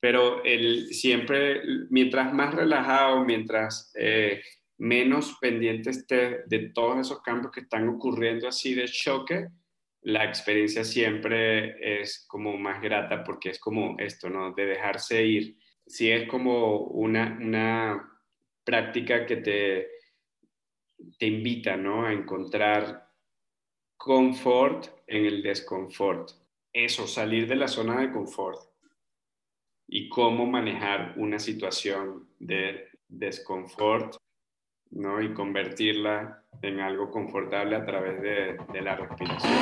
pero 0.00 0.42
el, 0.44 0.94
siempre, 0.94 1.60
mientras 1.90 2.32
más 2.32 2.54
relajado, 2.54 3.22
mientras 3.24 3.92
eh, 3.98 4.42
menos 4.78 5.36
pendiente 5.38 5.90
esté 5.90 6.42
de 6.46 6.70
todos 6.70 7.06
esos 7.06 7.20
cambios 7.20 7.52
que 7.52 7.60
están 7.60 7.86
ocurriendo 7.88 8.48
así 8.48 8.74
de 8.74 8.86
choque, 8.86 9.48
la 10.02 10.24
experiencia 10.24 10.82
siempre 10.84 12.00
es 12.00 12.24
como 12.26 12.56
más 12.56 12.80
grata 12.80 13.22
porque 13.22 13.50
es 13.50 13.60
como 13.60 13.96
esto, 13.98 14.30
¿no? 14.30 14.52
De 14.54 14.64
dejarse 14.64 15.22
ir. 15.22 15.58
Sí 15.86 16.10
es 16.10 16.26
como 16.26 16.78
una, 16.78 17.38
una 17.38 18.10
práctica 18.64 19.26
que 19.26 19.36
te, 19.36 19.88
te 21.18 21.26
invita, 21.26 21.76
¿no? 21.76 22.06
A 22.06 22.12
encontrar 22.14 23.06
confort 23.98 24.86
en 25.06 25.26
el 25.26 25.42
desconfort. 25.42 26.30
Eso, 26.72 27.06
salir 27.06 27.46
de 27.46 27.56
la 27.56 27.68
zona 27.68 28.00
de 28.00 28.10
confort 28.10 28.69
y 29.92 30.08
cómo 30.08 30.46
manejar 30.46 31.14
una 31.16 31.40
situación 31.40 32.28
de 32.38 32.88
desconfort 33.08 34.14
¿no? 34.92 35.20
y 35.20 35.34
convertirla 35.34 36.44
en 36.62 36.78
algo 36.78 37.10
confortable 37.10 37.74
a 37.74 37.84
través 37.84 38.22
de, 38.22 38.56
de 38.72 38.82
la 38.82 38.94
respiración. 38.94 39.52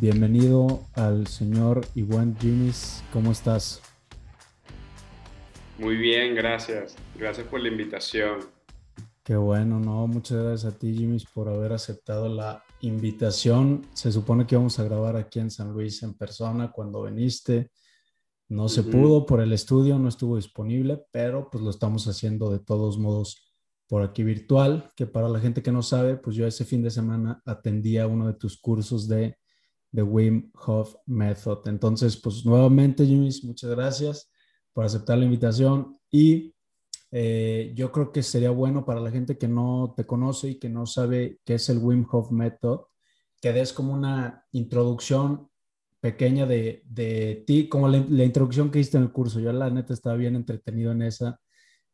Bienvenido 0.00 0.86
al 0.94 1.26
señor 1.26 1.86
Iwan 1.94 2.34
Jimis. 2.38 3.04
¿Cómo 3.12 3.32
estás? 3.32 3.82
Muy 5.78 5.98
bien, 5.98 6.34
gracias. 6.34 6.96
Gracias 7.18 7.46
por 7.46 7.60
la 7.60 7.68
invitación. 7.68 8.38
Qué 9.22 9.36
bueno, 9.36 9.78
no, 9.78 10.06
muchas 10.06 10.42
gracias 10.42 10.72
a 10.72 10.78
ti, 10.78 10.94
Jimis, 10.94 11.26
por 11.26 11.50
haber 11.50 11.74
aceptado 11.74 12.30
la 12.30 12.64
invitación. 12.80 13.86
Se 13.92 14.10
supone 14.10 14.46
que 14.46 14.54
íbamos 14.54 14.78
a 14.78 14.84
grabar 14.84 15.16
aquí 15.16 15.38
en 15.38 15.50
San 15.50 15.70
Luis 15.74 16.02
en 16.02 16.14
persona 16.14 16.72
cuando 16.72 17.02
viniste. 17.02 17.70
No 18.48 18.70
se 18.70 18.84
pudo 18.84 19.26
por 19.26 19.42
el 19.42 19.52
estudio, 19.52 19.98
no 19.98 20.08
estuvo 20.08 20.36
disponible, 20.36 21.02
pero 21.12 21.50
pues 21.50 21.62
lo 21.62 21.68
estamos 21.68 22.08
haciendo 22.08 22.50
de 22.50 22.60
todos 22.60 22.98
modos 22.98 23.52
por 23.86 24.02
aquí 24.02 24.22
virtual, 24.22 24.90
que 24.96 25.06
para 25.06 25.28
la 25.28 25.40
gente 25.40 25.62
que 25.62 25.72
no 25.72 25.82
sabe, 25.82 26.16
pues 26.16 26.36
yo 26.36 26.46
ese 26.46 26.64
fin 26.64 26.82
de 26.82 26.90
semana 26.90 27.42
atendía 27.44 28.06
uno 28.06 28.28
de 28.28 28.34
tus 28.34 28.58
cursos 28.58 29.06
de 29.06 29.36
The 29.94 30.02
Wim 30.02 30.50
Hof 30.54 30.94
Method. 31.06 31.66
Entonces, 31.66 32.16
pues 32.16 32.44
nuevamente, 32.44 33.04
Jimmy, 33.04 33.30
muchas 33.44 33.70
gracias 33.70 34.30
por 34.72 34.84
aceptar 34.84 35.18
la 35.18 35.24
invitación 35.24 35.98
y 36.10 36.54
eh, 37.12 37.72
yo 37.74 37.90
creo 37.90 38.12
que 38.12 38.22
sería 38.22 38.50
bueno 38.50 38.84
para 38.84 39.00
la 39.00 39.10
gente 39.10 39.36
que 39.36 39.48
no 39.48 39.94
te 39.96 40.06
conoce 40.06 40.50
y 40.50 40.58
que 40.58 40.68
no 40.68 40.86
sabe 40.86 41.40
qué 41.44 41.54
es 41.54 41.68
el 41.68 41.78
Wim 41.78 42.06
Hof 42.10 42.30
Method, 42.30 42.82
que 43.40 43.52
des 43.52 43.72
como 43.72 43.94
una 43.94 44.44
introducción 44.52 45.48
pequeña 46.00 46.46
de, 46.46 46.82
de 46.86 47.44
ti, 47.46 47.68
como 47.68 47.88
la, 47.88 47.98
introducción 48.24 48.70
que 48.70 48.78
hiciste 48.78 48.96
en 48.96 49.04
el 49.04 49.12
curso. 49.12 49.40
Yo 49.40 49.52
la 49.52 49.70
neta 49.70 49.92
estaba 49.92 50.16
bien 50.16 50.36
entretenido 50.36 50.92
en 50.92 51.02
esa, 51.02 51.38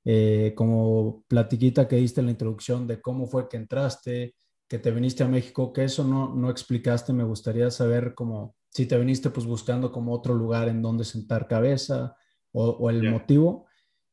eh, 0.04 0.52
como 0.56 1.24
platiquita 1.28 1.88
que 1.88 1.96
diste 1.96 2.20
en 2.20 2.26
la 2.26 2.32
introducción 2.32 2.86
de 2.86 3.00
cómo 3.00 3.26
fue 3.26 3.48
que 3.48 3.56
entraste, 3.56 4.34
que 4.68 4.78
te 4.78 4.90
viniste 4.90 5.22
a 5.22 5.28
México, 5.28 5.72
que 5.72 5.84
eso 5.84 6.04
no, 6.04 6.34
no 6.34 6.50
explicaste, 6.50 7.12
me 7.12 7.24
gustaría 7.24 7.70
saber 7.70 8.14
cómo, 8.14 8.56
si 8.70 8.86
te 8.86 8.98
viniste 8.98 9.30
pues 9.30 9.46
buscando 9.46 9.92
como 9.92 10.12
otro 10.12 10.34
lugar 10.34 10.68
en 10.68 10.82
donde 10.82 11.04
sentar 11.04 11.46
cabeza 11.46 12.16
o, 12.52 12.90
el 12.90 13.10
motivo 13.10 13.66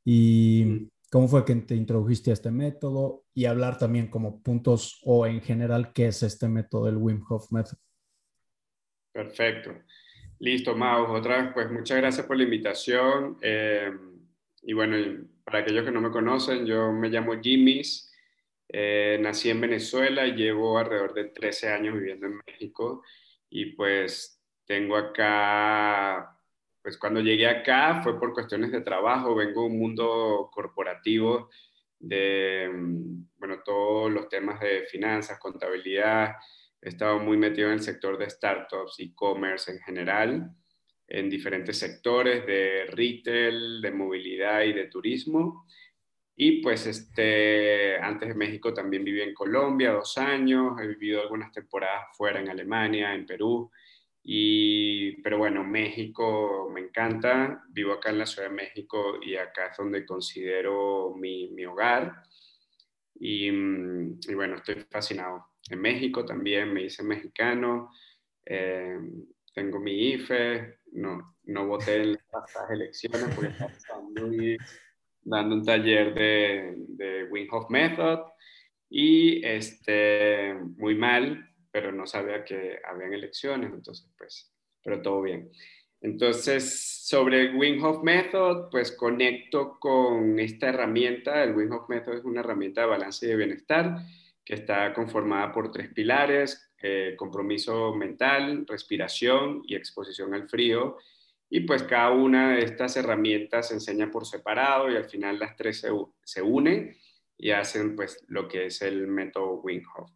y 0.04 0.90
cómo 1.10 1.28
fue 1.28 1.46
que 1.46 1.56
te 1.56 1.76
introdujiste 1.76 2.30
a 2.30 2.34
este 2.34 2.52
método 2.52 3.24
y 3.34 3.46
hablar 3.46 3.78
también 3.78 4.08
como 4.08 4.42
puntos 4.42 5.02
o 5.06 5.26
en 5.26 5.42
general 5.42 5.94
qué 5.94 6.08
es 6.08 6.24
este 6.24 6.48
método, 6.48 6.90
el 6.90 6.98
Wim 6.98 7.24
Hof 7.30 7.52
Method. 7.52 7.78
Perfecto. 9.14 9.72
Listo, 10.40 10.76
Mau. 10.76 11.14
Otra 11.14 11.42
vez, 11.42 11.52
pues 11.54 11.72
muchas 11.72 11.98
gracias 11.98 12.26
por 12.26 12.36
la 12.36 12.44
invitación. 12.44 13.38
Eh, 13.42 13.92
y 14.64 14.74
bueno, 14.74 14.98
para 15.46 15.60
aquellos 15.60 15.86
que 15.86 15.92
no 15.92 16.02
me 16.02 16.12
conocen, 16.12 16.66
yo 16.66 16.92
me 16.92 17.10
llamo 17.10 17.40
Jimmys. 17.42 18.13
Eh, 18.76 19.20
nací 19.22 19.52
en 19.52 19.62
Venezuela 19.62 20.26
llevo 20.26 20.80
alrededor 20.80 21.14
de 21.14 21.26
13 21.26 21.70
años 21.70 21.94
viviendo 21.94 22.26
en 22.26 22.42
México 22.48 23.04
y 23.48 23.68
pues 23.74 24.42
tengo 24.66 24.98
acá, 24.98 26.40
pues 26.82 26.98
cuando 26.98 27.20
llegué 27.20 27.48
acá 27.48 28.02
fue 28.02 28.20
por 28.20 28.34
cuestiones 28.34 28.72
de 28.72 28.82
trabajo, 28.82 29.36
vengo 29.36 29.62
de 29.62 29.68
un 29.68 29.78
mundo 29.78 30.50
corporativo 30.52 31.52
de, 32.00 32.68
mm, 32.74 33.28
bueno, 33.38 33.62
todos 33.64 34.12
los 34.12 34.28
temas 34.28 34.60
de 34.60 34.88
finanzas, 34.88 35.38
contabilidad, 35.38 36.34
he 36.82 36.90
estado 36.90 37.20
muy 37.20 37.38
metido 37.38 37.68
en 37.68 37.76
el 37.76 37.82
sector 37.82 38.18
de 38.18 38.28
startups, 38.28 39.00
e-commerce 39.00 39.72
en 39.72 39.80
general, 39.82 40.52
en 41.08 41.30
diferentes 41.30 41.78
sectores 41.78 42.44
de 42.48 42.86
retail, 42.88 43.82
de 43.84 43.92
movilidad 43.92 44.64
y 44.64 44.74
de 44.74 44.88
turismo. 44.88 45.68
Y 46.36 46.62
pues 46.62 46.88
este, 46.88 47.98
antes 47.98 48.30
de 48.30 48.36
México 48.36 48.74
también 48.74 49.04
viví 49.04 49.22
en 49.22 49.34
Colombia 49.34 49.92
dos 49.92 50.18
años, 50.18 50.74
he 50.82 50.88
vivido 50.88 51.22
algunas 51.22 51.52
temporadas 51.52 52.06
fuera 52.18 52.40
en 52.40 52.50
Alemania, 52.50 53.14
en 53.14 53.26
Perú, 53.26 53.70
y, 54.24 55.22
pero 55.22 55.38
bueno, 55.38 55.64
México 55.64 56.70
me 56.74 56.80
encanta, 56.80 57.62
vivo 57.70 57.94
acá 57.94 58.10
en 58.10 58.20
la 58.20 58.26
Ciudad 58.26 58.50
de 58.50 58.56
México 58.56 59.20
y 59.22 59.36
acá 59.36 59.68
es 59.68 59.78
donde 59.78 60.06
considero 60.06 61.14
mi, 61.16 61.50
mi 61.50 61.66
hogar. 61.66 62.24
Y, 63.16 63.52
mm, 63.52 64.20
y, 64.28 64.34
bueno, 64.34 64.56
estoy 64.56 64.76
fascinado. 64.90 65.48
En 65.70 65.82
México 65.82 66.26
también 66.26 66.74
me 66.74 66.84
hice 66.84 67.04
mexicano, 67.04 67.92
eh, 68.46 68.98
tengo 69.54 69.80
mi 69.80 70.14
IFE, 70.14 70.80
no, 70.94 71.38
no 71.44 71.68
voté 71.68 72.02
en 72.02 72.14
las 72.14 72.70
elecciones 72.70 73.24
porque 73.36 73.50
estaba 73.50 74.02
muy 74.02 74.58
dando 75.24 75.56
un 75.56 75.66
taller 75.66 76.14
de, 76.14 76.74
de 76.88 77.26
Wim 77.26 77.48
Hof 77.52 77.70
Method 77.70 78.20
y 78.90 79.44
este, 79.46 80.54
muy 80.78 80.96
mal, 80.96 81.50
pero 81.72 81.92
no 81.92 82.06
sabía 82.06 82.44
que 82.46 82.80
habían 82.84 83.14
elecciones, 83.14 83.72
entonces 83.74 84.08
pues, 84.18 84.52
pero 84.84 85.02
todo 85.02 85.22
bien. 85.22 85.50
Entonces, 86.04 87.06
sobre 87.08 87.56
Wim 87.56 87.82
Hof 87.82 88.04
Method, 88.04 88.70
pues 88.70 88.92
conecto 88.92 89.80
con 89.80 90.38
esta 90.38 90.68
herramienta. 90.68 91.42
El 91.44 91.56
Wim 91.56 91.72
Hof 91.72 91.88
Method 91.88 92.16
es 92.16 92.26
una 92.26 92.42
herramienta 92.42 92.82
de 92.82 92.88
balance 92.88 93.26
y 93.26 93.30
de 93.30 93.38
bienestar 93.38 93.96
que 94.44 94.56
está 94.56 94.94
conformada 94.94 95.54
por 95.54 95.72
tres 95.72 95.94
pilares, 95.94 96.72
eh, 96.82 97.16
compromiso 97.18 97.96
mental, 97.96 98.66
respiración 98.68 99.62
y 99.66 99.76
exposición 99.76 100.34
al 100.34 100.50
frío. 100.50 100.98
Y 101.56 101.60
pues 101.60 101.84
cada 101.84 102.10
una 102.10 102.56
de 102.56 102.64
estas 102.64 102.98
herramientas 102.98 103.68
se 103.68 103.76
enseña 103.76 104.10
por 104.10 104.26
separado 104.26 104.90
y 104.90 104.96
al 104.96 105.06
final 105.06 105.38
las 105.38 105.56
tres 105.56 105.80
se, 105.82 105.90
se 106.24 106.42
unen 106.42 106.98
y 107.38 107.52
hacen 107.52 107.96
pues 107.96 108.26
lo 108.28 108.48
que 108.48 108.66
es 108.66 108.82
el 108.82 109.06
método 109.06 109.62
Wim 109.62 109.84
Hof. 109.96 110.10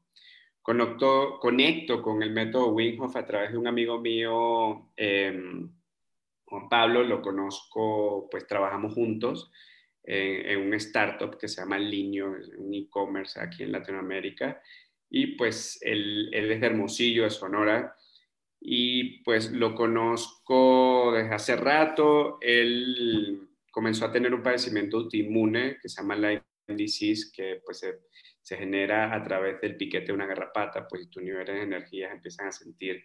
Conecto, 0.63 1.37
conecto 1.39 2.01
con 2.01 2.23
el 2.23 2.31
método 2.31 2.69
Wim 2.69 2.99
Hof 2.99 3.15
a 3.17 3.27
través 3.27 3.51
de 3.51 3.59
un 3.59 3.67
amigo 3.67 4.01
mío, 4.01 4.89
em, 4.95 5.71
Juan 6.43 6.69
Pablo, 6.69 7.03
lo 7.03 7.21
conozco, 7.21 8.27
pues 8.31 8.47
trabajamos 8.47 8.95
juntos 8.95 9.51
en, 10.05 10.43
en 10.43 10.59
un 10.65 10.73
startup 10.73 11.37
que 11.37 11.47
se 11.47 11.61
llama 11.61 11.77
Linio, 11.77 12.33
un 12.57 12.73
e-commerce 12.73 13.39
aquí 13.39 13.61
en 13.61 13.73
Latinoamérica. 13.73 14.59
Y 15.07 15.35
pues 15.35 15.77
él, 15.83 16.31
él 16.33 16.51
es 16.51 16.61
de 16.61 16.65
Hermosillo, 16.65 17.25
de 17.25 17.29
Sonora, 17.29 17.95
y 18.59 19.23
pues 19.23 19.51
lo 19.51 19.75
conozco 19.75 21.11
desde 21.13 21.33
hace 21.33 21.55
rato. 21.55 22.37
Él 22.41 23.49
comenzó 23.71 24.05
a 24.05 24.11
tener 24.11 24.33
un 24.33 24.43
padecimiento 24.43 24.97
autoinmune 24.97 25.77
que 25.81 25.89
se 25.89 26.01
llama 26.01 26.15
Lyme 26.15 26.43
disease, 26.67 27.31
que 27.33 27.61
pues 27.63 27.79
se, 27.79 27.99
se, 28.41 28.57
genera 28.57 29.15
a 29.15 29.23
través 29.23 29.61
del 29.61 29.77
piquete 29.77 30.07
de 30.07 30.13
una 30.13 30.25
garrapata, 30.25 30.87
pues 30.87 31.09
tus 31.09 31.23
niveles 31.23 31.55
de 31.55 31.61
energía 31.61 32.11
empiezan 32.11 32.47
a 32.47 32.51
sentir 32.51 33.03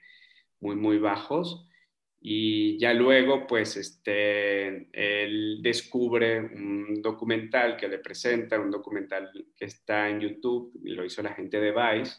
muy, 0.61 0.77
muy 0.77 0.99
bajos. 0.99 1.69
Y 2.25 2.79
ya 2.79 2.95
luego, 2.95 3.49
pues, 3.49 3.77
este, 3.77 4.89
él 4.93 5.59
descubre 5.61 6.39
un 6.39 7.03
documental 7.03 7.77
que 7.77 7.89
le 7.89 7.99
presenta, 7.99 8.61
un 8.61 8.71
documental 8.71 9.31
que 9.57 9.65
está 9.65 10.09
en 10.09 10.21
YouTube, 10.21 10.73
lo 10.85 11.05
hizo 11.05 11.21
la 11.21 11.35
gente 11.35 11.59
de 11.59 11.73
Vice, 11.73 12.17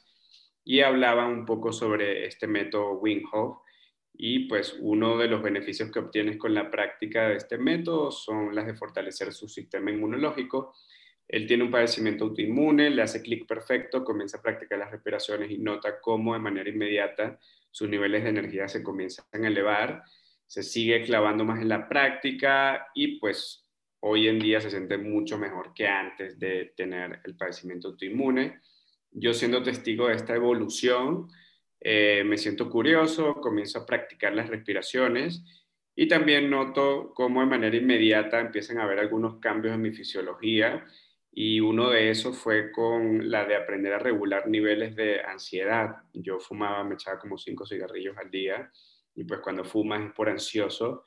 y 0.66 0.82
hablaba 0.82 1.28
un 1.28 1.46
poco 1.46 1.74
sobre 1.74 2.26
este 2.26 2.48
método 2.48 3.00
Wim 3.00 3.24
Hof 3.32 3.60
Y 4.14 4.48
pues 4.48 4.78
uno 4.80 5.18
de 5.18 5.28
los 5.28 5.42
beneficios 5.42 5.92
que 5.92 6.00
obtienes 6.00 6.38
con 6.38 6.54
la 6.54 6.70
práctica 6.70 7.30
de 7.30 7.38
este 7.38 7.58
método 7.58 8.12
son 8.12 8.56
las 8.56 8.66
de 8.66 8.76
fortalecer 8.76 9.34
su 9.34 9.48
sistema 9.48 9.92
inmunológico. 9.92 10.74
Él 11.28 11.48
tiene 11.48 11.64
un 11.64 11.72
padecimiento 11.72 12.26
autoinmune, 12.26 12.90
le 12.90 13.02
hace 13.02 13.22
clic 13.22 13.48
perfecto, 13.48 14.04
comienza 14.04 14.38
a 14.38 14.42
practicar 14.42 14.78
las 14.78 14.92
respiraciones 14.92 15.50
y 15.52 15.58
nota 15.58 16.00
cómo 16.00 16.34
de 16.34 16.40
manera 16.40 16.70
inmediata 16.70 17.40
sus 17.72 17.90
niveles 17.90 18.24
de 18.24 18.30
energía 18.30 18.68
se 18.68 18.84
comienzan 18.84 19.26
a 19.34 19.48
elevar, 19.48 20.04
se 20.46 20.62
sigue 20.62 21.02
clavando 21.04 21.44
más 21.44 21.60
en 21.60 21.70
la 21.70 21.90
práctica 21.90 22.88
y 22.94 23.20
pues 23.20 23.66
hoy 24.02 24.28
en 24.28 24.38
día 24.38 24.62
se 24.62 24.70
siente 24.70 24.98
mucho 24.98 25.40
mejor 25.40 25.74
que 25.74 25.88
antes 25.88 26.38
de 26.38 26.74
tener 26.78 27.20
el 27.24 27.36
padecimiento 27.36 27.88
autoinmune. 27.88 28.60
Yo 29.14 29.34
siendo 29.34 29.62
testigo 29.62 30.08
de 30.08 30.16
esta 30.16 30.36
evolución, 30.36 31.28
eh, 31.80 32.24
me 32.26 32.38
siento 32.38 32.70
curioso, 32.70 33.36
comienzo 33.36 33.80
a 33.80 33.86
practicar 33.86 34.34
las 34.34 34.50
respiraciones 34.50 35.44
y 35.96 36.08
también 36.08 36.50
noto 36.50 37.14
cómo 37.14 37.42
de 37.42 37.46
manera 37.46 37.76
inmediata 37.76 38.40
empiezan 38.40 38.80
a 38.80 38.84
haber 38.84 39.00
algunos 39.00 39.40
cambios 39.40 39.76
en 39.76 39.82
mi 39.82 39.92
fisiología 39.92 40.84
y 41.32 41.60
uno 41.60 41.90
de 41.90 42.10
esos 42.10 42.38
fue 42.38 42.72
con 42.72 43.30
la 43.30 43.46
de 43.46 43.56
aprender 43.56 43.94
a 43.94 44.00
regular 44.00 44.48
niveles 44.48 44.96
de 44.96 45.22
ansiedad. 45.22 45.98
Yo 46.14 46.40
fumaba, 46.40 46.84
me 46.84 46.96
echaba 46.96 47.20
como 47.20 47.38
cinco 47.38 47.66
cigarrillos 47.66 48.18
al 48.18 48.32
día 48.32 48.72
y 49.14 49.24
pues 49.26 49.42
cuando 49.42 49.64
fumas 49.64 50.06
es 50.06 50.14
por 50.14 50.30
ansioso 50.30 51.06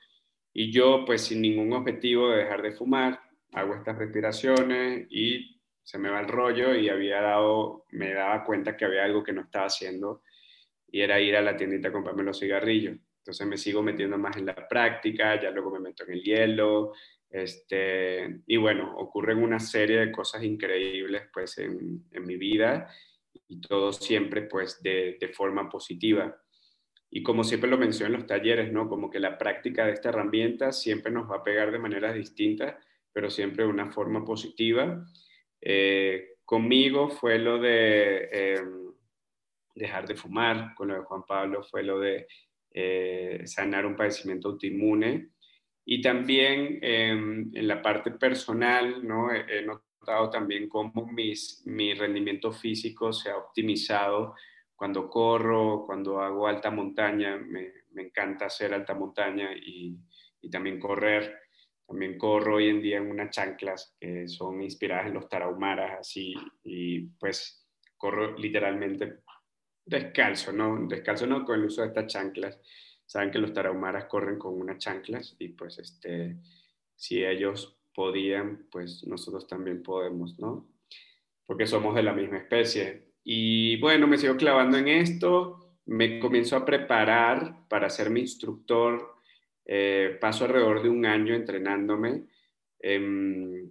y 0.53 0.71
yo 0.71 1.05
pues 1.05 1.23
sin 1.23 1.43
ningún 1.43 1.73
objetivo 1.73 2.31
de 2.31 2.39
dejar 2.39 2.63
de 2.63 2.73
fumar, 2.73 3.21
hago 3.53 3.75
estas 3.75 3.99
respiraciones 3.99 5.07
y 5.11 5.56
se 5.87 5.99
me 5.99 6.11
va 6.11 6.19
el 6.19 6.27
rollo 6.27 6.75
y 6.75 6.89
había 6.89 7.21
dado, 7.21 7.85
me 7.93 8.13
daba 8.13 8.43
cuenta 8.43 8.77
que 8.77 8.85
había 8.85 9.05
algo 9.05 9.23
que 9.23 9.33
no 9.33 9.43
estaba 9.43 9.67
haciendo 9.67 10.21
y 10.91 11.01
era 11.01 11.21
ir 11.21 11.37
a 11.37 11.41
la 11.41 11.57
tiendita 11.57 11.89
a 11.89 11.93
comprarme 11.93 12.25
los 12.25 12.41
cigarrillos. 12.41 12.97
Entonces 13.19 13.47
me 13.47 13.57
sigo 13.57 13.85
metiendo 13.85 14.19
más 14.19 14.37
en 14.37 14.47
la 14.47 14.67
práctica, 14.67 15.41
ya 15.41 15.53
luego 15.53 15.71
me 15.71 15.79
meto 15.79 16.03
en 16.03 16.15
el 16.15 16.23
hielo, 16.25 16.93
este, 17.31 18.41
y 18.49 18.57
bueno, 18.57 18.97
ocurren 18.97 19.39
una 19.39 19.61
serie 19.61 20.01
de 20.01 20.11
cosas 20.11 20.43
increíbles 20.43 21.23
pues 21.33 21.57
en, 21.59 22.05
mi 22.11 22.37
vida 22.37 22.89
y 23.47 23.61
todo 23.61 23.93
siempre 23.93 24.43
pues 24.43 24.83
de, 24.83 25.19
de, 25.21 25.29
forma 25.29 25.69
positiva. 25.69 26.37
Y 27.09 27.23
como 27.23 27.45
siempre 27.45 27.71
lo 27.71 27.79
menciono 27.79 28.15
en 28.15 28.21
los 28.21 28.27
talleres, 28.27 28.73
¿no? 28.73 28.89
Como 28.89 29.09
que 29.09 29.21
la 29.21 29.39
práctica 29.39 29.87
de 29.87 29.93
esta 29.93 30.09
herramienta 30.09 30.73
siempre 30.73 31.13
nos 31.13 31.31
va 31.31 31.37
a 31.37 31.45
pegar 31.45 31.71
de 31.71 31.79
maneras 31.79 32.17
distintas, 32.17 32.75
pero 33.13 33.31
siempre 33.31 33.63
de 33.63 33.71
una 33.71 33.93
forma 33.93 34.25
positiva. 34.25 35.07
Eh, 35.61 36.37
conmigo 36.45 37.09
fue 37.09 37.39
lo 37.39 37.59
de 37.59 38.29
em, 38.33 38.93
dejar 39.75 40.07
de 40.07 40.17
fumar, 40.17 40.75
con 40.75 40.89
lo 40.89 40.95
de 40.95 41.01
Juan 41.01 41.25
Pablo 41.27 41.63
fue 41.63 41.83
lo 41.83 41.99
de 42.01 42.27
eh, 42.71 43.43
sanar 43.47 43.87
un 43.87 43.97
padecimiento 43.97 44.49
autoinmune 44.49 45.31
y 45.85 46.01
también 46.03 46.79
em, 46.83 47.51
en 47.55 47.69
la 47.69 47.81
parte 47.81 48.11
personal, 48.11 49.07
¿no? 49.07 49.33
He, 49.33 49.63
notado 49.63 50.31
también 50.31 50.69
cómo 50.69 51.07
mis, 51.07 51.63
mi 51.65 51.95
rendimiento 51.95 52.53
físico 52.53 53.13
se 53.13 53.31
ha 53.31 53.37
optimizado 53.37 54.35
cuando 54.75 55.09
corro, 55.09 55.85
cuando 55.87 56.21
hago 56.21 56.47
alta 56.47 56.71
montaña. 56.71 57.37
Me, 57.37 57.73
encanta 57.97 58.47
hacer 58.47 58.75
alta 58.75 58.95
montaña 58.95 59.51
y, 59.57 59.97
también 60.51 60.79
correr. 60.79 61.35
También 61.87 62.19
corro 62.19 62.57
hoy 62.57 62.69
en 62.69 62.83
día 62.83 62.99
en 62.99 63.11
unas 63.11 63.31
chanclas 63.31 63.95
que 64.01 64.27
son 64.29 64.63
inspiradas 64.63 65.07
en 65.07 65.15
los 65.15 65.29
tarahumaras, 65.29 66.01
así, 66.01 66.35
y 66.65 67.01
pues 67.19 67.67
corro 67.97 68.37
literalmente 68.37 69.21
descalzo, 69.85 70.53
¿no? 70.53 70.87
Descalzo 70.89 71.27
no 71.27 71.45
con 71.45 71.61
el 71.61 71.67
uso 71.67 71.83
de 71.83 71.89
estas 71.89 72.07
chanclas 72.07 72.61
saben 73.07 73.31
que 73.31 73.39
los 73.39 73.53
tarahumaras 73.53 74.07
corren 74.07 74.39
con 74.39 74.61
unas 74.61 74.79
chanclas 74.79 75.37
y 75.39 75.49
pues 75.49 75.79
este, 75.79 76.37
si 76.97 77.25
ellos 77.25 77.79
podían, 77.95 78.67
pues 78.71 79.07
nosotros 79.07 79.47
también 79.47 79.83
podemos, 79.83 80.39
¿no? 80.39 80.69
Porque 81.47 81.67
somos 81.67 81.95
de 81.95 82.03
la 82.03 82.13
misma 82.13 82.39
especie. 82.39 83.13
Y 83.23 83.81
bueno, 83.81 84.07
me 84.07 84.19
sigo 84.19 84.37
clavando 84.37 84.77
en 84.77 84.89
esto, 84.89 85.79
me 85.87 86.19
comienzo 86.19 86.57
a 86.57 86.65
preparar 86.65 87.69
para 87.69 87.89
ser 87.89 88.11
mi 88.11 88.21
instructor, 88.21 89.16
eh, 89.67 90.17
paso 90.21 90.45
alrededor 90.45 90.83
de 90.83 90.89
un 90.89 91.05
año 91.05 91.35
entrenándome. 91.35 92.25
Em, 92.79 93.71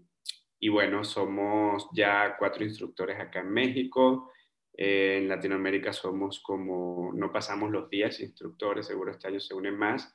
y 0.60 0.70
bueno, 0.70 1.04
somos 1.04 1.88
ya 1.94 2.36
cuatro 2.38 2.64
instructores 2.64 3.20
acá 3.20 3.40
en 3.40 3.52
México. 3.52 4.32
Eh, 4.78 5.20
en 5.20 5.30
Latinoamérica 5.30 5.94
somos 5.94 6.42
como, 6.42 7.14
no 7.14 7.32
pasamos 7.32 7.72
los 7.72 7.90
días 7.90 8.20
instructores, 8.20 8.88
seguro 8.88 9.12
este 9.12 9.28
año 9.28 9.40
se 9.40 9.54
unen 9.54 9.78
más. 9.78 10.14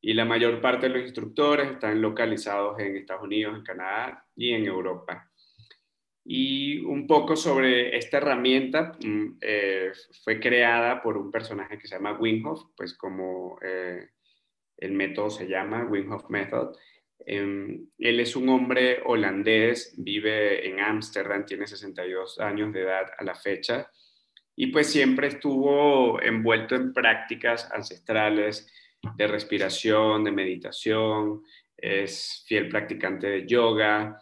Y 0.00 0.14
la 0.14 0.24
mayor 0.24 0.60
parte 0.60 0.88
de 0.88 0.94
los 0.94 1.02
instructores 1.02 1.70
están 1.72 2.00
localizados 2.00 2.78
en 2.80 2.96
Estados 2.96 3.24
Unidos, 3.24 3.56
en 3.56 3.62
Canadá 3.62 4.26
y 4.34 4.52
en 4.52 4.66
Europa. 4.66 5.30
Y 6.24 6.80
un 6.80 7.06
poco 7.06 7.36
sobre 7.36 7.96
esta 7.96 8.18
herramienta, 8.18 8.92
mm, 9.04 9.38
eh, 9.40 9.92
fue 10.24 10.40
creada 10.40 11.02
por 11.02 11.16
un 11.16 11.30
personaje 11.30 11.78
que 11.78 11.86
se 11.86 11.96
llama 11.96 12.18
Wim 12.18 12.42
pues 12.76 12.94
como 12.96 13.58
eh, 13.62 14.08
el 14.80 14.92
método 14.92 15.30
se 15.30 15.46
llama, 15.46 15.84
Wim 15.84 16.10
Method. 16.28 16.76
Em, 17.26 17.86
él 17.98 18.20
es 18.20 18.34
un 18.34 18.48
hombre 18.48 19.00
holandés, 19.04 19.94
vive 19.98 20.66
en 20.66 20.80
Ámsterdam, 20.80 21.44
tiene 21.44 21.66
62 21.66 22.40
años 22.40 22.72
de 22.72 22.80
edad 22.80 23.06
a 23.16 23.24
la 23.24 23.34
fecha 23.34 23.90
y 24.56 24.68
pues 24.68 24.88
siempre 24.88 25.28
estuvo 25.28 26.20
envuelto 26.20 26.74
en 26.74 26.92
prácticas 26.92 27.70
ancestrales 27.72 28.66
de 29.16 29.26
respiración, 29.26 30.24
de 30.24 30.32
meditación, 30.32 31.42
es 31.76 32.44
fiel 32.46 32.68
practicante 32.68 33.26
de 33.26 33.46
yoga 33.46 34.18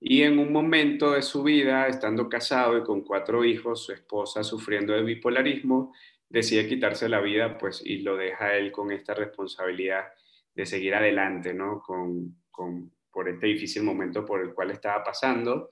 y 0.00 0.22
en 0.22 0.38
un 0.38 0.52
momento 0.52 1.12
de 1.12 1.22
su 1.22 1.42
vida, 1.42 1.88
estando 1.88 2.28
casado 2.28 2.78
y 2.78 2.84
con 2.84 3.02
cuatro 3.02 3.44
hijos, 3.44 3.84
su 3.84 3.92
esposa 3.92 4.44
sufriendo 4.44 4.92
de 4.92 5.02
bipolarismo, 5.02 5.92
decide 6.28 6.68
quitarse 6.68 7.08
la 7.08 7.20
vida 7.20 7.58
pues 7.58 7.82
y 7.84 7.98
lo 7.98 8.16
deja 8.16 8.56
él 8.56 8.72
con 8.72 8.92
esta 8.92 9.14
responsabilidad 9.14 10.06
de 10.54 10.66
seguir 10.66 10.94
adelante, 10.94 11.54
¿no? 11.54 11.80
Con, 11.80 12.36
con, 12.50 12.90
por 13.10 13.28
este 13.28 13.46
difícil 13.46 13.82
momento 13.82 14.24
por 14.24 14.40
el 14.40 14.54
cual 14.54 14.70
estaba 14.70 15.04
pasando. 15.04 15.70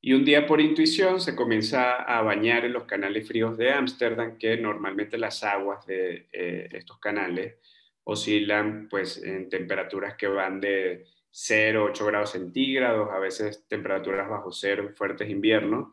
Y 0.00 0.12
un 0.12 0.24
día 0.24 0.46
por 0.46 0.60
intuición 0.60 1.20
se 1.20 1.34
comienza 1.34 1.96
a 1.96 2.22
bañar 2.22 2.64
en 2.64 2.72
los 2.72 2.84
canales 2.84 3.26
fríos 3.26 3.58
de 3.58 3.72
Ámsterdam, 3.72 4.38
que 4.38 4.56
normalmente 4.56 5.18
las 5.18 5.42
aguas 5.42 5.84
de 5.86 6.28
eh, 6.32 6.68
estos 6.72 6.98
canales 6.98 7.56
oscilan 8.04 8.88
pues 8.88 9.22
en 9.22 9.48
temperaturas 9.48 10.14
que 10.14 10.28
van 10.28 10.60
de 10.60 11.04
0 11.30 11.84
8 11.90 12.06
grados 12.06 12.30
centígrados, 12.30 13.10
a 13.10 13.18
veces 13.18 13.66
temperaturas 13.68 14.28
bajo 14.28 14.50
cero 14.50 14.90
fuertes 14.94 15.28
inviernos. 15.28 15.88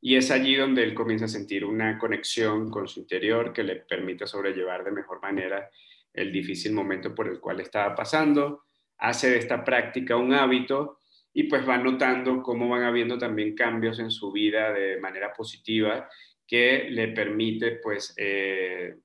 Y 0.00 0.16
es 0.16 0.30
allí 0.30 0.54
donde 0.54 0.82
él 0.82 0.94
comienza 0.94 1.24
a 1.24 1.28
sentir 1.28 1.64
una 1.64 1.98
conexión 1.98 2.70
con 2.70 2.86
su 2.86 3.00
interior 3.00 3.52
que 3.52 3.64
le 3.64 3.76
permite 3.76 4.26
sobrellevar 4.26 4.84
de 4.84 4.92
mejor 4.92 5.20
manera 5.20 5.70
el 6.12 6.32
difícil 6.32 6.72
momento 6.72 7.14
por 7.14 7.28
el 7.28 7.40
cual 7.40 7.60
estaba 7.60 7.94
pasando. 7.94 8.64
Hace 8.98 9.30
de 9.30 9.38
esta 9.38 9.64
práctica 9.64 10.16
un 10.16 10.32
hábito 10.32 11.00
y 11.32 11.44
pues 11.44 11.68
va 11.68 11.76
notando 11.76 12.42
cómo 12.42 12.68
van 12.68 12.84
habiendo 12.84 13.18
también 13.18 13.54
cambios 13.54 13.98
en 13.98 14.10
su 14.10 14.32
vida 14.32 14.72
de 14.72 14.98
manera 14.98 15.32
positiva 15.34 16.08
que 16.46 16.88
le 16.90 17.08
permite 17.08 17.72
pues 17.72 18.14
eh, 18.16 18.96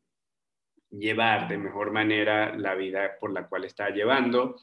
llevar 0.92 1.48
de 1.48 1.58
mejor 1.58 1.92
manera 1.92 2.56
la 2.56 2.76
vida 2.76 3.18
por 3.20 3.34
la 3.34 3.48
cual 3.48 3.66
está 3.66 3.90
llevando 3.90 4.56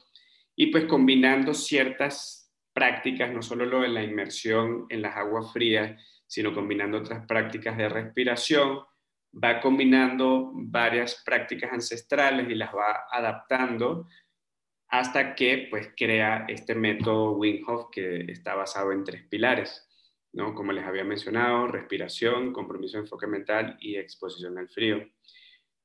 y 0.55 0.67
pues 0.67 0.85
combinando 0.85 1.53
ciertas 1.53 2.51
prácticas, 2.73 3.31
no 3.31 3.41
solo 3.41 3.65
lo 3.65 3.81
de 3.81 3.89
la 3.89 4.03
inmersión 4.03 4.85
en 4.89 5.01
las 5.01 5.15
aguas 5.15 5.51
frías, 5.51 6.01
sino 6.29 6.53
combinando 6.53 6.99
otras 6.99 7.25
prácticas 7.25 7.75
de 7.75 7.89
respiración, 7.89 8.81
va 9.33 9.59
combinando 9.59 10.51
varias 10.53 11.23
prácticas 11.25 11.73
ancestrales 11.73 12.47
y 12.49 12.53
las 12.53 12.73
va 12.73 13.07
adaptando 13.11 14.07
hasta 14.89 15.33
que 15.33 15.67
pues 15.71 15.89
crea 15.97 16.45
este 16.47 16.75
método 16.75 17.31
Wim 17.31 17.67
Hof 17.67 17.89
que 17.91 18.31
está 18.31 18.53
basado 18.53 18.91
en 18.91 19.03
tres 19.03 19.23
pilares, 19.27 19.87
¿no? 20.33 20.53
Como 20.53 20.71
les 20.71 20.85
había 20.85 21.03
mencionado, 21.03 21.67
respiración, 21.67 22.53
compromiso 22.53 22.97
de 22.97 23.03
enfoque 23.03 23.25
mental 23.25 23.75
y 23.79 23.95
exposición 23.95 24.59
al 24.59 24.69
frío. 24.69 25.03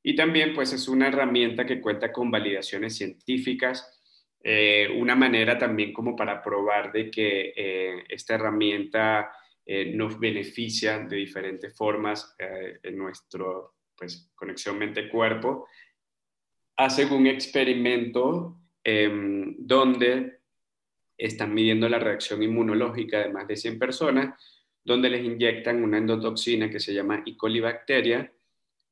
Y 0.02 0.14
también 0.14 0.52
pues 0.54 0.74
es 0.74 0.88
una 0.88 1.08
herramienta 1.08 1.64
que 1.64 1.80
cuenta 1.80 2.12
con 2.12 2.30
validaciones 2.30 2.98
científicas, 2.98 3.98
eh, 4.42 4.90
una 4.94 5.14
manera 5.14 5.56
también 5.56 5.94
como 5.94 6.14
para 6.14 6.42
probar 6.42 6.92
de 6.92 7.10
que 7.10 7.54
eh, 7.56 8.04
esta 8.10 8.34
herramienta 8.34 9.32
eh, 9.66 9.92
nos 9.94 10.18
beneficia 10.18 10.98
de 10.98 11.16
diferentes 11.16 11.76
formas 11.76 12.34
en 12.38 12.98
nuestro 12.98 13.74
pues 13.96 14.30
conexión 14.34 14.78
mente-cuerpo. 14.78 15.68
Hacen 16.76 17.12
un 17.12 17.26
experimento 17.26 18.58
Em, 18.86 19.56
donde 19.58 20.40
están 21.16 21.54
midiendo 21.54 21.88
la 21.88 21.98
reacción 21.98 22.42
inmunológica 22.42 23.20
de 23.20 23.30
más 23.30 23.48
de 23.48 23.56
100 23.56 23.78
personas, 23.78 24.38
donde 24.84 25.08
les 25.08 25.24
inyectan 25.24 25.82
una 25.82 25.96
endotoxina 25.96 26.68
que 26.68 26.78
se 26.78 26.92
llama 26.92 27.22
E. 27.24 27.34
coli 27.34 27.60
bacteria 27.60 28.30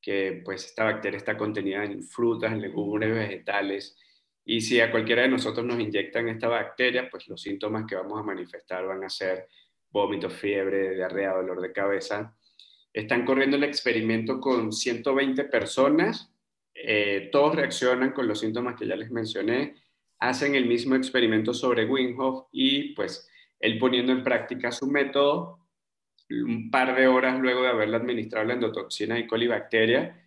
que 0.00 0.40
pues 0.44 0.64
esta 0.64 0.84
bacteria 0.84 1.18
está 1.18 1.36
contenida 1.36 1.84
en 1.84 2.02
frutas, 2.02 2.56
legumbres, 2.56 3.14
vegetales, 3.14 3.96
y 4.44 4.60
si 4.60 4.80
a 4.80 4.90
cualquiera 4.90 5.22
de 5.22 5.28
nosotros 5.28 5.64
nos 5.64 5.78
inyectan 5.78 6.28
esta 6.28 6.48
bacteria, 6.48 7.08
pues 7.08 7.28
los 7.28 7.40
síntomas 7.40 7.84
que 7.86 7.94
vamos 7.94 8.18
a 8.18 8.24
manifestar 8.24 8.84
van 8.84 9.04
a 9.04 9.08
ser 9.08 9.46
vómito, 9.92 10.30
fiebre, 10.30 10.94
diarrea, 10.94 11.34
dolor 11.34 11.60
de 11.60 11.72
cabeza. 11.72 12.34
Están 12.92 13.24
corriendo 13.24 13.56
el 13.56 13.64
experimento 13.64 14.40
con 14.40 14.72
120 14.72 15.44
personas, 15.44 16.32
eh, 16.74 17.28
todos 17.30 17.54
reaccionan 17.54 18.12
con 18.12 18.26
los 18.26 18.40
síntomas 18.40 18.78
que 18.78 18.86
ya 18.86 18.96
les 18.96 19.10
mencioné, 19.10 19.76
hacen 20.18 20.54
el 20.54 20.66
mismo 20.66 20.94
experimento 20.94 21.52
sobre 21.52 21.84
Wim 21.84 22.16
y 22.52 22.94
pues 22.94 23.28
él 23.58 23.78
poniendo 23.78 24.12
en 24.12 24.22
práctica 24.22 24.72
su 24.72 24.86
método, 24.86 25.58
un 26.30 26.70
par 26.70 26.96
de 26.96 27.06
horas 27.06 27.38
luego 27.38 27.62
de 27.62 27.68
haberle 27.68 27.96
administrado 27.96 28.46
la 28.46 28.54
endotoxina 28.54 29.18
y 29.18 29.26
colibacteria, 29.26 30.18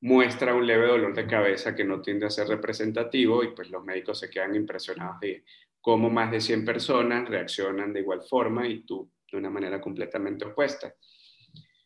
muestra 0.00 0.54
un 0.54 0.66
leve 0.66 0.86
dolor 0.86 1.14
de 1.14 1.26
cabeza 1.26 1.74
que 1.74 1.84
no 1.84 2.00
tiende 2.00 2.26
a 2.26 2.30
ser 2.30 2.48
representativo 2.48 3.42
y 3.42 3.48
pues 3.48 3.70
los 3.70 3.84
médicos 3.84 4.18
se 4.20 4.30
quedan 4.30 4.54
impresionados 4.54 5.20
de 5.20 5.44
cómo 5.80 6.10
más 6.10 6.30
de 6.30 6.40
100 6.40 6.64
personas 6.64 7.28
reaccionan 7.28 7.92
de 7.92 8.00
igual 8.00 8.22
forma 8.22 8.66
y 8.66 8.80
tú 8.84 9.10
de 9.30 9.38
una 9.38 9.50
manera 9.50 9.80
completamente 9.80 10.44
opuesta. 10.44 10.94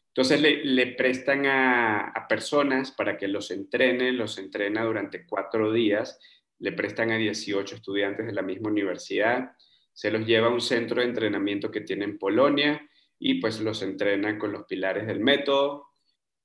Entonces 0.09 0.41
le, 0.41 0.87
prestan 0.89 1.47
a, 1.47 2.11
a, 2.11 2.29
personas 2.29 2.93
para 2.93 3.17
que 3.17 3.29
los 3.29 3.51
entrene, 3.51 4.13
los 4.13 4.37
entrena 4.39 4.85
durante 4.85 5.27
cuatro 5.27 5.73
días, 5.73 6.19
le 6.59 6.73
prestan 6.73 7.11
a 7.11 7.17
18 7.17 7.77
estudiantes 7.77 8.27
de 8.27 8.33
la 8.33 8.43
misma 8.43 8.69
universidad, 8.69 9.53
se 9.93 10.11
los 10.11 10.27
lleva 10.27 10.49
a 10.49 10.53
un 10.53 10.61
centro 10.61 11.01
de 11.01 11.09
entrenamiento 11.09 11.71
que 11.71 11.81
tiene 11.81 12.05
en 12.05 12.19
Polonia 12.19 12.87
y 13.19 13.41
pues 13.41 13.61
los 13.61 13.83
entrenan 13.83 14.39
con 14.39 14.53
los 14.53 14.65
pilares 14.67 15.07
del 15.07 15.21
método, 15.21 15.93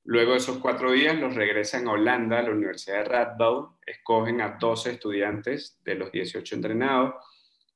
Luego 0.09 0.31
de 0.31 0.37
esos 0.37 0.59
cuatro 0.59 0.93
días 0.93 1.19
los 1.19 1.35
regresan 1.35 1.85
a 1.85 1.91
Holanda, 1.91 2.39
a 2.39 2.43
la 2.43 2.51
Universidad 2.51 2.99
de 2.99 3.03
Radboud, 3.03 3.71
escogen 3.85 4.39
a 4.39 4.57
12 4.57 4.91
estudiantes 4.91 5.81
de 5.83 5.95
los 5.95 6.13
18 6.13 6.55
entrenados 6.55 7.15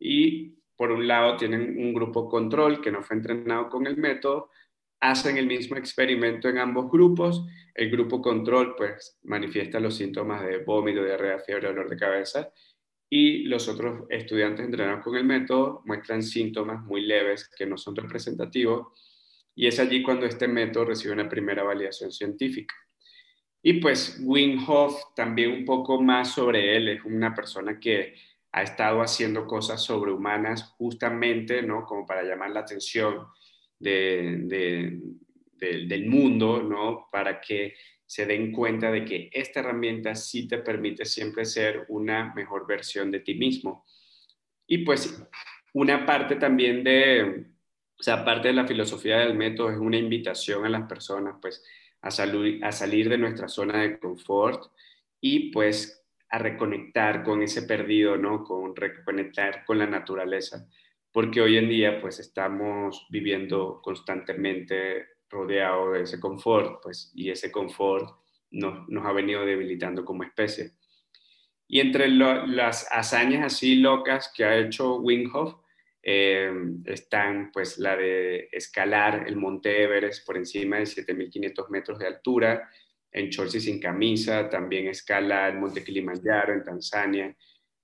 y 0.02 0.58
por 0.76 0.92
un 0.92 1.08
lado 1.08 1.38
tienen 1.38 1.78
un 1.78 1.94
grupo 1.94 2.28
control 2.28 2.82
que 2.82 2.92
no 2.92 3.04
fue 3.04 3.16
entrenado 3.16 3.70
con 3.70 3.86
el 3.86 3.98
método, 3.98 4.50
hacen 5.00 5.38
el 5.38 5.46
mismo 5.46 5.78
experimento 5.78 6.50
en 6.50 6.58
ambos 6.58 6.92
grupos, 6.92 7.46
el 7.76 7.92
grupo 7.92 8.20
control 8.20 8.76
pues 8.76 9.20
manifiesta 9.24 9.80
los 9.80 9.96
síntomas 9.96 10.44
de 10.44 10.58
vómito, 10.58 11.04
diarrea, 11.04 11.38
fiebre, 11.40 11.68
dolor 11.68 11.88
de 11.88 11.98
cabeza. 11.98 12.52
Y 13.10 13.44
los 13.44 13.68
otros 13.68 14.06
estudiantes 14.10 14.66
entrenados 14.66 15.04
con 15.04 15.16
el 15.16 15.24
método 15.24 15.84
muestran 15.86 16.24
síntomas 16.24 16.84
muy 16.84 17.02
leves 17.02 17.48
que 17.56 17.66
no 17.68 17.78
son 17.78 17.96
representativos. 17.96 18.88
Y 19.54 19.68
es 19.68 19.80
allí 19.80 20.02
cuando 20.02 20.26
este 20.26 20.48
método 20.48 20.86
recibe 20.86 21.14
una 21.14 21.30
primera 21.30 21.62
validación 21.62 22.12
científica. 22.12 22.74
Y 23.62 23.74
pues 23.74 24.20
Wim 24.24 24.68
Hof, 24.68 25.14
también 25.16 25.52
un 25.52 25.66
poco 25.66 26.02
más 26.02 26.34
sobre 26.34 26.76
él, 26.76 26.88
es 26.88 27.06
una 27.06 27.36
persona 27.36 27.80
que 27.80 28.16
ha 28.52 28.64
estado 28.64 29.02
haciendo 29.02 29.48
cosas 29.48 29.82
sobrehumanas 29.82 30.64
justamente, 30.78 31.62
¿no? 31.62 31.86
Como 31.86 32.06
para 32.06 32.24
llamar 32.24 32.52
la 32.52 32.62
atención 32.62 33.28
del 33.80 35.00
mundo, 36.08 36.62
¿no? 36.62 37.08
Para 37.12 37.40
que 37.40 37.76
se 38.06 38.26
den 38.26 38.52
cuenta 38.52 38.92
de 38.92 39.06
que 39.06 39.30
esta 39.32 39.62
herramienta 39.62 40.16
sí 40.16 40.48
te 40.48 40.58
permite 40.58 41.06
siempre 41.06 41.46
ser 41.46 41.86
una 41.88 42.34
mejor 42.34 42.68
versión 42.68 43.10
de 43.10 43.22
ti 43.22 43.36
mismo. 43.36 43.86
Y 44.68 44.80
pues 44.80 45.24
una 45.74 46.06
parte 46.06 46.36
también 46.36 46.84
de, 46.84 47.46
o 47.98 48.04
sea, 48.04 48.26
parte 48.26 48.50
de 48.50 48.54
la 48.54 48.68
filosofía 48.68 49.20
del 49.20 49.36
método 49.36 49.72
es 49.72 49.78
una 49.78 49.98
invitación 49.98 50.66
a 50.66 50.70
las 50.70 50.88
personas, 50.88 51.36
pues, 51.42 51.64
a, 52.02 52.10
a 52.10 52.72
salir 52.72 53.10
de 53.10 53.18
nuestra 53.18 53.48
zona 53.48 53.82
de 53.82 54.00
confort 54.00 54.72
y, 55.22 55.52
pues, 55.52 56.01
a 56.32 56.38
reconectar 56.38 57.24
con 57.24 57.44
ese 57.44 57.64
perdido, 57.64 58.18
¿no? 58.18 58.44
Con 58.44 58.76
reconectar 58.76 59.66
con 59.66 59.78
la 59.78 59.86
naturaleza. 59.86 60.66
Porque 61.12 61.42
hoy 61.42 61.58
en 61.58 61.68
día, 61.68 62.00
pues, 62.00 62.20
estamos 62.20 63.06
viviendo 63.10 63.82
constantemente 63.84 65.08
rodeado 65.30 65.92
de 65.92 66.04
ese 66.04 66.20
confort, 66.20 66.82
pues, 66.82 67.12
y 67.14 67.30
ese 67.30 67.52
confort 67.52 68.22
nos, 68.52 69.06
ha 69.06 69.12
venido 69.12 69.46
debilitando 69.46 70.06
como 70.06 70.24
especie. 70.24 70.72
Y 71.68 71.80
entre 71.80 72.08
las 72.10 72.88
hazañas 72.92 73.54
así 73.54 73.76
locas 73.76 74.32
que 74.36 74.44
ha 74.44 74.58
hecho 74.58 74.98
Wim 74.98 75.32
eh, 76.04 76.52
están 76.86 77.52
pues 77.54 77.78
la 77.78 77.96
de 77.96 78.50
escalar 78.52 79.26
el 79.28 79.36
monte 79.36 79.84
Everest 79.84 80.26
por 80.26 80.36
encima 80.36 80.78
de 80.78 80.84
7.500 80.84 81.70
metros 81.70 82.00
de 82.00 82.08
altura, 82.08 82.70
en 83.12 83.30
shorts 83.30 83.56
y 83.56 83.62
sin 83.62 83.80
camisa, 83.80 84.50
también 84.50 84.88
escala 84.88 85.50
el 85.50 85.58
monte 85.58 85.84
Kilimanjaro 85.84 86.54
en 86.54 86.64
Tanzania, 86.64 87.36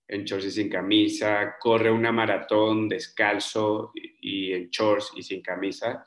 en 0.07 0.23
shorts 0.23 0.45
y 0.45 0.51
sin 0.51 0.69
camisa, 0.69 1.55
corre 1.59 1.91
una 1.91 2.11
maratón 2.11 2.87
descalzo 2.87 3.91
y, 3.93 4.53
en 4.53 4.69
shorts 4.69 5.11
y 5.15 5.23
sin 5.23 5.41
camisa 5.41 6.05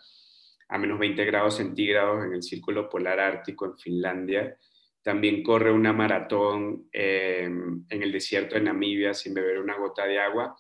a 0.70 0.78
menos 0.78 0.98
20 1.00 1.24
grados 1.24 1.56
centígrados 1.56 2.24
en 2.24 2.32
el 2.32 2.42
Círculo 2.42 2.88
Polar 2.88 3.18
Ártico 3.18 3.66
en 3.66 3.76
Finlandia. 3.76 4.56
También 5.02 5.42
corre 5.42 5.72
una 5.72 5.92
maratón 5.92 6.88
eh, 6.92 7.42
en 7.44 8.02
el 8.02 8.12
desierto 8.12 8.54
de 8.54 8.60
Namibia 8.62 9.12
sin 9.12 9.34
beber 9.34 9.58
una 9.58 9.76
gota 9.76 10.06
de 10.06 10.20
agua 10.20 10.56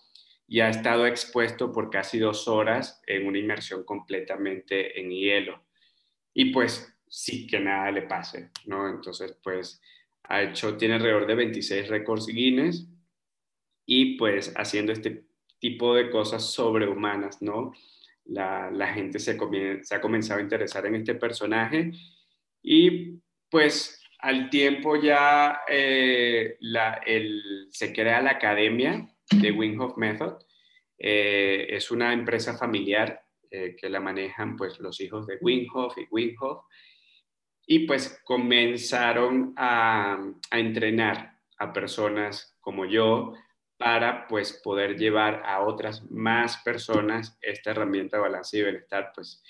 y 0.48 0.60
ha 0.60 0.68
estado 0.68 1.06
expuesto 1.06 1.70
por 1.70 1.90
casi 1.90 2.18
dos 2.18 2.48
horas 2.48 3.00
en 3.06 3.24
una 3.24 3.38
inmersión 3.38 3.84
completamente 3.84 5.00
en 5.00 5.10
hielo. 5.10 5.62
Y 6.34 6.46
pues 6.46 6.89
sí 7.10 7.46
que 7.46 7.58
nada 7.58 7.90
le 7.90 8.02
pase, 8.02 8.50
¿no? 8.66 8.88
Entonces, 8.88 9.36
pues 9.42 9.82
ha 10.24 10.42
hecho, 10.42 10.76
tiene 10.76 10.94
alrededor 10.94 11.26
de 11.26 11.34
26 11.34 11.88
récords 11.88 12.26
Guinness 12.28 12.88
y 13.84 14.16
pues 14.16 14.54
haciendo 14.56 14.92
este 14.92 15.24
tipo 15.58 15.94
de 15.96 16.08
cosas 16.08 16.52
sobrehumanas, 16.52 17.42
¿no? 17.42 17.72
La, 18.24 18.70
la 18.70 18.94
gente 18.94 19.18
se, 19.18 19.36
se, 19.82 19.94
ha 19.94 20.00
comenzado 20.00 20.38
a 20.38 20.42
interesar 20.42 20.86
en 20.86 20.94
este 20.94 21.16
personaje 21.16 21.90
y 22.62 23.18
pues 23.50 24.00
al 24.20 24.48
tiempo 24.48 24.94
ya 24.94 25.62
eh, 25.68 26.56
la, 26.60 27.00
el, 27.04 27.66
se 27.70 27.92
crea 27.92 28.22
la 28.22 28.32
academia 28.32 29.08
de 29.32 29.50
Wim 29.50 29.80
Hof 29.80 29.96
Method. 29.96 30.34
Eh, 30.96 31.66
es 31.70 31.90
una 31.90 32.12
empresa 32.12 32.56
familiar 32.56 33.24
eh, 33.50 33.74
que 33.76 33.88
la 33.88 33.98
manejan 33.98 34.56
pues 34.56 34.78
los 34.78 35.00
hijos 35.00 35.26
de 35.26 35.38
Wim 35.40 35.66
Hof 35.74 35.98
y 35.98 36.06
Wim 36.10 36.36
Hof. 36.40 36.64
Y 37.72 37.86
pues 37.86 38.20
comenzaron 38.24 39.54
a, 39.56 40.18
entrenar 40.50 41.38
a 41.56 41.72
personas 41.72 42.56
como 42.58 42.84
yo 42.84 43.34
para 43.76 44.26
pues 44.26 44.60
poder 44.64 44.96
llevar 44.96 45.44
a 45.46 45.60
otras 45.60 46.02
más 46.10 46.56
personas 46.64 47.38
esta 47.40 47.70
herramienta 47.70 48.16
de 48.16 48.24
balance 48.24 48.58
y 48.58 48.62
bienestar, 48.64 49.12
pues 49.14 49.40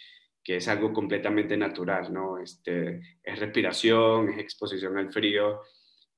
que 0.45 0.57
es 0.57 0.69
algo 0.69 0.93
completamente 0.93 1.57
natural, 1.57 2.13
¿no? 2.13 2.37
Este, 2.37 3.01
es 3.23 3.39
respiración, 3.39 4.29
es 4.29 4.39
exposición 4.39 4.99
al 4.99 5.11
frío, 5.11 5.63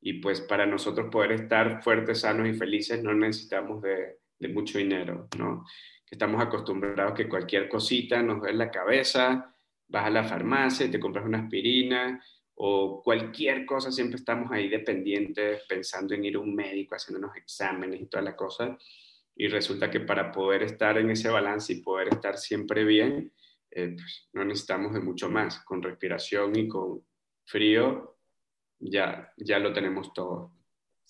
y 0.01 0.15
pues 0.15 0.41
para 0.41 0.67
nosotros 0.67 1.09
poder 1.09 1.31
estar 1.31 1.85
fuertes, 1.85 2.23
sanos 2.23 2.49
y 2.49 2.55
felices 2.55 3.01
no 3.01 3.15
necesitamos 3.15 3.81
de, 3.81 4.19
mucho 4.53 4.79
dinero, 4.79 5.29
¿no? 5.39 5.65
Estamos 6.11 6.43
acostumbrados 6.43 7.15
que 7.15 7.29
cualquier 7.29 7.69
cosita 7.69 8.21
nos 8.25 8.41
duele 8.41 8.59
la 8.59 8.73
cabeza, 8.73 9.52
vas 9.93 10.07
a 10.07 10.11
la 10.11 10.25
farmacia 10.25 10.91
te 10.91 10.99
compras 10.99 11.27
una 11.27 11.41
aspirina 11.41 12.21
o 12.55 13.03
cualquier 13.03 13.67
cosa, 13.67 13.93
siempre 13.93 14.17
estamos 14.17 14.51
ahí 14.51 14.69
dependientes 14.69 15.63
pensando 15.69 16.15
en 16.15 16.25
ir 16.25 16.37
a 16.37 16.41
un 16.41 16.55
médico, 16.55 16.95
haciendo 16.95 17.19
unos 17.19 17.37
exámenes 17.37 18.01
y 18.01 18.07
toda 18.07 18.23
la 18.23 18.37
cosa. 18.37 18.79
Y 19.35 19.49
resulta 19.49 19.91
que 19.91 20.01
para 20.01 20.31
poder 20.31 20.63
estar 20.63 20.99
en 20.99 21.11
ese 21.11 21.29
balance 21.29 21.73
y 21.73 21.83
poder 21.83 22.09
estar 22.09 22.37
siempre 22.37 22.85
bien, 22.85 23.33
eh, 23.71 23.95
pues 23.95 24.29
no 24.33 24.45
necesitamos 24.45 24.93
de 24.93 25.01
mucho 25.01 25.31
más. 25.31 25.61
Con 25.65 25.83
respiración 25.83 26.55
y 26.57 26.69
con 26.69 27.03
frío 27.45 28.17
ya, 28.79 29.33
ya 29.37 29.59
lo 29.59 29.73
tenemos 29.73 30.13
todo. 30.13 30.53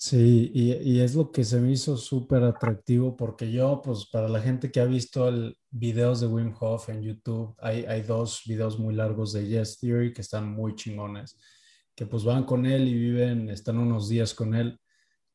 Sí, 0.04 0.50
y, 0.52 0.98
es 0.98 1.14
lo 1.14 1.30
que 1.30 1.44
se 1.44 1.60
me 1.60 1.70
hizo 1.70 1.96
súper 1.96 2.42
atractivo 2.42 3.16
porque 3.16 3.52
yo, 3.52 3.80
pues 3.82 4.06
para 4.06 4.28
la 4.28 4.40
gente 4.40 4.72
que 4.72 4.80
ha 4.80 4.84
visto 4.84 5.28
el 5.28 5.56
videos 5.70 6.20
de 6.20 6.26
Wim 6.26 6.52
Hof 6.58 6.88
en 6.88 7.02
YouTube, 7.02 7.54
hay, 7.60 7.84
hay 7.84 8.02
dos 8.02 8.42
videos 8.44 8.80
muy 8.80 8.94
largos 8.94 9.32
de 9.32 9.46
Yes 9.46 9.78
Theory 9.78 10.12
que 10.12 10.22
están 10.22 10.50
muy 10.50 10.74
chingones, 10.74 11.38
que 11.94 12.04
pues 12.04 12.24
van 12.24 12.42
con 12.44 12.66
él 12.66 12.88
y 12.88 12.94
viven, 12.94 13.48
están 13.48 13.78
unos 13.78 14.08
días 14.08 14.34
con 14.34 14.56
él, 14.56 14.80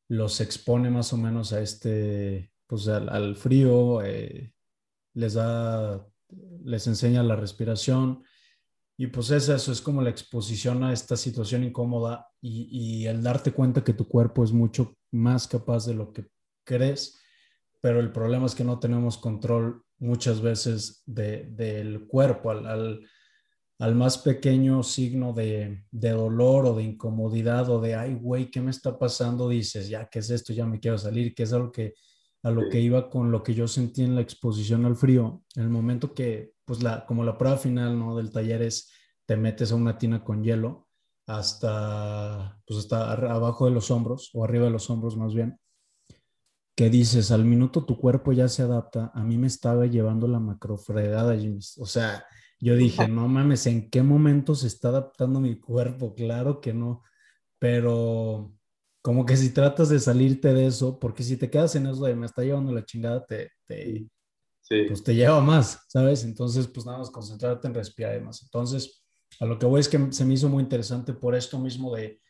los 0.10 0.42
expone 0.42 0.90
más 0.90 1.14
o 1.14 1.18
menos 1.18 1.54
a 1.54 1.62
este, 1.62 2.52
pues 2.68 2.90
al, 2.90 3.38
frío, 3.38 4.02
eh, 4.04 4.54
les 5.14 5.36
da, 5.36 6.06
les 6.66 6.88
enseña 6.88 7.24
la 7.24 7.38
respiración, 7.38 8.22
y 8.98 9.08
pues 9.08 9.30
es 9.30 9.48
eso, 9.48 9.72
es 9.72 9.80
como 9.80 10.02
la 10.02 10.10
exposición 10.10 10.84
a 10.84 10.92
esta 10.92 11.16
situación 11.16 11.64
incómoda 11.64 12.28
y, 12.42 13.06
el 13.06 13.22
darte 13.22 13.52
cuenta 13.52 13.84
que 13.84 13.94
tu 13.94 14.08
cuerpo 14.08 14.44
es 14.44 14.52
mucho 14.52 14.98
más 15.12 15.48
capaz 15.48 15.86
de 15.86 15.94
lo 15.94 16.12
que 16.12 16.26
crees, 16.66 17.20
pero 17.80 18.00
el 18.00 18.12
problema 18.12 18.48
es 18.48 18.56
que 18.56 18.64
no 18.64 18.80
tenemos 18.80 19.18
control 19.18 19.84
muchas 20.00 20.42
veces 20.42 21.04
del 21.06 22.08
cuerpo 22.08 22.50
al, 22.50 23.08
al 23.80 23.96
más 23.96 24.18
pequeño 24.18 24.82
signo 24.82 25.34
de, 25.34 25.86
dolor 25.92 26.66
o 26.66 26.74
de 26.76 26.84
incomodidad 26.84 27.70
o 27.70 27.80
de, 27.80 27.96
ay, 27.96 28.16
güey, 28.16 28.50
¿qué 28.50 28.62
me 28.62 28.72
está 28.72 28.98
pasando? 28.98 29.50
Dices, 29.50 29.88
ya, 29.88 30.08
¿qué 30.08 30.20
es 30.20 30.30
esto? 30.32 30.54
Ya 30.54 30.66
me 30.66 30.80
quiero 30.80 30.98
salir, 30.98 31.36
que 31.36 31.44
es 31.44 31.54
algo 31.54 31.72
que 31.72 31.94
a 32.48 32.52
lo 32.52 32.70
que 32.70 32.80
iba 32.80 33.10
con 33.10 33.32
lo 33.32 33.44
que 33.44 33.54
yo 33.54 33.68
sentí 33.68 34.04
en 34.04 34.16
la 34.16 34.22
exposición 34.22 34.86
al 34.86 34.96
frío. 34.96 35.44
En 35.56 35.64
el 35.64 35.70
momento 35.70 36.14
que, 36.14 36.54
pues, 36.66 36.82
la, 36.82 37.06
como 37.06 37.24
la 37.24 37.38
prueba 37.38 37.58
final, 37.58 38.00
¿no? 38.00 38.16
Del 38.16 38.32
taller 38.32 38.62
es, 38.62 38.92
te 39.26 39.36
metes 39.36 39.72
a 39.72 39.76
una 39.76 39.98
tina 39.98 40.24
con 40.24 40.44
hielo 40.44 40.88
hasta, 41.26 42.60
pues, 42.66 42.80
hasta 42.80 43.12
abajo 43.12 43.66
de 43.66 43.72
los 43.72 43.92
hombros, 43.92 44.32
o 44.34 44.46
arriba 44.46 44.66
de 44.66 44.72
los 44.72 44.90
hombros 44.90 45.18
más 45.18 45.34
bien, 45.34 45.60
que 46.76 46.90
dices, 46.90 47.32
al 47.32 47.44
minuto 47.44 47.86
tu 47.86 47.98
cuerpo 47.98 48.32
ya 48.32 48.48
se 48.48 48.62
adapta. 48.62 49.12
A 49.14 49.24
mí 49.24 49.38
me 49.38 49.48
estaba 49.48 49.86
llevando 49.86 50.28
la 50.28 50.40
macrofregada, 50.40 51.36
Jimmy. 51.36 51.60
O 51.80 51.86
sea, 51.86 52.24
yo 52.60 52.76
dije, 52.76 53.08
no 53.08 53.28
mames, 53.28 53.68
¿en 53.68 53.90
qué 53.90 54.04
momento 54.04 54.56
se 54.56 54.68
está 54.68 54.90
adaptando 54.90 55.42
mi 55.42 55.60
cuerpo? 55.60 56.16
Claro 56.16 56.62
que 56.62 56.74
no, 56.74 57.04
pero 57.60 58.57
como 59.02 59.26
que 59.26 59.38
si 59.38 59.54
tratas 59.54 59.90
de 59.90 60.00
salirte 60.00 60.54
de 60.54 60.68
eso, 60.68 61.00
porque 61.00 61.24
si 61.24 61.38
te 61.38 61.50
quedas 61.50 61.76
en 61.76 61.88
eso 61.88 62.04
de 62.04 62.16
me 62.16 62.26
está 62.26 62.44
llevando 62.44 62.72
la 62.72 62.86
chingada, 62.86 63.26
te, 63.26 63.52
te 63.66 64.08
pues 64.88 65.04
te 65.04 65.16
lleva 65.16 65.40
más, 65.40 65.86
¿sabes? 65.88 66.24
Entonces, 66.24 66.68
pues 66.68 66.86
nada 66.86 66.98
más 66.98 67.10
concentrarte 67.10 67.68
en 67.68 67.74
respirar 67.74 68.14
y 68.14 68.20
demás. 68.20 68.42
Entonces, 68.44 69.04
a 69.40 69.46
lo 69.46 69.58
que 69.58 69.66
voy 69.66 69.80
es 69.80 69.88
que 69.88 70.12
se 70.12 70.26
me 70.26 70.34
hizo 70.34 70.50
muy 70.50 70.64
interesante 70.64 71.14
por 71.14 71.36
esto 71.36 71.58
mismo 71.60 71.96
de 71.96 72.22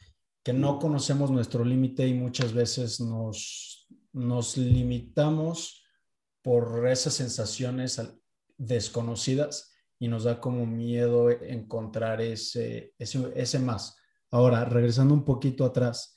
que 0.43 0.53
no 0.53 0.79
conocemos 0.79 1.31
nuestro 1.31 1.65
límite 1.65 2.07
y 2.07 2.13
muchas 2.13 2.53
veces 2.53 2.99
nos, 2.99 3.87
nos 4.13 4.55
limitamos 4.55 5.83
por 6.41 6.87
esas 6.87 7.13
sensaciones 7.15 8.01
desconocidas 8.57 9.73
y 9.99 10.07
nos 10.07 10.23
da 10.23 10.39
como 10.39 10.65
miedo 10.65 11.29
encontrar 11.29 12.21
ese, 12.21 12.93
ese, 12.97 13.31
ese 13.35 13.59
más. 13.59 13.97
Ahora, 14.29 14.63
regresando 14.65 15.13
un 15.13 15.25
poquito 15.25 15.65
atrás, 15.65 16.16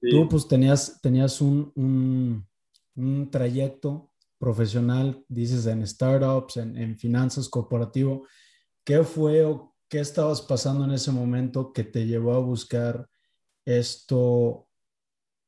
tú 0.00 0.28
pues 0.28 0.46
tenías, 0.46 1.00
tenías 1.00 1.40
un, 1.40 1.72
un, 1.74 2.46
un, 2.94 3.30
trayecto 3.30 4.12
profesional, 4.38 5.24
dices, 5.28 5.66
en 5.66 5.86
startups, 5.86 6.58
en, 6.58 6.76
en 6.76 6.98
finanzas 6.98 7.48
corporativo. 7.48 8.26
¿Qué 8.84 9.02
fue 9.02 9.44
o 9.44 9.74
qué 9.88 10.00
estabas 10.00 10.40
pasando 10.42 10.84
en 10.84 10.92
ese 10.92 11.10
momento 11.10 11.72
que 11.72 11.84
te 11.84 12.06
llevó 12.06 12.34
a 12.34 12.38
buscar 12.38 13.08
esto, 13.64 14.68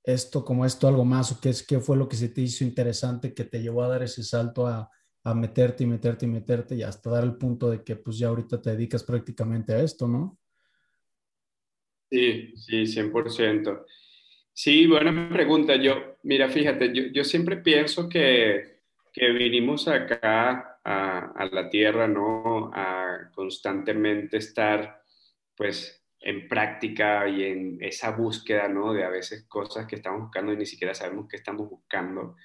esto 0.03 0.45
como 0.45 0.67
esto 0.67 0.89
algo 0.89 1.05
más? 1.05 1.33
¿O 1.33 1.41
qué, 1.41 1.51
es, 1.51 1.63
qué 1.63 1.79
fue 1.81 1.97
lo 1.97 2.09
que 2.09 2.17
se 2.17 2.29
te 2.29 2.41
hizo 2.43 2.65
interesante 2.65 3.35
que 3.35 3.45
te 3.45 3.63
llevó 3.63 3.83
a 3.83 3.89
dar 3.89 4.03
ese 4.03 4.25
salto 4.25 4.67
a, 4.67 4.91
a 5.25 5.35
meterte 5.35 5.85
y 5.85 5.87
meterte 5.87 6.27
y 6.27 6.29
meterte 6.29 6.75
y 6.75 6.83
hasta 6.83 7.11
dar 7.11 7.25
el 7.25 7.37
punto 7.37 7.71
de 7.71 7.85
que 7.85 7.97
pues 7.97 8.19
ya 8.19 8.29
ahorita 8.29 8.61
te 8.61 8.71
dedicas 8.71 9.05
prácticamente 9.05 9.73
a 9.75 9.83
esto, 9.83 10.09
¿no? 10.09 10.39
Sí, 12.11 12.57
sí, 12.57 12.87
100%. 12.87 13.85
Sí, 14.53 14.87
buena 14.87 15.29
pregunta. 15.31 15.77
Yo, 15.77 16.17
mira, 16.23 16.49
fíjate, 16.49 16.93
yo, 16.93 17.05
yo 17.13 17.25
siempre 17.25 17.57
pienso 17.57 18.09
que, 18.09 18.81
que 19.13 19.31
vinimos 19.31 19.89
acá 19.89 20.79
a, 20.85 21.49
la 21.51 21.69
tierra, 21.69 22.07
¿no? 22.09 22.71
A 22.75 23.31
constantemente 23.35 24.39
estar, 24.39 25.03
pues, 25.57 26.05
en 26.21 26.49
práctica 26.49 27.29
y 27.29 27.45
en 27.45 27.79
esa 27.81 28.11
búsqueda, 28.11 28.69
¿no? 28.69 28.93
De 28.93 29.05
a 29.05 29.09
veces 29.09 29.47
cosas 29.49 29.87
que 29.87 29.97
estamos 29.97 30.23
buscando 30.23 30.53
y 30.53 30.57
ni 30.57 30.67
siquiera 30.67 30.95
sabemos 30.95 31.27
qué 31.29 31.37
estamos 31.37 31.69
buscando. 31.69 32.37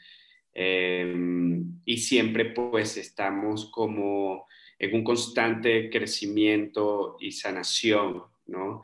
Em, 0.54 1.82
y 1.84 1.98
siempre 1.98 2.46
pues 2.46 2.96
estamos 2.96 3.70
como 3.72 4.48
en 4.80 4.96
un 4.96 5.04
constante 5.04 5.90
crecimiento 5.90 7.18
y 7.20 7.32
sanación, 7.34 8.24
¿no? 8.48 8.82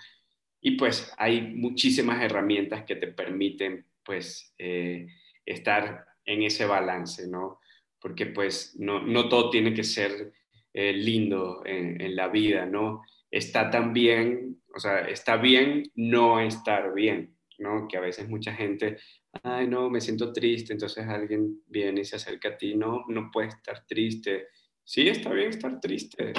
Y 0.61 0.71
pues 0.71 1.11
hay 1.17 1.41
muchísimas 1.41 2.21
herramientas 2.21 2.83
que 2.83 2.95
te 2.95 3.07
permiten 3.07 3.85
pues 4.03 4.53
eh, 4.57 5.07
estar 5.45 6.05
en 6.25 6.43
ese 6.43 6.65
balance, 6.65 7.27
¿no? 7.27 7.59
Porque 7.99 8.27
pues 8.27 8.75
no, 8.79 9.01
no 9.01 9.27
todo 9.27 9.49
tiene 9.49 9.73
que 9.73 9.83
ser 9.83 10.33
eh, 10.73 10.93
lindo 10.93 11.63
en, 11.65 11.99
en, 11.99 12.15
la 12.15 12.27
vida, 12.27 12.65
¿no? 12.65 13.01
Está 13.29 13.69
también, 13.69 14.61
o 14.73 14.79
sea, 14.79 14.99
está 15.01 15.37
bien 15.37 15.91
no 15.95 16.39
estar 16.39 16.93
bien, 16.93 17.35
¿no? 17.57 17.87
Que 17.87 17.97
a 17.97 18.01
veces 18.01 18.29
mucha 18.29 18.53
gente 18.53 18.97
ay, 19.43 19.67
no, 19.67 19.89
me 19.89 20.01
siento 20.01 20.31
triste, 20.33 20.73
entonces 20.73 21.07
alguien 21.07 21.61
viene 21.67 22.01
y 22.01 22.05
se 22.05 22.17
acerca 22.17 22.49
a 22.49 22.57
ti, 22.57 22.75
no, 22.75 23.05
no 23.07 23.29
puedes 23.31 23.55
estar 23.55 23.85
triste. 23.85 24.47
Sí, 24.83 25.07
está 25.07 25.31
bien 25.31 25.49
estar 25.49 25.79
triste, 25.79 26.33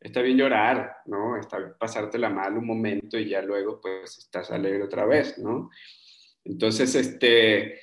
está 0.00 0.22
bien 0.22 0.38
llorar, 0.38 0.96
¿no? 1.06 1.36
Está 1.36 1.58
bien 1.58 1.72
pasártela 1.78 2.30
mal 2.30 2.56
un 2.56 2.66
momento 2.66 3.18
y 3.18 3.28
ya 3.28 3.42
luego 3.42 3.80
pues 3.80 4.18
estás 4.18 4.50
alegre 4.50 4.82
otra 4.82 5.04
vez, 5.04 5.38
¿no? 5.38 5.70
Entonces, 6.44 6.94
este, 6.94 7.80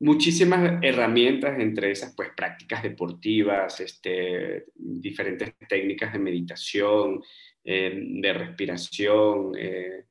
muchísimas 0.00 0.82
herramientas, 0.82 1.58
entre 1.60 1.92
esas 1.92 2.14
pues 2.14 2.30
prácticas 2.36 2.82
deportivas, 2.82 3.80
este, 3.80 4.66
diferentes 4.74 5.54
técnicas 5.68 6.12
de 6.12 6.18
meditación, 6.18 7.22
eh, 7.64 7.92
de 7.94 8.32
respiración, 8.32 9.52
eh, 9.56 10.06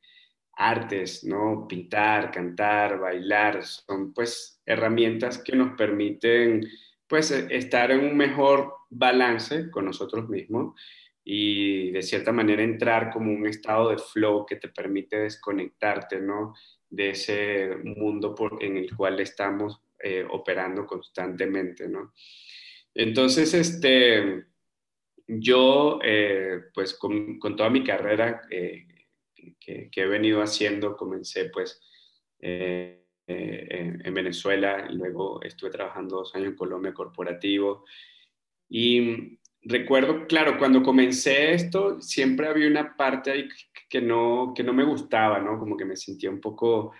artes, 0.53 1.23
¿no? 1.25 1.67
Pintar, 1.67 2.31
cantar, 2.31 2.99
bailar, 2.99 3.63
son 3.63 4.13
pues 4.13 4.61
herramientas 4.65 5.37
que 5.43 5.55
nos 5.55 5.75
permiten 5.77 6.65
pues 7.05 7.31
estar 7.31 7.91
en 7.91 7.99
un 7.99 8.17
mejor 8.17 8.73
balance 8.89 9.69
con 9.69 9.85
nosotros 9.85 10.27
mismos 10.29 10.73
y 11.29 11.91
de 11.91 12.03
cierta 12.03 12.31
manera 12.31 12.63
entrar 12.63 13.11
como 13.11 13.33
un 13.33 13.45
estado 13.47 13.89
de 13.89 13.97
flow 13.97 14.45
que 14.45 14.55
te 14.55 14.69
permite 14.69 15.17
desconectarte, 15.17 16.21
¿no? 16.21 16.53
De 16.89 17.09
ese 17.09 17.75
mundo 17.83 18.33
por, 18.33 18.63
en 18.63 18.77
el 18.77 18.95
cual 18.95 19.19
estamos 19.19 19.81
eh, 20.01 20.25
operando 20.29 20.85
constantemente, 20.85 21.89
¿no? 21.89 22.13
Entonces, 22.93 23.53
este, 23.53 24.45
yo, 25.27 25.99
eh, 26.01 26.61
pues 26.73 26.93
con, 26.93 27.37
con, 27.39 27.57
toda 27.57 27.69
mi 27.69 27.83
carrera, 27.83 28.43
eh, 28.49 28.87
que, 29.59 29.89
he 29.93 30.07
venido 30.07 30.41
haciendo. 30.41 30.95
Comencé 30.95 31.49
pues 31.49 31.81
eh, 32.39 33.03
eh, 33.27 33.97
en, 34.01 34.13
Venezuela, 34.13 34.87
luego 34.89 35.41
estuve 35.41 35.71
trabajando 35.71 36.19
dos 36.19 36.33
años 36.35 36.51
en 36.51 36.55
Colombia 36.55 36.93
corporativo. 36.93 37.83
Y 38.69 39.39
recuerdo, 39.67 40.25
claro, 40.27 40.57
cuando 40.57 40.81
comencé 40.81 41.53
esto, 41.53 42.01
siempre 42.01 42.47
había 42.47 42.67
una 42.67 42.95
parte 42.95 43.31
ahí 43.31 43.49
que 43.89 44.01
no, 44.01 44.53
que 44.55 44.63
no 44.63 44.73
me 44.73 44.83
gustaba, 44.83 45.39
¿no? 45.39 45.59
Como 45.59 45.75
que 45.75 45.85
me 45.85 45.95
sentía 45.95 46.29
un 46.29 46.41
poco 46.41 46.93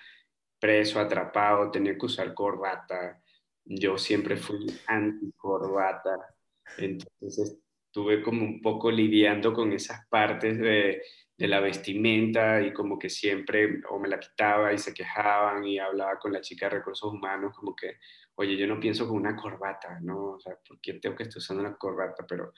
preso, 0.60 1.00
atrapado, 1.00 1.72
tenía 1.72 1.98
que 1.98 2.06
usar 2.06 2.34
corbata. 2.34 3.22
Yo 3.64 3.98
siempre 3.98 4.38
fui 4.38 4.66
anti 4.88 5.32
corbata. 5.36 6.36
Entonces 6.78 7.58
estuve 7.88 8.22
como 8.22 8.44
un 8.44 8.62
poco 8.62 8.92
lidiando 8.92 9.54
con 9.54 9.72
esas 9.72 10.06
partes 10.08 10.58
de, 10.60 11.02
de 11.38 11.48
la 11.48 11.60
vestimenta 11.60 12.62
y 12.62 12.74
como 12.74 12.98
que 12.98 13.10
siempre 13.10 13.82
o 13.90 14.00
me 14.00 14.08
la 14.08 14.20
quitaba 14.20 14.74
y 14.74 14.80
se 14.80 14.94
quejaban 14.94 15.64
y 15.66 15.78
hablaba 15.78 16.18
con 16.18 16.34
la 16.34 16.42
chica 16.42 16.66
de 16.66 16.78
recursos 16.78 17.14
humanos 17.14 17.56
como 17.56 17.76
que, 17.76 17.98
oye, 18.36 18.58
yo 18.58 18.66
no 18.66 18.80
pienso 18.80 19.08
con 19.08 19.18
una 19.18 19.36
corbata, 19.36 20.00
¿no? 20.02 20.32
O 20.32 20.40
sea, 20.40 20.58
¿por 20.68 20.82
qué 20.82 20.94
tengo 20.94 21.16
que 21.16 21.24
estar 21.24 21.38
usando 21.38 21.62
una 21.62 21.78
corbata? 21.78 22.26
Pero 22.28 22.54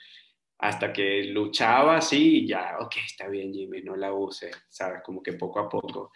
hasta 0.60 0.94
que 0.94 1.26
luchaba 1.26 1.98
así, 1.98 2.48
ya, 2.48 2.78
ok, 2.80 2.96
está 3.06 3.28
bien, 3.28 3.54
Jimmy, 3.54 3.82
no 3.82 3.96
la 3.98 4.14
use, 4.14 4.50
¿sabes? 4.70 5.02
Como 5.04 5.22
que 5.22 5.34
poco 5.34 5.60
a 5.60 5.70
poco. 5.70 6.12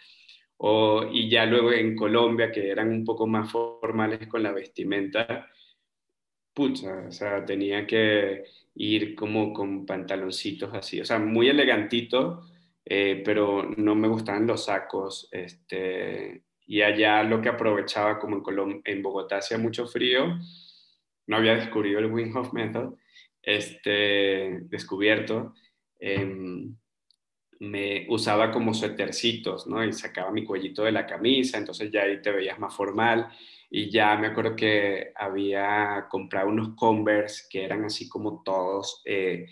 O, 0.56 1.04
y 1.10 1.28
ya 1.28 1.44
luego 1.44 1.72
en 1.72 1.94
Colombia, 1.94 2.50
que 2.50 2.70
eran 2.70 2.88
un 2.88 3.04
poco 3.04 3.26
más 3.26 3.50
formales 3.52 4.26
con 4.26 4.42
la 4.42 4.52
vestimenta, 4.52 5.50
pucha, 6.54 7.06
o 7.08 7.12
sea, 7.12 7.44
tenía 7.44 7.86
que 7.86 8.44
ir 8.76 9.14
como 9.14 9.52
con 9.52 9.84
pantaloncitos 9.84 10.72
así, 10.72 11.00
o 11.00 11.04
sea, 11.04 11.18
muy 11.18 11.48
elegantito, 11.48 12.42
eh, 12.84 13.22
pero 13.24 13.62
no 13.76 13.94
me 13.94 14.08
gustaban 14.08 14.46
los 14.46 14.64
sacos. 14.64 15.28
Este, 15.32 16.44
y 16.66 16.82
allá 16.82 17.22
lo 17.22 17.40
que 17.40 17.48
aprovechaba, 17.48 18.18
como 18.18 18.36
en, 18.36 18.82
en 18.84 19.02
Bogotá 19.02 19.38
hacía 19.38 19.58
mucho 19.58 19.86
frío, 19.86 20.38
no 21.26 21.36
había 21.36 21.56
descubierto 21.56 21.98
el 21.98 22.12
Wim 22.12 22.36
Hof 22.36 22.52
Method, 22.52 22.94
este, 23.42 24.60
descubierto, 24.68 25.54
em, 25.98 26.76
me 27.60 28.06
usaba 28.08 28.50
como 28.50 28.74
suetercitos, 28.74 29.66
¿no? 29.66 29.84
Y 29.84 29.92
sacaba 29.92 30.30
mi 30.30 30.44
cuellito 30.44 30.84
de 30.84 30.92
la 30.92 31.06
camisa, 31.06 31.58
entonces 31.58 31.90
ya 31.90 32.02
ahí 32.02 32.20
te 32.20 32.32
veías 32.32 32.58
más 32.58 32.74
formal. 32.74 33.28
Y 33.70 33.90
ya 33.90 34.16
me 34.16 34.28
acuerdo 34.28 34.54
que 34.56 35.12
había 35.14 36.06
comprado 36.10 36.48
unos 36.48 36.74
Converse 36.76 37.44
que 37.50 37.64
eran 37.64 37.84
así 37.84 38.08
como 38.08 38.42
todos 38.44 39.02
eh, 39.04 39.46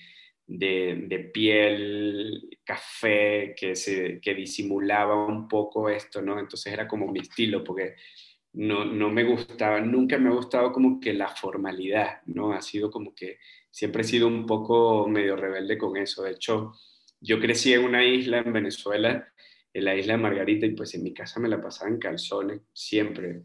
de, 0.46 1.30
piel 1.32 2.58
café 2.64 3.54
que, 3.56 3.74
se, 3.76 4.20
que 4.20 4.34
disimulaba 4.34 5.26
un 5.26 5.48
poco 5.48 5.88
esto, 5.88 6.22
¿no? 6.22 6.38
Entonces 6.38 6.72
era 6.72 6.86
como 6.86 7.10
mi 7.10 7.20
estilo, 7.20 7.64
porque 7.64 7.96
no, 8.54 8.84
no 8.84 9.10
me 9.10 9.24
gustaba, 9.24 9.80
nunca 9.80 10.18
me 10.18 10.28
ha 10.28 10.32
gustado 10.32 10.72
como 10.72 11.00
que 11.00 11.14
la 11.14 11.28
formalidad, 11.28 12.22
¿no? 12.26 12.52
Ha 12.52 12.60
sido 12.60 12.90
como 12.90 13.14
que 13.14 13.38
siempre 13.70 14.02
he 14.02 14.04
sido 14.04 14.28
un 14.28 14.46
poco 14.46 15.08
medio 15.08 15.36
rebelde 15.36 15.78
con 15.78 15.96
eso. 15.96 16.22
De 16.22 16.32
hecho, 16.32 16.72
yo 17.20 17.40
crecí 17.40 17.72
en 17.72 17.84
una 17.84 18.04
isla 18.04 18.38
en 18.38 18.52
Venezuela, 18.52 19.32
en 19.72 19.84
la 19.84 19.94
isla 19.96 20.14
de 20.14 20.22
Margarita, 20.22 20.66
y 20.66 20.74
pues 20.74 20.94
en 20.94 21.02
mi 21.02 21.14
casa 21.14 21.40
me 21.40 21.48
la 21.48 21.60
pasaba 21.62 21.90
en 21.90 21.98
calzones 21.98 22.60
siempre, 22.72 23.44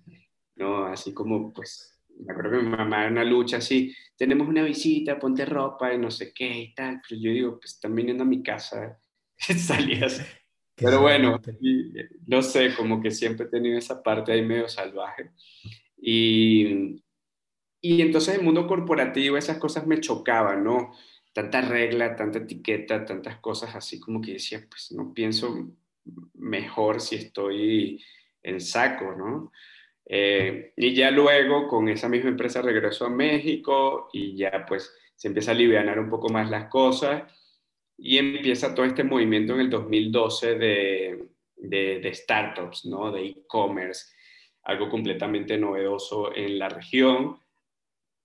¿no? 0.55 0.85
Así 0.85 1.13
como, 1.13 1.53
pues, 1.53 1.96
me 2.19 2.31
acuerdo 2.31 2.51
que 2.51 2.63
mi 2.63 2.69
mamá 2.69 3.01
era 3.01 3.11
una 3.11 3.23
lucha 3.23 3.57
así, 3.57 3.95
tenemos 4.17 4.47
una 4.47 4.63
visita, 4.63 5.19
ponte 5.19 5.45
ropa 5.45 5.93
y 5.93 5.97
no 5.97 6.09
sé 6.11 6.33
qué 6.33 6.47
y 6.59 6.73
tal, 6.73 7.01
pero 7.07 7.19
yo 7.21 7.31
digo, 7.31 7.59
pues 7.59 7.73
están 7.73 7.95
viniendo 7.95 8.23
a 8.23 8.27
mi 8.27 8.41
casa, 8.41 8.99
salías. 9.37 10.25
Pero 10.75 11.01
bueno, 11.01 11.41
no 12.27 12.41
sé, 12.43 12.75
como 12.75 13.01
que 13.01 13.09
siempre 13.09 13.47
he 13.47 13.49
tenido 13.49 13.77
esa 13.79 14.03
parte 14.03 14.31
ahí 14.31 14.43
medio 14.43 14.67
salvaje. 14.67 15.31
Y, 15.97 17.03
y 17.81 18.01
entonces 18.01 18.35
el 18.35 18.43
mundo 18.43 18.67
corporativo 18.67 19.37
esas 19.37 19.57
cosas 19.57 19.87
me 19.87 19.99
chocaban, 19.99 20.63
¿no? 20.63 20.93
Tanta 21.33 21.61
regla, 21.61 22.15
tanta 22.15 22.39
etiqueta, 22.39 23.05
tantas 23.05 23.37
cosas 23.39 23.75
así 23.75 23.99
como 23.99 24.21
que 24.21 24.33
decía, 24.33 24.67
pues 24.69 24.91
no 24.91 25.13
pienso 25.13 25.71
mejor 26.35 27.01
si 27.01 27.15
estoy 27.15 28.03
en 28.43 28.61
saco, 28.61 29.15
¿no? 29.15 29.51
Eh, 30.09 30.71
y 30.77 30.93
ya 30.93 31.11
luego 31.11 31.67
con 31.67 31.89
esa 31.89 32.07
misma 32.07 32.29
empresa 32.29 32.61
regreso 32.61 33.05
a 33.05 33.09
México 33.09 34.09
y 34.13 34.37
ya 34.37 34.65
pues 34.65 34.95
se 35.15 35.27
empieza 35.27 35.51
a 35.51 35.53
aliviar 35.53 35.99
un 35.99 36.09
poco 36.09 36.29
más 36.29 36.49
las 36.49 36.69
cosas 36.69 37.23
y 37.97 38.17
empieza 38.17 38.73
todo 38.73 38.85
este 38.85 39.03
movimiento 39.03 39.53
en 39.53 39.61
el 39.61 39.69
2012 39.69 40.55
de, 40.55 41.27
de, 41.57 41.99
de 41.99 42.13
startups, 42.13 42.85
¿no? 42.85 43.11
De 43.11 43.25
e-commerce, 43.25 44.13
algo 44.63 44.89
completamente 44.89 45.57
novedoso 45.57 46.33
en 46.33 46.57
la 46.57 46.69
región 46.69 47.39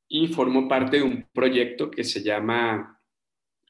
y 0.06 0.28
formo 0.28 0.68
parte 0.68 0.98
de 0.98 1.02
un 1.02 1.26
proyecto 1.32 1.90
que 1.90 2.04
se 2.04 2.22
llama 2.22 3.00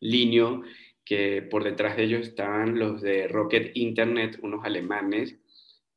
Linio, 0.01 0.63
que 1.05 1.41
por 1.43 1.65
detrás 1.65 1.97
de 1.97 2.03
ellos 2.05 2.27
estaban 2.27 2.79
los 2.79 3.01
de 3.01 3.29
Rocket 3.29 3.77
Internet, 3.77 4.39
unos 4.43 4.65
alemanes 4.65 5.39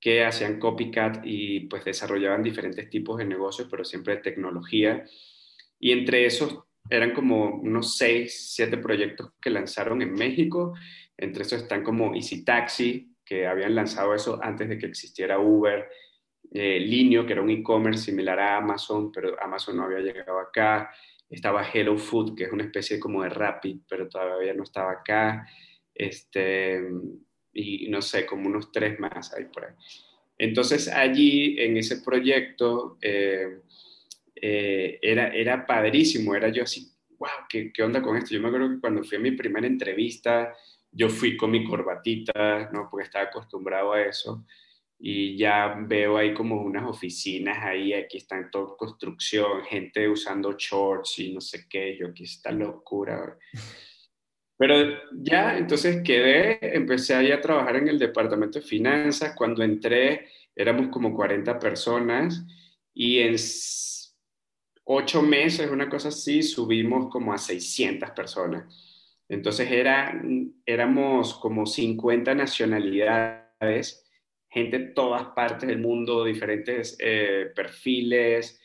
que 0.06 0.24
hacían 0.24 0.60
copycat 0.60 1.22
y 1.24 1.62
pues 1.62 1.84
desarrollaban 1.84 2.44
diferentes 2.44 2.88
tipos 2.92 3.18
de 3.18 3.26
negocios, 3.26 3.68
pero 3.72 3.84
siempre 3.84 4.18
de 4.18 4.22
tecnología. 4.22 5.04
Y 5.80 5.94
entre 5.94 6.28
esos 6.28 6.60
eran 6.88 7.12
como 7.12 7.56
unos 7.56 7.98
seis, 7.98 8.54
siete 8.54 8.78
proyectos 8.78 9.32
que 9.42 9.50
lanzaron 9.50 10.04
en 10.04 10.14
México. 10.14 10.76
Entre 11.18 11.42
esos 11.42 11.64
están 11.64 11.84
como 11.84 12.14
Easy 12.14 12.46
Taxi, 12.46 13.16
que 13.26 13.48
habían 13.48 13.74
lanzado 13.74 14.14
eso 14.14 14.40
antes 14.44 14.70
de 14.70 14.78
que 14.78 14.86
existiera 14.86 15.40
Uber. 15.40 15.90
Eh, 16.54 16.80
Linio, 16.82 17.26
que 17.26 17.34
era 17.34 17.42
un 17.42 17.50
e-commerce 17.50 18.04
similar 18.04 18.40
a 18.40 18.58
Amazon, 18.58 19.12
pero 19.12 19.36
Amazon 19.42 19.78
no 19.78 19.86
había 19.86 20.02
llegado 20.02 20.38
acá. 20.38 20.92
Estaba 21.28 21.68
Hello 21.68 21.98
Food, 21.98 22.36
que 22.36 22.44
es 22.44 22.52
una 22.52 22.66
especie 22.66 23.00
como 23.00 23.24
de 23.24 23.30
Rapid, 23.30 23.80
pero 23.90 24.08
todavía 24.08 24.54
no 24.54 24.62
estaba 24.62 24.92
acá. 24.92 25.48
Este, 25.96 26.80
y 27.56 27.88
no 27.90 28.02
sé, 28.02 28.26
como 28.26 28.48
unos 28.48 28.72
tres 28.72 29.00
más 29.00 29.34
ahí 29.34 29.46
por 29.46 29.66
ahí. 29.66 29.74
Entonces 30.38 30.90
allí, 30.90 31.56
en 31.60 31.78
ese 31.78 32.02
proyecto, 32.02 32.98
eh, 33.02 33.62
eh, 34.36 35.00
era, 35.02 35.30
era 35.30 35.66
padrísimo, 35.66 36.36
era 36.36 36.50
yo 36.50 36.64
así, 36.64 36.92
wow, 37.18 37.30
¿qué, 37.50 37.72
¿qué, 37.72 37.82
onda 37.82 38.02
con 38.02 38.18
esto? 38.18 38.36
Yo 38.36 38.42
me 38.42 38.50
acuerdo 38.50 38.70
que 38.70 38.82
cuando 38.82 39.04
fui 39.04 39.18
a 39.18 39.22
mi 39.22 39.32
primera 39.32 39.66
entrevista, 39.66 40.54
yo 40.92 41.10
fui 41.10 41.38
con 41.38 41.52
mi 41.52 41.64
corbatita, 41.64 42.70
¿no? 42.74 42.90
Porque 42.92 43.06
estaba 43.06 43.26
acostumbrado 43.26 43.94
a 43.94 44.02
eso. 44.02 44.46
Y 45.00 45.38
ya 45.38 45.76
veo 45.88 46.18
ahí 46.18 46.34
como 46.34 46.62
unas 46.62 46.86
oficinas 46.86 47.58
ahí, 47.64 47.94
aquí 47.94 48.18
están 48.18 48.50
todo 48.50 48.78
construcción, 48.78 49.64
gente 49.64 50.08
usando 50.08 50.56
shorts 50.58 51.20
y 51.20 51.34
no 51.34 51.42
sé 51.42 51.66
qué, 51.70 51.98
yo 51.98 52.08
aquí 52.08 52.24
está 52.24 52.52
locura. 52.52 53.38
Pero 54.58 54.76
ya, 55.12 55.58
entonces 55.58 56.02
quedé, 56.04 56.60
empecé 56.76 57.14
ahí 57.14 57.32
a 57.32 57.42
trabajar 57.42 57.76
en 57.76 57.90
el 57.90 58.00
departamento 58.00 58.60
de 58.60 58.66
finanzas. 58.66 59.34
Cuando 59.36 59.64
entré 59.64 60.28
éramos 60.56 60.88
como 60.88 61.14
40 61.14 61.60
personas 61.60 62.46
y 62.94 63.20
en 63.20 63.36
ocho 64.86 65.22
meses, 65.22 65.70
una 65.70 65.90
cosa 65.90 66.08
así, 66.08 66.42
subimos 66.42 67.10
como 67.10 67.34
a 67.34 67.38
600 67.38 68.12
personas. 68.12 68.64
Entonces 69.28 69.70
era, 69.70 70.22
éramos 70.66 71.34
como 71.40 71.66
50 71.66 72.34
nacionalidades, 72.36 74.10
gente 74.50 74.80
de 74.80 74.86
todas 74.88 75.26
partes 75.36 75.68
del 75.68 75.80
mundo, 75.80 76.24
diferentes 76.24 76.96
eh, 77.00 77.52
perfiles. 77.54 78.62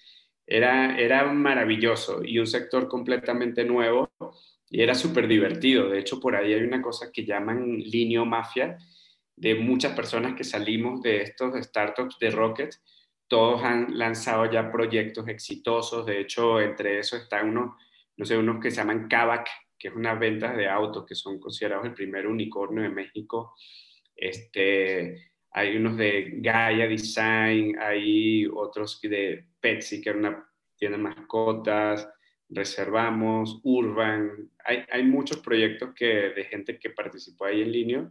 Era, 0.47 0.99
era 0.99 1.25
maravilloso 1.33 2.23
y 2.25 2.39
un 2.39 2.47
sector 2.47 2.89
completamente 2.89 3.65
nuevo 3.65 4.11
y 4.71 4.81
era 4.83 4.95
súper 4.95 5.27
divertido. 5.27 5.91
De 5.91 5.99
hecho, 5.99 6.21
por 6.21 6.37
ahí 6.37 6.55
hay 6.55 6.63
una 6.63 6.81
cosa 6.81 7.11
que 7.13 7.27
llaman 7.27 7.79
linio 7.79 8.25
mafia, 8.25 8.79
de 9.37 9.57
muchas 9.57 9.95
personas 9.95 10.35
que 10.35 10.45
salimos 10.45 11.03
de 11.03 11.23
estos 11.23 11.55
startups 11.65 12.19
de 12.21 12.31
Rocket. 12.31 12.71
Todos 13.27 13.63
han 13.65 13.99
lanzado 13.99 14.51
ya 14.51 14.71
proyectos 14.71 15.27
exitosos. 15.29 16.07
De 16.07 16.21
hecho, 16.21 16.61
entre 16.61 16.99
esos 16.99 17.23
están 17.23 17.49
unos, 17.49 17.75
no 18.17 18.25
sé, 18.25 18.37
unos 18.37 18.63
que 18.63 18.71
se 18.71 18.77
llaman 18.77 19.09
Kavak, 19.09 19.49
que 19.79 19.89
es 19.89 19.95
una 19.95 20.15
venta 20.15 20.55
de 20.55 20.69
autos 20.69 21.05
que 21.07 21.15
son 21.15 21.41
considerados 21.41 21.87
el 21.87 21.95
primer 21.95 22.27
unicornio 22.27 22.83
de 22.83 22.91
México. 22.91 23.55
Este, 24.15 25.33
hay 25.53 25.77
unos 25.77 25.97
de 25.97 26.35
Gaia 26.37 26.87
Design, 26.87 27.77
hay 27.81 28.47
otros 28.47 29.01
de 29.01 29.47
Petsy, 29.59 30.01
que 30.01 30.11
es 30.11 30.17
una 30.17 30.47
tienda 30.77 30.99
de 30.99 31.03
mascotas 31.03 32.09
reservamos, 32.51 33.61
Urban, 33.63 34.51
hay, 34.65 34.85
hay, 34.91 35.05
muchos 35.05 35.39
proyectos 35.39 35.95
que, 35.95 36.07
de 36.07 36.45
gente 36.45 36.79
que 36.79 36.91
participó 36.91 37.47
ahí 37.47 37.63
en 37.63 37.73
línea. 37.73 38.11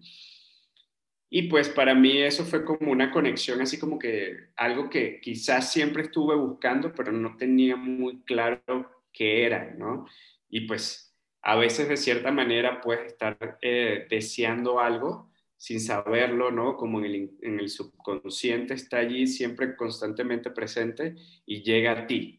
Y 1.29 1.43
pues 1.43 1.69
para 1.69 1.93
mí 1.93 2.17
eso 2.17 2.43
fue 2.43 2.65
como 2.65 2.91
una 2.91 3.11
conexión, 3.11 3.61
así 3.61 3.79
como 3.79 3.99
que 3.99 4.49
algo 4.55 4.89
que 4.89 5.21
quizás 5.21 5.71
siempre 5.71 6.03
estuve 6.03 6.35
buscando, 6.35 6.93
pero 6.93 7.11
no 7.11 7.37
tenía 7.37 7.75
muy 7.75 8.21
claro 8.23 9.05
qué 9.13 9.45
era, 9.45 9.75
¿no? 9.77 10.07
Y 10.49 10.61
pues 10.61 11.15
a 11.41 11.55
veces 11.55 11.87
de 11.87 11.97
cierta 11.97 12.31
manera 12.31 12.81
puedes 12.81 13.05
estar 13.11 13.59
eh, 13.61 14.07
deseando 14.09 14.79
algo 14.79 15.31
sin 15.55 15.79
saberlo, 15.79 16.51
¿no? 16.51 16.77
Como 16.77 16.99
en 16.99 17.05
el, 17.05 17.31
en 17.41 17.59
el 17.59 17.69
subconsciente 17.69 18.73
está 18.73 18.97
allí 18.97 19.27
siempre 19.27 19.75
constantemente 19.75 20.49
presente 20.49 21.15
y 21.45 21.61
llega 21.61 21.91
a 21.91 22.07
ti, 22.07 22.38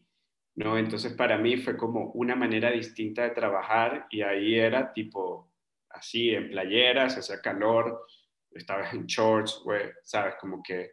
¿no? 0.63 0.77
Entonces 0.77 1.13
para 1.13 1.37
mí 1.37 1.57
fue 1.57 1.75
como 1.75 2.11
una 2.11 2.35
manera 2.35 2.71
distinta 2.71 3.23
de 3.23 3.31
trabajar 3.31 4.05
y 4.11 4.21
ahí 4.21 4.55
era 4.55 4.93
tipo 4.93 5.51
así, 5.89 6.29
en 6.29 6.49
playeras, 6.49 7.17
hacía 7.17 7.41
calor, 7.41 8.05
estaba 8.51 8.89
en 8.91 9.05
shorts, 9.07 9.63
¿sabes? 10.03 10.35
Como 10.39 10.61
que 10.61 10.91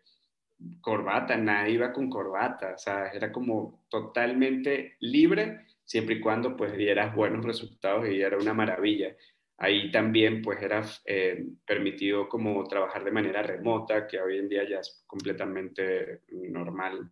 corbata, 0.81 1.37
nadie 1.37 1.75
iba 1.75 1.93
con 1.93 2.09
corbata, 2.09 2.79
¿sabes? 2.79 3.15
Era 3.15 3.31
como 3.31 3.85
totalmente 3.89 4.97
libre 5.01 5.67
siempre 5.85 6.17
y 6.17 6.21
cuando 6.21 6.57
pues 6.57 6.77
dieras 6.77 7.15
buenos 7.15 7.45
resultados 7.45 8.09
y 8.09 8.21
era 8.21 8.39
una 8.39 8.55
maravilla. 8.55 9.15
Ahí 9.59 9.91
también 9.91 10.41
pues 10.41 10.63
era 10.63 10.83
eh, 11.05 11.45
permitido 11.67 12.29
como 12.29 12.65
trabajar 12.65 13.05
de 13.05 13.11
manera 13.11 13.43
remota, 13.43 14.07
que 14.07 14.21
hoy 14.21 14.39
en 14.39 14.49
día 14.49 14.69
ya 14.69 14.79
es 14.79 15.05
completamente 15.07 16.23
normal 16.31 17.11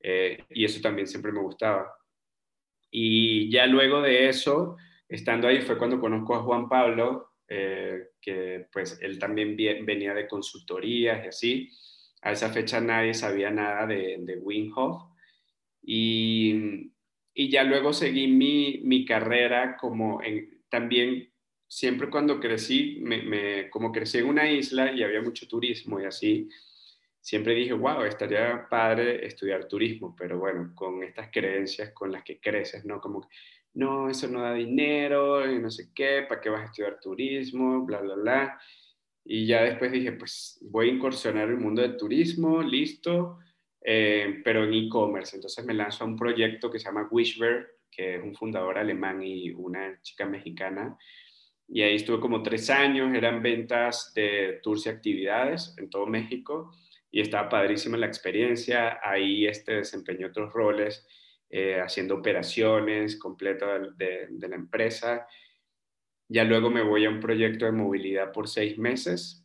eh, 0.00 0.44
y 0.50 0.64
eso 0.64 0.80
también 0.80 1.06
siempre 1.06 1.32
me 1.32 1.40
gustaba. 1.40 1.94
Y 2.90 3.50
ya 3.50 3.66
luego 3.66 4.00
de 4.00 4.28
eso, 4.28 4.76
estando 5.08 5.48
ahí, 5.48 5.60
fue 5.60 5.78
cuando 5.78 6.00
conozco 6.00 6.34
a 6.34 6.42
Juan 6.42 6.68
Pablo, 6.68 7.32
eh, 7.48 8.10
que 8.20 8.66
pues 8.72 8.98
él 9.02 9.18
también 9.18 9.56
venía 9.56 10.14
de 10.14 10.28
consultorías 10.28 11.24
y 11.24 11.28
así. 11.28 11.70
A 12.22 12.32
esa 12.32 12.50
fecha 12.50 12.80
nadie 12.80 13.14
sabía 13.14 13.50
nada 13.50 13.86
de, 13.86 14.16
de 14.20 14.36
Winghoff. 14.36 15.02
Y, 15.82 16.92
y, 17.32 17.48
ya 17.48 17.64
luego 17.64 17.92
seguí 17.92 18.26
mi, 18.26 18.80
mi 18.84 19.04
carrera 19.04 19.76
como 19.78 20.22
en, 20.22 20.62
también, 20.68 21.32
siempre 21.66 22.10
cuando 22.10 22.40
crecí, 22.40 22.98
me, 23.00 23.70
como 23.70 23.92
crecí 23.92 24.18
en 24.18 24.26
una 24.26 24.50
isla 24.50 24.92
y 24.92 25.02
había 25.02 25.22
mucho 25.22 25.46
turismo 25.46 26.00
y 26.00 26.04
así, 26.04 26.48
siempre 27.20 27.54
dije, 27.54 27.72
wow, 27.72 28.02
estaría 28.02 28.66
padre 28.68 29.26
estudiar 29.26 29.66
turismo, 29.66 30.14
pero 30.16 30.38
bueno, 30.38 30.72
con 30.74 31.02
estas 31.02 31.30
creencias 31.30 31.90
con 31.92 32.12
las 32.12 32.22
que 32.22 32.40
creces, 32.40 32.84
¿no? 32.84 33.00
Como, 33.00 33.28
no, 33.74 34.08
eso 34.08 34.28
no 34.28 34.42
da 34.42 34.54
dinero 34.54 35.50
y 35.50 35.58
no 35.58 35.70
sé 35.70 35.90
qué, 35.94 36.24
¿para 36.28 36.40
qué 36.40 36.50
vas 36.50 36.62
a 36.62 36.64
estudiar 36.66 36.98
turismo? 37.00 37.84
Bla, 37.84 38.00
bla, 38.00 38.14
bla. 38.14 38.60
Y 39.24 39.46
ya 39.46 39.62
después 39.62 39.92
dije, 39.92 40.12
pues 40.12 40.58
voy 40.62 40.88
a 40.88 40.92
incursionar 40.92 41.48
el 41.48 41.58
mundo 41.58 41.82
del 41.82 41.96
turismo, 41.96 42.62
listo, 42.62 43.38
eh, 43.84 44.40
pero 44.42 44.64
en 44.64 44.72
e-commerce. 44.72 45.36
Entonces 45.36 45.64
me 45.64 45.74
lanzo 45.74 46.04
a 46.04 46.06
un 46.06 46.16
proyecto 46.16 46.70
que 46.70 46.78
se 46.78 46.86
llama 46.86 47.08
Wishbear, 47.10 47.66
que 47.90 48.16
es 48.16 48.22
un 48.22 48.34
fundador 48.34 48.78
alemán 48.78 49.22
y 49.22 49.50
una 49.50 50.00
chica 50.02 50.24
mexicana. 50.24 50.96
Y 51.68 51.82
ahí 51.82 51.96
estuve 51.96 52.20
como 52.20 52.42
tres 52.42 52.70
años, 52.70 53.14
eran 53.14 53.42
ventas 53.42 54.12
de 54.14 54.60
tours 54.62 54.86
y 54.86 54.88
actividades 54.88 55.74
en 55.76 55.90
todo 55.90 56.06
México 56.06 56.72
y 57.10 57.20
estaba 57.20 57.48
padrísima 57.48 57.96
la 57.96 58.06
experiencia. 58.06 59.00
Ahí 59.02 59.46
este, 59.46 59.76
desempeñó 59.76 60.28
otros 60.28 60.52
roles, 60.52 61.06
eh, 61.50 61.80
haciendo 61.80 62.16
operaciones 62.16 63.16
completas 63.16 63.96
de, 63.96 64.26
de, 64.30 64.48
la 64.48 64.56
empresa. 64.56 65.26
Ya 66.28 66.44
luego 66.44 66.70
me 66.70 66.82
voy 66.82 67.04
a 67.06 67.10
un 67.10 67.20
proyecto 67.20 67.64
de 67.64 67.72
movilidad 67.72 68.32
por 68.32 68.48
seis 68.48 68.78
meses 68.78 69.44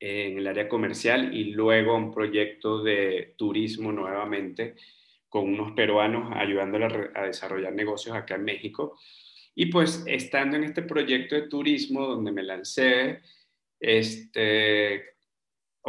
en 0.00 0.38
el 0.38 0.46
área 0.46 0.68
comercial 0.68 1.34
y 1.34 1.52
luego 1.52 1.96
un 1.96 2.12
proyecto 2.12 2.82
de 2.82 3.34
turismo 3.36 3.90
nuevamente 3.90 4.76
con 5.28 5.44
unos 5.52 5.72
peruanos 5.72 6.30
ayudándoles 6.34 7.10
a 7.14 7.22
desarrollar 7.24 7.72
negocios 7.72 8.16
acá 8.16 8.36
en 8.36 8.44
México. 8.44 8.98
Y 9.54 9.66
pues 9.66 10.04
estando 10.06 10.56
en 10.56 10.64
este 10.64 10.82
proyecto 10.82 11.34
de 11.34 11.48
turismo 11.48 12.06
donde 12.06 12.32
me 12.32 12.42
lancé, 12.42 13.22
este, 13.80 15.17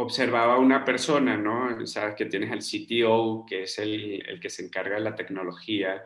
observaba 0.02 0.58
una 0.58 0.84
persona, 0.84 1.36
¿no? 1.36 1.86
Sabes 1.86 2.14
que 2.14 2.26
tienes 2.26 2.50
al 2.50 2.60
CTO, 2.60 3.44
que 3.46 3.62
es 3.62 3.78
el, 3.78 4.22
el 4.28 4.40
que 4.40 4.50
se 4.50 4.64
encarga 4.64 4.96
de 4.96 5.02
la 5.02 5.14
tecnología, 5.14 6.04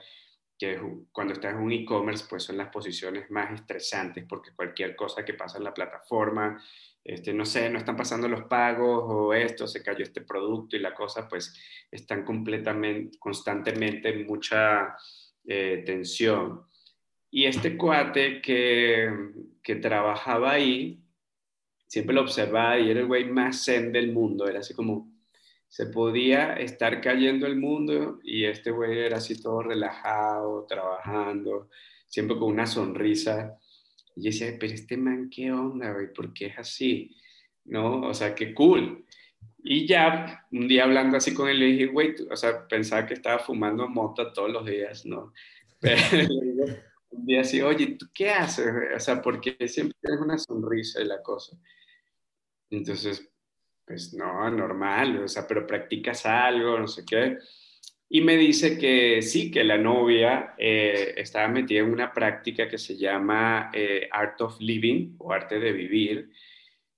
que 0.59 0.80
cuando 1.11 1.33
estás 1.33 1.54
en 1.54 1.61
un 1.61 1.72
e-commerce, 1.72 2.26
pues 2.28 2.44
son 2.44 2.57
las 2.57 2.68
posiciones 2.68 3.30
más 3.30 3.52
estresantes, 3.52 4.24
porque 4.28 4.54
cualquier 4.54 4.94
cosa 4.94 5.24
que 5.24 5.35
pasa 5.35 5.59
en 5.59 5.64
la 5.64 5.74
plataforma 5.74 6.61
este, 7.04 7.35
no 7.35 7.44
sé, 7.44 7.68
no 7.68 7.78
están 7.78 7.96
pasando 7.96 8.26
los 8.28 8.44
pagos 8.44 9.04
o 9.07 9.35
esto, 9.35 9.66
se 9.66 9.83
cayó 9.83 10.02
este 10.02 10.22
producto 10.22 10.74
y 10.74 10.78
la 10.78 10.94
cosa, 10.94 11.28
pues 11.28 11.54
están 11.90 12.24
completamente, 12.24 13.18
constantemente 13.18 14.09
en 14.09 14.26
mucha 14.26 14.96
eh, 15.44 15.83
tensión. 15.85 16.62
Y 17.30 17.44
este 17.44 17.76
cuate 17.76 18.40
que, 18.40 19.11
que 19.62 19.76
trabajaba 19.76 20.52
ahí, 20.52 21.04
siempre 21.94 22.16
lo 22.16 22.22
observaba 22.22 22.76
y 22.76 22.90
era 22.90 23.00
el 23.00 23.07
güey 23.07 23.30
más 23.30 23.64
zen 23.64 23.92
del 23.92 24.12
mundo, 24.12 24.48
era 24.48 24.59
así 24.59 24.74
como, 24.74 25.12
se 25.68 25.87
podía 25.87 26.54
estar 26.54 27.00
cayendo 27.00 27.46
el 27.46 27.57
mundo 27.57 28.18
y 28.24 28.44
este 28.46 28.72
güey 28.72 28.98
era 28.98 29.18
así 29.18 29.40
todo 29.40 29.62
relajado, 29.62 30.66
trabajando, 30.68 31.70
siempre 32.09 32.37
con 32.37 32.50
una 32.50 32.66
sonrisa 32.66 33.57
y 34.16 34.22
yo 34.22 34.30
decía, 34.30 34.57
pero 34.59 34.74
este 34.74 34.96
man, 34.96 35.30
¿qué 35.30 35.52
onda, 35.52 35.92
güey? 35.92 36.12
¿Por 36.12 36.33
qué 36.33 36.46
es 36.46 36.59
así? 36.59 37.14
¿No? 37.64 38.02
O 38.02 38.14
sea, 38.14 38.35
qué 38.35 38.52
cool. 38.54 39.04
Y 39.62 39.87
ya 39.87 40.46
un 40.50 40.66
día 40.66 40.83
hablando 40.83 41.16
así 41.16 41.33
con 41.33 41.48
él, 41.48 41.61
le 41.61 41.66
dije, 41.66 41.87
güey, 41.87 42.16
o 42.28 42.37
sea, 42.37 42.66
pensaba 42.66 43.07
que 43.07 43.14
estaba 43.14 43.38
fumando 43.38 43.88
mota 43.88 44.33
todos 44.33 44.50
los 44.50 44.66
días, 44.66 45.07
¿no? 45.07 45.33
Un 47.11 47.26
día 47.26 47.42
así, 47.42 47.62
oye, 47.62 47.96
¿tú 47.96 48.07
qué 48.12 48.30
haces? 48.30 48.66
O 48.96 48.98
sea, 48.98 49.22
porque 49.22 49.57
siempre 49.68 49.96
tienes 50.00 50.20
una 50.20 50.37
sonrisa 50.37 51.00
y 51.00 51.04
la 51.04 51.22
cosa. 51.22 51.57
Entonces, 52.70 53.31
pues 53.87 54.14
no, 54.14 54.50
normal, 54.50 55.24
o 55.24 55.29
sea, 55.29 55.46
pero 55.46 55.66
practicas 55.66 56.27
algo, 56.27 56.79
no 56.79 56.88
sé 56.88 57.05
qué. 57.05 57.38
Y 58.09 58.20
me 58.20 58.37
dice 58.37 58.79
que 58.79 59.22
sí, 59.22 59.50
que 59.50 59.64
la 59.64 59.79
novia 59.79 60.55
eh, 60.59 61.14
estaba 61.16 61.48
metida 61.48 61.81
en 61.81 61.92
una 61.92 62.12
práctica 62.12 62.68
que 62.68 62.79
se 62.79 62.96
llama 62.96 63.70
eh, 63.72 64.09
Art 64.11 64.40
of 64.40 64.61
Living 64.61 65.16
o 65.18 65.33
Arte 65.33 65.59
de 65.59 65.72
Vivir, 65.72 66.31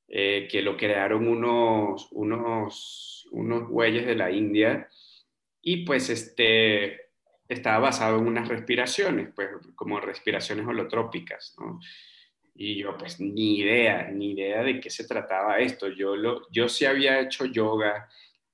eh, 0.08 0.46
que 0.50 0.62
lo 0.62 0.76
crearon 0.76 1.26
unos, 1.26 2.08
unos, 2.12 3.28
unos 3.32 3.68
güeyes 3.68 4.06
de 4.06 4.14
la 4.14 4.30
India 4.30 4.88
y 5.62 5.84
pues 5.84 6.10
este, 6.10 7.06
estaba 7.48 7.78
basado 7.78 8.18
en 8.18 8.26
unas 8.26 8.48
respiraciones, 8.48 9.30
pues 9.34 9.48
como 9.74 10.00
respiraciones 10.00 10.66
holotrópicas, 10.66 11.56
¿no? 11.58 11.80
Y 12.58 12.76
yo 12.76 12.96
pues 12.96 13.20
ni 13.20 13.58
idea, 13.58 14.10
ni 14.10 14.32
idea 14.32 14.62
de 14.62 14.80
qué 14.80 14.88
se 14.88 15.06
trataba 15.06 15.58
esto. 15.58 15.88
Yo, 15.88 16.16
lo, 16.16 16.50
yo 16.50 16.68
sí 16.68 16.86
había 16.86 17.20
hecho 17.20 17.44
yoga, 17.44 18.08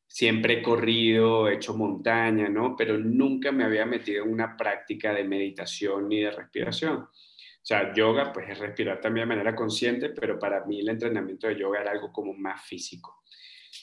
siempre 0.06 0.54
he 0.54 0.62
corrido, 0.62 1.48
he 1.48 1.54
hecho 1.54 1.74
montaña, 1.74 2.48
¿no? 2.48 2.76
Pero 2.76 2.98
nunca 2.98 3.52
me 3.52 3.64
había 3.64 3.86
metido 3.86 4.24
en 4.24 4.32
una 4.32 4.56
práctica 4.56 5.14
de 5.14 5.24
meditación 5.24 6.08
ni 6.08 6.20
de 6.20 6.32
respiración. 6.32 6.96
O 7.62 7.64
sea, 7.64 7.94
yoga, 7.94 8.32
pues 8.32 8.50
es 8.50 8.58
respirar 8.58 9.00
también 9.00 9.28
de 9.28 9.36
manera 9.36 9.54
consciente, 9.54 10.08
pero 10.08 10.36
para 10.36 10.64
mí 10.64 10.80
el 10.80 10.88
entrenamiento 10.88 11.46
de 11.46 11.60
yoga 11.60 11.80
era 11.80 11.92
algo 11.92 12.12
como 12.12 12.34
más 12.34 12.66
físico. 12.66 13.22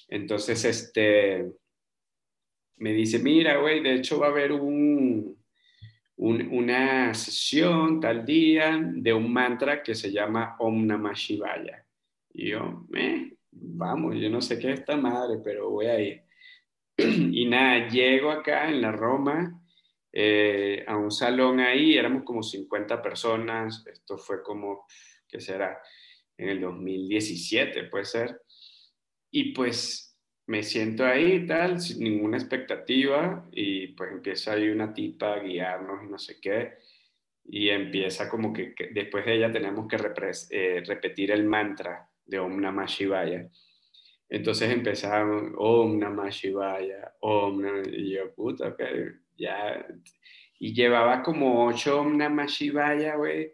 Entonces, 0.09 0.65
este, 0.65 1.49
me 2.75 2.91
dice, 2.91 3.19
mira, 3.19 3.57
güey, 3.57 3.81
de 3.81 3.95
hecho 3.95 4.19
va 4.19 4.27
a 4.27 4.31
haber 4.31 4.51
un, 4.51 5.38
una 6.19 7.13
sesión 7.13 7.99
tal 8.01 8.25
día 8.25 8.77
de 8.81 9.13
un 9.13 9.31
mantra 9.31 9.81
que 9.81 9.95
se 9.95 10.11
llama 10.11 10.57
Om 10.59 10.85
Namah 10.85 11.13
Shivaya. 11.13 11.85
Y 12.33 12.49
yo, 12.49 12.85
eh, 12.93 13.37
vamos, 13.51 14.15
yo 14.17 14.29
no 14.29 14.41
sé 14.41 14.59
qué 14.59 14.73
es 14.73 14.79
esta 14.81 14.97
madre, 14.97 15.39
pero 15.43 15.69
voy 15.69 15.85
a 15.85 15.99
ir. 15.99 16.23
Y 16.97 17.45
nada, 17.45 17.87
llego 17.87 18.31
acá 18.31 18.67
en 18.69 18.81
la 18.81 18.91
Roma, 18.91 19.61
eh, 20.11 20.83
a 20.85 20.97
un 20.97 21.11
salón 21.11 21.61
ahí, 21.61 21.97
éramos 21.97 22.23
como 22.23 22.43
50 22.43 23.01
personas, 23.01 23.85
esto 23.87 24.17
fue 24.17 24.43
como, 24.43 24.85
¿qué 25.25 25.39
será? 25.39 25.81
En 26.37 26.49
el 26.49 26.59
2017, 26.59 27.85
puede 27.85 28.05
ser. 28.05 28.41
Y 29.31 29.53
pues 29.53 30.08
me 30.49 30.63
siento 30.63 31.05
ahí 31.05 31.45
tal, 31.45 31.79
sin 31.79 32.03
ninguna 32.03 32.37
expectativa, 32.37 33.47
y 33.51 33.89
pues 33.89 34.11
empieza 34.11 34.53
ahí 34.53 34.69
una 34.69 34.91
tipa 34.91 35.35
a 35.35 35.39
guiarnos 35.41 36.03
y 36.03 36.07
no 36.09 36.17
sé 36.17 36.39
qué, 36.41 36.73
y 37.45 37.69
empieza 37.69 38.27
como 38.27 38.51
que, 38.51 38.73
después 38.91 39.27
de 39.27 39.35
ella 39.35 39.51
tenemos 39.51 39.87
que 39.87 39.97
eh, 40.49 40.83
repetir 40.87 41.29
el 41.29 41.43
mantra 41.43 42.09
de 42.25 42.39
Om 42.39 42.61
Namah 42.61 42.87
Shivaya. 42.87 43.47
Entonces 44.27 44.71
empezaron, 44.71 45.53
Om 45.55 45.99
Namah 45.99 46.29
Shivaya, 46.31 47.13
Om 47.19 47.61
Namah, 47.61 47.87
y 47.87 48.15
yo, 48.15 48.33
puta, 48.33 48.69
ok, 48.69 48.81
ya. 49.37 49.85
Y 50.57 50.73
llevaba 50.73 51.21
como 51.21 51.67
ocho 51.67 52.01
Om 52.01 52.17
Namah 52.17 52.47
Shivaya, 52.47 53.17
güey, 53.17 53.53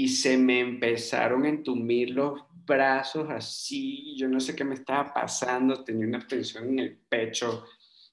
y 0.00 0.06
se 0.06 0.38
me 0.38 0.60
empezaron 0.60 1.44
a 1.44 1.48
entumir 1.48 2.10
los 2.10 2.40
brazos 2.64 3.28
así, 3.30 4.14
yo 4.16 4.28
no 4.28 4.38
sé 4.38 4.54
qué 4.54 4.62
me 4.62 4.74
estaba 4.74 5.12
pasando, 5.12 5.82
tenía 5.82 6.06
una 6.06 6.24
tensión 6.24 6.68
en 6.68 6.78
el 6.78 6.96
pecho, 6.96 7.64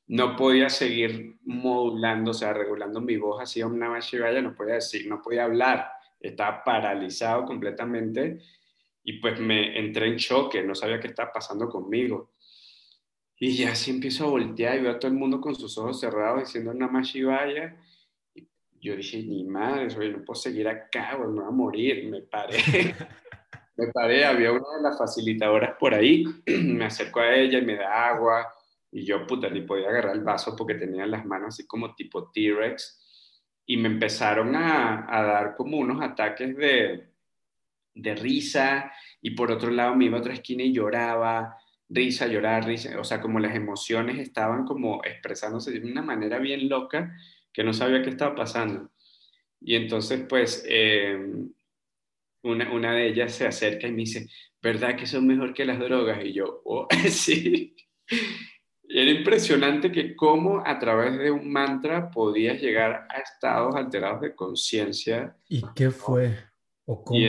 no 0.07 0.35
podía 0.35 0.67
seguir 0.67 1.37
modulando, 1.43 2.31
o 2.31 2.33
sea, 2.33 2.53
regulando 2.53 3.01
mi 3.01 3.17
voz 3.17 3.39
así, 3.39 3.61
Om 3.61 3.77
Namah 3.77 3.99
Shivaya, 3.99 4.41
no 4.41 4.55
podía 4.55 4.75
decir, 4.75 5.07
no 5.07 5.21
podía 5.21 5.43
hablar, 5.43 5.87
estaba 6.19 6.63
paralizado 6.63 7.45
completamente 7.45 8.39
y 9.03 9.19
pues 9.19 9.39
me 9.39 9.77
entré 9.77 10.07
en 10.07 10.17
choque, 10.17 10.63
no 10.63 10.73
sabía 10.73 10.99
qué 10.99 11.09
estaba 11.09 11.31
pasando 11.31 11.69
conmigo. 11.69 12.31
Y 13.37 13.55
ya 13.57 13.73
así 13.73 13.91
empiezo 13.91 14.25
a 14.25 14.29
voltear 14.29 14.79
y 14.79 14.81
veo 14.81 14.93
a 14.93 14.99
todo 14.99 15.11
el 15.11 15.17
mundo 15.19 15.39
con 15.39 15.53
sus 15.53 15.77
ojos 15.77 15.99
cerrados 15.99 16.45
diciendo 16.45 16.73
nada 16.73 17.03
Shivaya. 17.03 17.77
Yo 18.85 18.95
dije, 18.95 19.23
ni 19.23 19.43
madre, 19.43 19.87
oye, 19.97 20.11
no 20.11 20.23
puedo 20.23 20.39
seguir 20.39 20.67
acá, 20.67 21.17
me 21.17 21.25
voy 21.25 21.43
a 21.43 21.49
morir. 21.49 22.07
Me 22.07 22.21
paré. 22.21 22.59
me 23.77 23.87
paré, 23.87 24.23
había 24.23 24.51
una 24.51 24.77
de 24.77 24.83
las 24.83 24.95
facilitadoras 24.95 25.75
por 25.79 25.95
ahí, 25.95 26.23
me 26.45 26.85
acerco 26.85 27.19
a 27.19 27.33
ella 27.33 27.57
y 27.57 27.65
me 27.65 27.77
da 27.77 28.09
agua. 28.09 28.47
Y 28.91 29.03
yo, 29.03 29.25
puta, 29.25 29.49
ni 29.49 29.61
podía 29.61 29.89
agarrar 29.89 30.15
el 30.15 30.23
vaso 30.23 30.55
porque 30.55 30.75
tenía 30.75 31.07
las 31.07 31.25
manos 31.25 31.55
así 31.55 31.65
como 31.65 31.95
tipo 31.95 32.29
T-Rex. 32.29 33.01
Y 33.65 33.77
me 33.77 33.87
empezaron 33.87 34.55
a, 34.55 35.07
a 35.09 35.23
dar 35.23 35.55
como 35.55 35.77
unos 35.77 36.03
ataques 36.03 36.55
de, 36.55 37.09
de 37.95 38.15
risa 38.15 38.91
y 39.19 39.31
por 39.31 39.49
otro 39.49 39.71
lado 39.71 39.95
me 39.95 40.05
iba 40.05 40.17
a 40.17 40.19
otra 40.19 40.33
esquina 40.33 40.61
y 40.61 40.71
lloraba, 40.71 41.57
risa, 41.89 42.27
llorar, 42.27 42.65
risa, 42.65 42.99
o 42.99 43.03
sea, 43.03 43.19
como 43.19 43.39
las 43.39 43.55
emociones 43.55 44.19
estaban 44.19 44.63
como 44.63 45.03
expresándose 45.03 45.71
de 45.71 45.91
una 45.91 46.03
manera 46.03 46.37
bien 46.37 46.69
loca 46.69 47.15
que 47.55 47.63
no 47.63 47.73
sabía 47.73 48.01
qué 48.01 48.09
estaba 48.09 48.35
pasando. 48.35 48.91
Y 49.61 49.75
entonces, 49.75 50.25
pues, 50.27 50.63
em, 50.67 51.51
una, 52.43 52.71
una, 52.71 52.93
de 52.93 53.07
ellas 53.07 53.33
se 53.33 53.47
acerca 53.47 53.87
y 53.87 53.91
me 53.91 53.99
dice, 53.99 54.27
¿verdad 54.61 54.95
que 54.95 55.07
son 55.07 55.25
mejor 55.25 55.53
que 55.53 55.65
las 55.65 55.79
drogas? 55.79 56.23
Y 56.23 56.33
yo, 56.33 56.61
oh, 56.65 56.87
sí. 57.09 57.75
Era 58.87 59.09
impresionante 59.09 59.91
que 59.91 60.15
cómo 60.15 60.61
a 60.63 60.77
través 60.77 61.17
de 61.17 61.31
un 61.31 61.51
mantra 61.51 62.11
podías 62.11 62.61
llegar 62.61 63.07
a 63.09 63.19
estados 63.19 63.75
alterados 63.75 64.21
de 64.21 64.35
conciencia. 64.35 65.35
¿Y 65.49 65.63
qué 65.75 65.89
fue? 65.89 66.37
¿O 66.85 67.03
cómo? 67.03 67.19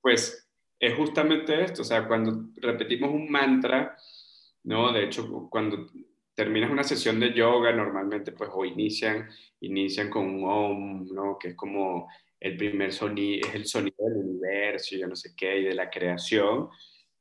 pues 0.00 0.50
es 0.80 0.96
justamente 0.96 1.62
esto, 1.62 1.82
o 1.82 1.84
sea, 1.84 2.08
cuando 2.08 2.48
repetimos 2.56 3.10
un 3.12 3.30
mantra, 3.30 3.96
¿no? 4.64 4.92
De 4.92 5.04
hecho, 5.04 5.48
cuando 5.48 5.86
terminas 6.34 6.70
una 6.70 6.84
sesión 6.84 7.20
de 7.20 7.32
yoga, 7.32 7.72
normalmente 7.72 8.32
pues 8.32 8.50
o 8.52 8.64
inician, 8.64 9.28
inician 9.60 10.10
con 10.10 10.26
un 10.26 10.44
om, 10.44 11.06
¿no? 11.12 11.38
Que 11.38 11.48
es 11.48 11.54
como 11.54 12.08
el 12.40 12.56
primer 12.56 12.92
sonido, 12.92 13.48
es 13.48 13.54
el 13.54 13.66
sonido 13.66 13.96
del 13.98 14.24
universo, 14.28 14.96
yo 14.96 15.06
no 15.06 15.16
sé 15.16 15.34
qué, 15.36 15.58
y 15.58 15.64
de 15.64 15.74
la 15.74 15.90
creación. 15.90 16.68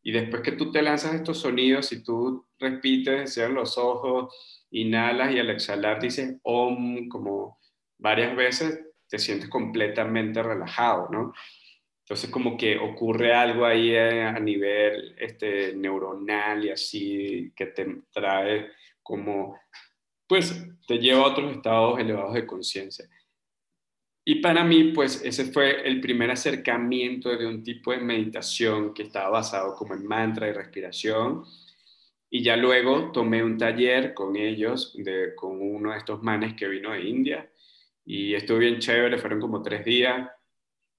Y 0.04 0.12
después 0.12 0.42
que 0.42 0.54
tú 0.54 0.72
te 0.72 0.82
lanzas 0.82 1.14
estos 1.14 1.40
sonidos 1.40 1.92
y 1.92 2.04
tú 2.04 2.48
repites, 2.60 3.34
cierras 3.34 3.54
los 3.54 3.78
ojos, 3.78 4.34
inhalas 4.72 5.34
y 5.34 5.40
al 5.40 5.50
exhalar 5.50 6.02
dices 6.02 6.38
om 6.44 7.08
como 7.08 7.60
varias 7.98 8.36
veces, 8.36 8.80
te 9.08 9.20
sientes 9.20 9.50
completamente 9.50 10.42
relajado, 10.42 11.10
¿no? 11.12 11.34
Entonces 12.04 12.30
como 12.30 12.58
que 12.58 12.78
ocurre 12.78 13.34
algo 13.34 13.66
ahí 13.66 13.92
eh, 13.92 14.24
a 14.24 14.40
nivel 14.40 15.16
este, 15.20 15.74
neuronal 15.76 16.66
y 16.66 16.70
así 16.70 17.54
que 17.56 17.68
te 17.68 18.02
trae 18.12 18.72
como, 19.04 19.60
pues 20.28 20.66
te 20.88 20.98
lleva 20.98 21.22
a 21.24 21.28
otros 21.28 21.52
estados 21.56 22.00
elevados 22.00 22.34
de 22.34 22.46
conciencia. 22.46 23.10
Y 24.24 24.36
para 24.36 24.64
mí, 24.64 24.92
pues 24.94 25.22
ese 25.26 25.46
fue 25.52 25.88
el 25.88 26.00
primer 26.00 26.30
acercamiento 26.30 27.36
de 27.36 27.48
un 27.48 27.64
tipo 27.64 27.92
de 27.92 27.98
meditación 27.98 28.94
que 28.94 29.04
estaba 29.04 29.30
basado 29.30 29.76
como 29.76 29.96
en 29.96 30.06
mantra 30.06 30.48
y 30.48 30.54
respiración. 30.54 31.44
Y 32.30 32.44
ya 32.44 32.56
luego 32.56 33.12
tomé 33.12 33.44
un 33.44 33.58
taller 33.58 34.14
con 34.14 34.36
ellos, 34.36 34.94
de, 34.96 35.34
con 35.36 35.60
uno 35.60 35.92
de 35.92 35.98
estos 35.98 36.22
manes 36.22 36.54
que 36.54 36.68
vino 36.68 36.92
de 36.92 37.02
India. 37.02 37.52
Y 38.06 38.36
estuvo 38.36 38.60
bien 38.60 38.80
chévere, 38.80 39.18
fueron 39.18 39.42
como 39.42 39.62
tres 39.62 39.84
días. 39.84 40.30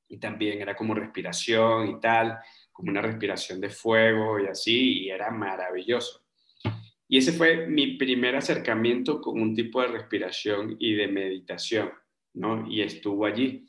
Y 0.08 0.18
también 0.18 0.60
era 0.60 0.74
como 0.74 0.92
respiración 0.92 1.88
y 1.88 2.00
tal, 2.00 2.38
como 2.72 2.90
una 2.90 3.00
respiración 3.00 3.60
de 3.60 3.70
fuego 3.70 4.40
y 4.40 4.46
así, 4.46 5.04
y 5.04 5.10
era 5.10 5.30
maravilloso. 5.30 6.21
Y 7.12 7.18
ese 7.18 7.32
fue 7.32 7.66
mi 7.66 7.98
primer 7.98 8.36
acercamiento 8.36 9.20
con 9.20 9.38
un 9.38 9.54
tipo 9.54 9.82
de 9.82 9.88
respiración 9.88 10.76
y 10.78 10.94
de 10.94 11.08
meditación. 11.08 11.90
¿no? 12.32 12.66
Y 12.66 12.80
estuvo 12.80 13.26
allí. 13.26 13.68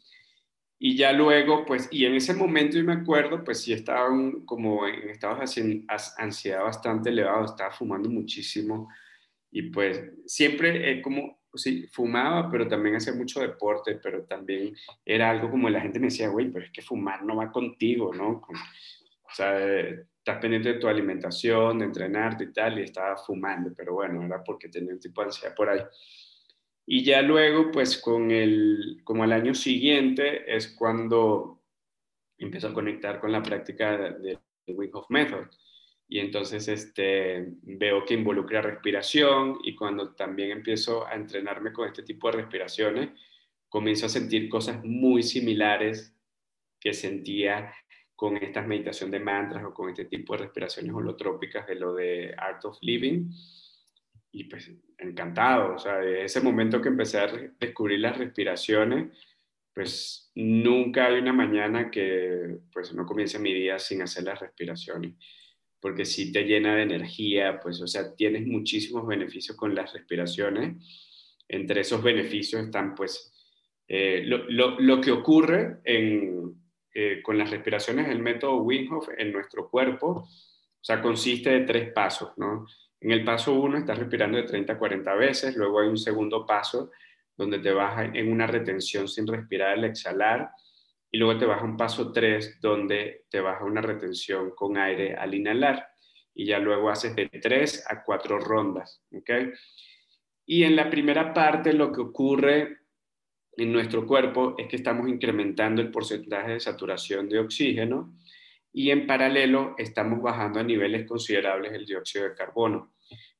Y 0.79 0.95
ya 0.95 1.12
luego, 1.12 1.65
pues, 1.65 1.89
y 1.91 2.06
en 2.06 2.15
ese 2.15 2.34
momento 2.34 2.77
yo 2.77 2.86
me 2.86 2.93
acuerdo, 2.93 3.43
pues 3.43 3.62
sí 3.62 3.73
estaba 3.73 4.08
como 4.45 4.88
en 4.88 5.10
estados 5.10 5.56
de 5.56 5.86
ansiedad 6.17 6.63
bastante 6.63 7.10
elevado, 7.10 7.43
estaba 7.43 7.71
fumando 7.71 8.10
muchísimo 8.10 8.88
y 9.51 9.63
pues 9.63 10.01
siempre 10.25 11.01
como, 11.01 11.41
sí, 11.53 11.86
fumaba, 11.91 12.49
pero 12.49 12.65
también 12.65 12.95
hacía 12.95 13.13
mucho 13.13 13.41
deporte, 13.41 13.99
pero 14.01 14.23
también 14.23 14.73
era 15.03 15.29
algo 15.29 15.51
como 15.51 15.69
la 15.69 15.82
gente 15.82 15.99
me 15.99 16.08
decía, 16.08 16.29
güey, 16.29 16.49
pero 16.49 16.63
es 16.63 16.71
que 16.71 16.82
fumar 16.82 17.25
no 17.25 17.36
va 17.36 17.51
contigo, 17.51 18.13
¿no? 18.13 18.41
o 18.41 19.36
sea, 19.36 19.58
estás 20.23 20.39
pendiente 20.39 20.71
de 20.71 20.79
tu 20.79 20.88
alimentación, 20.88 21.79
de 21.79 21.86
entrenarte 21.86 22.45
y 22.45 22.53
tal, 22.53 22.79
y 22.79 22.83
estaba 22.83 23.17
fumando, 23.17 23.73
pero 23.75 23.95
bueno, 23.95 24.23
era 24.23 24.41
porque 24.41 24.69
tenía 24.69 24.93
un 24.93 24.99
tipo 24.99 25.19
de 25.19 25.27
ansiedad 25.27 25.53
por 25.53 25.67
ahí. 25.67 25.81
Y 26.86 27.03
ya 27.03 27.21
luego, 27.21 27.69
pues 27.71 27.97
con 27.97 28.31
el, 28.31 29.01
como 29.03 29.23
al 29.23 29.33
año 29.33 29.53
siguiente 29.53 30.55
es 30.55 30.69
cuando 30.69 31.62
empiezo 32.38 32.69
a 32.69 32.73
conectar 32.73 33.19
con 33.19 33.33
la 33.33 33.43
práctica 33.43 33.97
del 33.97 34.39
de 34.65 34.73
Wim 34.73 34.91
Hof 34.93 35.09
Method. 35.09 35.47
Y 36.07 36.19
entonces 36.19 36.69
este, 36.69 37.45
veo 37.63 38.05
que 38.05 38.13
involucra 38.13 38.62
respiración 38.62 39.57
y 39.65 39.75
cuando 39.75 40.15
también 40.15 40.51
empiezo 40.51 41.05
a 41.05 41.15
entrenarme 41.15 41.73
con 41.73 41.86
este 41.86 42.03
tipo 42.03 42.31
de 42.31 42.38
respiraciones, 42.38 43.09
comienzo 43.67 44.05
a 44.05 44.09
sentir 44.09 44.47
cosas 44.47 44.81
muy 44.86 45.21
similares 45.21 46.15
que 46.79 46.93
sentía 46.93 47.73
con 48.15 48.38
estas 48.38 48.67
meditación 48.67 49.12
de 49.12 49.19
mantras 49.19 49.63
o 49.63 49.73
con 49.73 49.89
este 49.89 50.06
tipo 50.06 50.34
de 50.34 50.43
respiraciones 50.43 50.93
holotrópicas 50.93 51.67
de 51.67 51.76
lo 51.76 51.93
de 51.93 52.34
Art 52.38 52.63
of 52.65 52.78
Living 52.82 53.30
y 54.32 54.45
pues 54.45 54.71
encantado, 54.97 55.76
o 55.76 55.78
sea, 55.78 55.97
de 55.97 56.26
ese 56.26 56.41
momento 56.41 56.82
que 56.82 56.89
empecé 56.89 57.19
a 57.19 57.28
descubrir 57.60 57.99
las 57.99 58.17
respiraciones, 58.17 59.15
pues 59.73 60.32
nunca 60.36 61.06
hay 61.06 61.19
una 61.19 61.34
mañana 61.34 61.91
que 61.91 62.58
pues 62.71 62.93
no 62.93 63.06
comience 63.06 63.38
mi 63.38 63.54
día 63.54 63.78
sin 63.78 64.02
hacer 64.02 64.23
las 64.23 64.39
respiraciones, 64.39 65.13
porque 65.80 66.06
si 66.06 66.32
te 66.32 66.43
llena 66.43 66.76
de 66.76 66.84
energía, 66.84 67.60
pues 67.62 67.80
o 67.82 67.88
sea, 67.88 68.15
tienes 68.15 68.47
muchísimos 68.47 69.06
beneficios 69.06 69.56
con 69.56 69.76
las 69.76 69.93
respiraciones. 69.93 70.78
Entre 71.47 71.82
esos 71.82 72.02
beneficios 72.02 72.63
están 72.63 72.95
pues 72.95 73.32
eh, 73.88 74.23
lo, 74.26 74.49
lo, 74.49 74.80
lo, 74.80 75.02
que 75.02 75.12
ocurre 75.12 75.82
en, 75.84 76.56
eh, 76.93 77.21
con 77.21 77.38
las 77.38 77.49
respiraciones 77.49 78.08
del 78.08 78.19
método 78.19 78.58
Wim 78.58 78.91
Hof 78.93 79.10
en 79.17 79.32
nuestro 79.32 79.69
cuerpo, 79.69 80.08
o 80.10 80.86
sea, 80.86 81.01
consiste 81.01 81.49
de 81.49 81.62
tres 81.62 81.91
pasos, 81.93 82.38
¿no? 82.38 82.65
En 82.99 83.12
el 83.12 83.23
paso 83.23 83.53
1 83.53 83.79
estás 83.79 83.99
respirando 83.99 84.38
de 84.38 84.43
30 84.43 84.73
a 84.73 84.77
40 84.77 85.13
veces, 85.15 85.56
luego 85.58 85.82
hay 85.82 85.89
un 85.89 85.97
segundo 85.97 86.45
paso 86.45 86.91
donde 87.36 87.60
te 87.60 87.71
vas 87.71 88.10
en 88.13 88.32
una 88.32 88.47
retención 88.47 89.08
sin 89.08 89.27
respirar 89.27 89.71
al 89.71 89.84
exhalar 89.84 90.51
y 91.12 91.17
luego 91.17 91.38
te 91.38 91.45
vas 91.45 91.62
un 91.62 91.77
paso 91.77 92.12
3 92.12 92.60
donde 92.62 93.25
te 93.29 93.39
vas 93.39 93.62
una 93.62 93.82
retención 93.82 94.51
con 94.56 94.77
aire 94.77 95.15
al 95.15 95.34
inhalar 95.34 95.88
y 96.34 96.45
ya 96.45 96.60
luego 96.60 96.89
haces 96.89 97.15
de 97.15 97.27
3 97.27 97.86
a 97.89 98.03
4 98.03 98.39
rondas. 98.39 99.03
¿okay? 99.12 99.51
Y 100.45 100.63
en 100.63 100.75
la 100.75 100.89
primera 100.89 101.34
parte 101.34 101.73
lo 101.73 101.91
que 101.91 102.01
ocurre 102.01 102.83
en 103.58 103.72
nuestro 103.72 104.06
cuerpo 104.06 104.56
es 104.58 104.68
que 104.68 104.76
estamos 104.76 105.08
incrementando 105.08 105.82
el 105.82 105.92
porcentaje 105.92 106.54
de 106.54 106.60
saturación 106.60 107.30
de 107.30 107.39
oxígeno 107.39 108.16
y 108.72 108.89
en 108.89 109.06
paralelo 109.06 109.76
estamos 109.78 110.22
bajando 110.22 110.60
a 110.60 110.63
niveles 110.63 111.08
considerables 111.08 111.74
el 111.74 111.86
dióxido 111.86 112.26
de 112.26 112.34
carbono. 112.34 112.94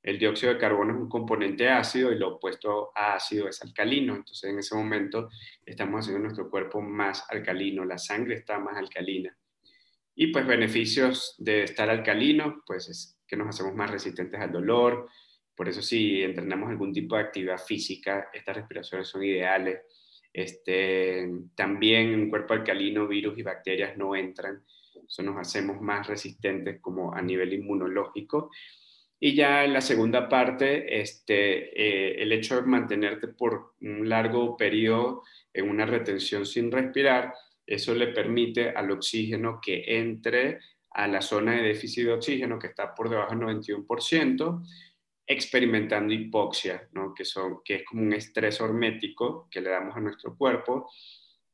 El 0.04 0.20
dióxido 0.20 0.54
de 0.54 0.60
carbono 0.60 0.94
es 0.94 1.00
un 1.00 1.10
componente 1.10 1.70
ácido 1.70 2.12
y 2.12 2.20
lo 2.20 2.36
opuesto 2.36 2.92
a 2.94 3.16
ácido 3.16 3.48
es 3.48 3.62
alcalino. 3.62 4.16
Entonces, 4.16 4.50
en 4.50 4.60
ese 4.60 4.76
momento 4.76 5.30
estamos 5.66 6.02
haciendo 6.02 6.22
nuestro 6.22 6.50
cuerpo 6.50 6.82
más 6.82 7.26
alcalino, 7.30 7.86
la 7.86 7.98
sangre 7.98 8.36
está 8.36 8.60
más 8.60 8.78
alcalina. 8.78 9.36
Y 10.16 10.28
pues 10.28 10.46
beneficios 10.46 11.36
de 11.40 11.64
estar 11.64 11.90
alcalino, 11.90 12.62
pues 12.68 12.90
es 12.90 13.18
que 13.26 13.36
nos 13.36 13.48
hacemos 13.48 13.74
más 13.74 13.90
resistentes 13.90 14.40
al 14.40 14.52
dolor. 14.52 15.10
Por 15.56 15.70
eso 15.70 15.82
si 15.82 16.22
entrenamos 16.22 16.70
algún 16.70 16.94
tipo 16.94 17.16
de 17.16 17.24
actividad 17.24 17.58
física, 17.58 18.30
estas 18.34 18.58
respiraciones 18.58 19.08
son 19.08 19.24
ideales. 19.24 19.80
Este, 20.34 21.30
también 21.56 22.10
en 22.10 22.22
un 22.22 22.30
cuerpo 22.30 22.56
alcalino 22.56 23.08
virus 23.08 23.38
y 23.38 23.44
bacterias 23.44 23.96
no 23.96 24.16
entran. 24.16 24.64
Eso 25.08 25.22
nos 25.22 25.38
hacemos 25.38 25.80
más 25.80 26.08
resistentes 26.08 26.82
como 26.82 27.14
a 27.14 27.22
nivel 27.22 27.54
inmunológico. 27.54 28.50
Y 29.20 29.36
ya 29.36 29.64
en 29.64 29.74
la 29.74 29.82
segunda 29.82 30.28
parte, 30.28 31.00
este, 31.00 31.70
eh, 31.82 32.22
el 32.22 32.32
hecho 32.32 32.56
de 32.56 32.64
mantenerte 32.64 33.28
por 33.28 33.76
un 33.82 34.10
largo 34.10 34.58
periodo 34.58 35.22
en 35.54 35.70
una 35.70 35.86
retención 35.86 36.46
sin 36.46 36.72
respirar, 36.72 37.34
eso 37.66 37.94
le 37.94 38.08
permite 38.08 38.72
al 38.72 38.92
oxígeno 38.92 39.60
que 39.62 39.84
entre 39.88 40.60
a 40.90 41.08
la 41.08 41.22
zona 41.22 41.54
de 41.54 41.64
déficit 41.64 42.06
de 42.06 42.14
oxígeno, 42.14 42.60
que 42.60 42.68
está 42.68 42.94
por 42.94 43.10
debajo 43.10 43.36
del 43.36 43.40
91%, 43.40 44.64
experimentando 45.26 46.14
hipoxia, 46.14 46.88
¿no? 46.94 47.14
que, 47.14 47.26
son, 47.26 47.62
que 47.64 47.76
es 47.76 47.84
como 47.86 48.02
un 48.02 48.14
estrés 48.14 48.60
hormético 48.62 49.48
que 49.50 49.62
le 49.62 49.70
damos 49.70 49.96
a 49.96 50.02
nuestro 50.02 50.36
cuerpo. 50.38 50.90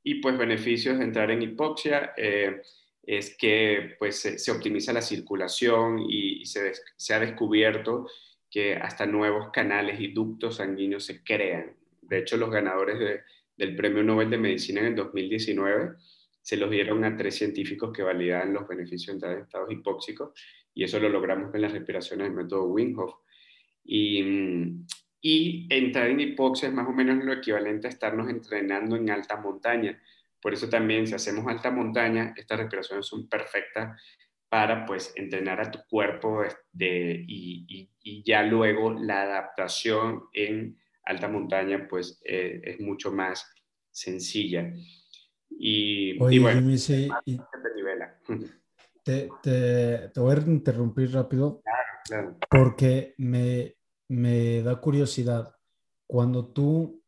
Y 0.04 0.16
pues 0.16 0.38
beneficios 0.38 0.98
de 0.98 1.04
entrar 1.04 1.30
en 1.32 1.42
hipoxia. 1.42 2.14
Eh, 2.18 2.62
es 3.10 3.36
que 3.36 3.96
pues, 3.98 4.20
se, 4.20 4.52
optimiza 4.52 4.94
la 4.94 5.02
circulación 5.02 6.00
y, 6.08 6.46
se, 6.46 7.14
ha 7.14 7.20
descubierto 7.20 8.08
que 8.52 8.76
hasta 8.76 9.08
nuevos 9.08 9.50
canales 9.52 10.00
y 10.00 10.10
ductos 10.10 10.58
sanguíneos 10.58 11.06
se 11.06 11.24
crean. 11.24 11.76
De 12.04 12.20
hecho, 12.20 12.38
los 12.38 12.52
ganadores 12.52 13.24
del 13.58 13.76
Premio 13.76 14.04
Nobel 14.04 14.30
de 14.30 14.38
Medicina 14.38 14.82
en 14.82 14.88
el 14.88 14.96
2019 14.96 15.96
se 16.40 16.58
los 16.58 16.70
dieron 16.70 17.04
a 17.04 17.18
tres 17.18 17.36
científicos 17.36 17.92
que 17.92 18.04
validaban 18.04 18.54
los 18.54 18.68
beneficios 18.68 19.08
de 19.08 19.14
entrar 19.14 19.34
en 19.34 19.44
estados 19.44 19.72
hipóxicos 19.72 20.32
y 20.76 20.84
eso 20.84 21.00
lo 21.00 21.10
logramos 21.10 21.50
con 21.50 21.62
las 21.62 21.72
respiraciones 21.72 22.28
del 22.28 22.36
método 22.36 22.66
Wim 22.66 22.98
Hof. 23.00 23.16
Y, 23.92 24.86
y 25.20 25.68
entrar 25.70 26.10
en 26.10 26.20
hipoxia 26.20 26.70
es 26.70 26.74
más 26.74 26.88
o 26.88 26.92
menos 26.92 27.24
lo 27.24 27.34
equivalente 27.34 27.88
a 27.88 27.90
estarnos 27.90 28.30
entrenando 28.30 28.96
en 28.96 29.10
alta 29.10 29.38
montaña 29.38 30.00
por 30.42 30.54
eso 30.54 30.70
también 30.70 31.06
si 31.08 31.14
hacemos 31.14 31.46
alta 31.48 31.72
montaña, 31.72 32.34
estas 32.36 32.60
respiraciones 32.60 33.06
son 33.06 33.28
perfectas 33.28 34.02
para 34.48 34.86
pues 34.86 35.14
entrenar 35.16 35.60
a 35.60 35.70
tu 35.70 35.80
cuerpo 35.90 36.44
de, 36.72 37.24
y, 37.28 37.90
y, 38.02 38.24
ya 38.24 38.42
luego 38.44 38.92
la 38.92 39.22
adaptación 39.24 40.24
en 40.34 40.78
alta 41.06 41.28
montaña 41.28 41.88
pues 41.88 42.20
eh, 42.26 42.62
es 42.64 42.80
mucho 42.80 43.12
más 43.12 43.54
sencilla. 43.92 44.74
Y, 45.50 46.12
y 46.12 46.40
bueno, 46.40 46.62
te, 49.04 49.30
te, 49.44 50.10
te, 50.10 50.20
voy 50.20 50.36
a 50.36 50.40
interrumpir 50.40 51.12
rápido 51.12 51.62
claro, 51.62 51.90
claro. 52.06 52.38
porque 52.50 53.14
me, 53.18 53.76
me 54.10 54.62
da 54.62 54.76
curiosidad. 54.76 55.56
Cuando 56.06 56.48
tú 56.48 57.00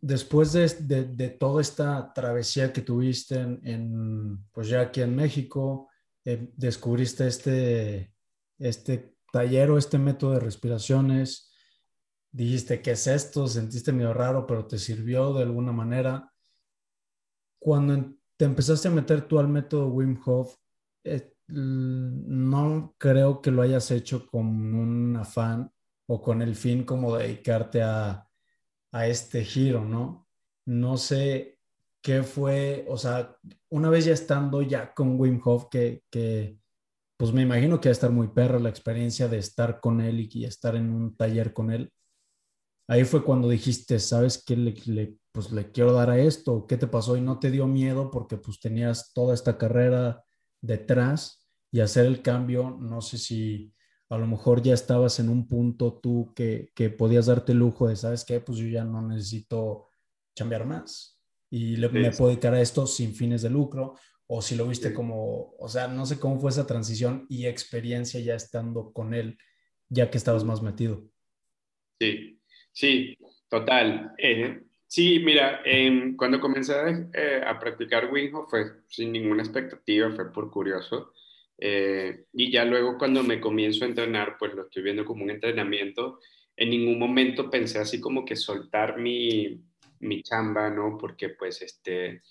después 0.00 0.52
de, 0.52 1.36
toda 1.38 1.60
esta 1.60 2.12
travesía 2.12 2.72
que 2.72 2.82
tuviste 2.82 3.40
en, 3.40 4.44
pues 4.52 4.68
ya 4.68 4.82
aquí 4.82 5.00
en 5.00 5.16
México, 5.16 5.88
eh, 6.24 6.52
descubriste 6.56 7.26
este, 7.26 8.14
este 8.58 9.16
taller 9.32 9.70
o 9.70 9.78
este 9.78 9.98
método 9.98 10.34
de 10.34 10.40
respiraciones, 10.40 11.52
dijiste, 12.30 12.82
¿qué 12.82 12.92
es 12.92 13.06
esto? 13.06 13.48
Sentiste 13.48 13.92
medio 13.92 14.14
raro, 14.14 14.46
pero 14.46 14.66
te 14.66 14.78
sirvió 14.78 15.32
de 15.32 15.42
alguna 15.42 15.72
manera. 15.72 16.32
Cuando 17.58 18.14
te 18.36 18.44
empezaste 18.44 18.88
a 18.88 18.92
meter 18.92 19.26
tú 19.26 19.38
al 19.38 19.48
método 19.48 19.88
Wim 19.88 20.20
Hof, 20.24 20.54
eh, 21.04 21.35
no 21.48 22.94
creo 22.98 23.40
que 23.40 23.50
lo 23.50 23.62
hayas 23.62 23.90
hecho 23.90 24.26
con 24.26 24.74
un 24.74 25.16
afán 25.16 25.70
o 26.06 26.22
con 26.22 26.42
el 26.42 26.54
fin 26.54 26.84
como 26.84 27.16
dedicarte 27.16 27.82
a 27.82 28.26
a 28.96 29.06
este 29.08 29.44
giro, 29.44 29.84
¿no? 29.84 30.26
No 30.66 30.96
sé 30.96 31.58
qué 32.02 32.22
fue, 32.22 32.86
o 32.88 32.96
sea, 32.96 33.36
una 33.68 33.90
vez 33.90 34.06
ya 34.06 34.12
estando 34.14 34.62
ya 34.62 34.94
con 34.94 35.20
Wim 35.20 35.40
Hof, 35.44 35.66
que, 35.70 36.02
que 36.10 36.58
pues 37.18 37.32
me 37.32 37.42
imagino 37.42 37.80
que 37.80 37.88
va 37.88 37.90
a 37.90 37.92
estar 37.92 38.10
muy 38.10 38.28
perro 38.28 38.58
la 38.58 38.70
experiencia 38.70 39.28
de 39.28 39.38
estar 39.38 39.80
con 39.80 40.00
él 40.00 40.28
y, 40.32 40.44
estar 40.44 40.76
en 40.76 40.92
un 40.92 41.16
taller 41.16 41.52
con 41.52 41.70
él. 41.70 41.92
Ahí 42.88 43.04
fue 43.04 43.24
cuando 43.24 43.48
dijiste, 43.48 43.98
¿sabes 43.98 44.42
qué? 44.44 44.56
Le, 44.56 45.18
pues 45.32 45.52
le 45.52 45.70
quiero 45.72 45.92
dar 45.92 46.10
a 46.10 46.18
esto, 46.18 46.66
¿qué 46.66 46.76
te 46.76 46.86
pasó? 46.86 47.16
Y 47.16 47.20
no 47.20 47.38
te 47.38 47.50
dio 47.50 47.66
miedo 47.66 48.10
porque 48.10 48.38
pues 48.38 48.60
tenías 48.60 49.12
toda 49.12 49.34
esta 49.34 49.58
carrera 49.58 50.24
detrás 50.66 51.46
y 51.70 51.80
hacer 51.80 52.06
el 52.06 52.22
cambio, 52.22 52.76
no 52.80 53.00
sé 53.00 53.18
si 53.18 53.72
a 54.08 54.18
lo 54.18 54.26
mejor 54.26 54.62
ya 54.62 54.74
estabas 54.74 55.18
en 55.18 55.28
un 55.28 55.48
punto 55.48 55.98
tú 56.00 56.32
que, 56.34 56.70
que 56.74 56.90
podías 56.90 57.26
darte 57.26 57.52
el 57.52 57.58
lujo 57.58 57.88
de, 57.88 57.96
¿sabes 57.96 58.24
qué? 58.24 58.40
Pues 58.40 58.58
yo 58.58 58.68
ya 58.68 58.84
no 58.84 59.02
necesito 59.02 59.88
cambiar 60.36 60.64
más 60.66 61.20
y 61.50 61.76
le, 61.76 61.88
me 61.88 62.10
puedo 62.10 62.30
dedicar 62.30 62.54
a 62.54 62.60
esto 62.60 62.86
sin 62.86 63.14
fines 63.14 63.42
de 63.42 63.50
lucro 63.50 63.94
o 64.28 64.42
si 64.42 64.56
lo 64.56 64.66
viste 64.66 64.92
como, 64.92 65.54
o 65.58 65.68
sea, 65.68 65.86
no 65.86 66.04
sé 66.04 66.18
cómo 66.18 66.40
fue 66.40 66.50
esa 66.50 66.66
transición 66.66 67.26
y 67.28 67.46
experiencia 67.46 68.20
ya 68.20 68.34
estando 68.34 68.92
con 68.92 69.14
él, 69.14 69.38
ya 69.88 70.10
que 70.10 70.18
estabas 70.18 70.42
más 70.42 70.62
metido. 70.62 71.08
Sí, 72.00 72.40
sí, 72.72 73.16
total. 73.48 74.12
Eh, 74.18 74.65
sí, 74.86 75.20
mira, 75.20 75.62
cuando 76.16 76.40
comencé 76.40 76.74
eh, 77.12 77.42
a 77.46 77.58
practicar 77.58 78.10
Wing 78.12 78.32
fue 78.48 78.82
sin 78.88 79.12
ninguna 79.12 79.42
expectativa, 79.42 80.10
fue 80.10 80.32
por 80.32 80.50
curioso. 80.50 81.12
Eh, 81.58 82.26
y 82.32 82.52
ya 82.52 82.64
luego 82.64 82.98
cuando 82.98 83.22
me 83.22 83.40
comienzo 83.40 83.84
a 83.84 83.88
entrenar, 83.88 84.36
pues 84.38 84.54
lo 84.54 84.62
estoy 84.62 84.82
viendo 84.82 85.04
como 85.04 85.24
un 85.24 85.30
entrenamiento. 85.30 86.20
En 86.56 86.70
ningún 86.70 86.98
momento 86.98 87.50
pensé 87.50 87.78
así 87.78 88.00
como 88.00 88.24
que 88.24 88.36
soltar 88.36 88.98
mi, 88.98 89.60
mi 90.00 90.22
chamba, 90.22 90.70
¿no? 90.70 90.96
Porque 90.98 91.30
pues 91.30 91.62
este, 91.62 92.22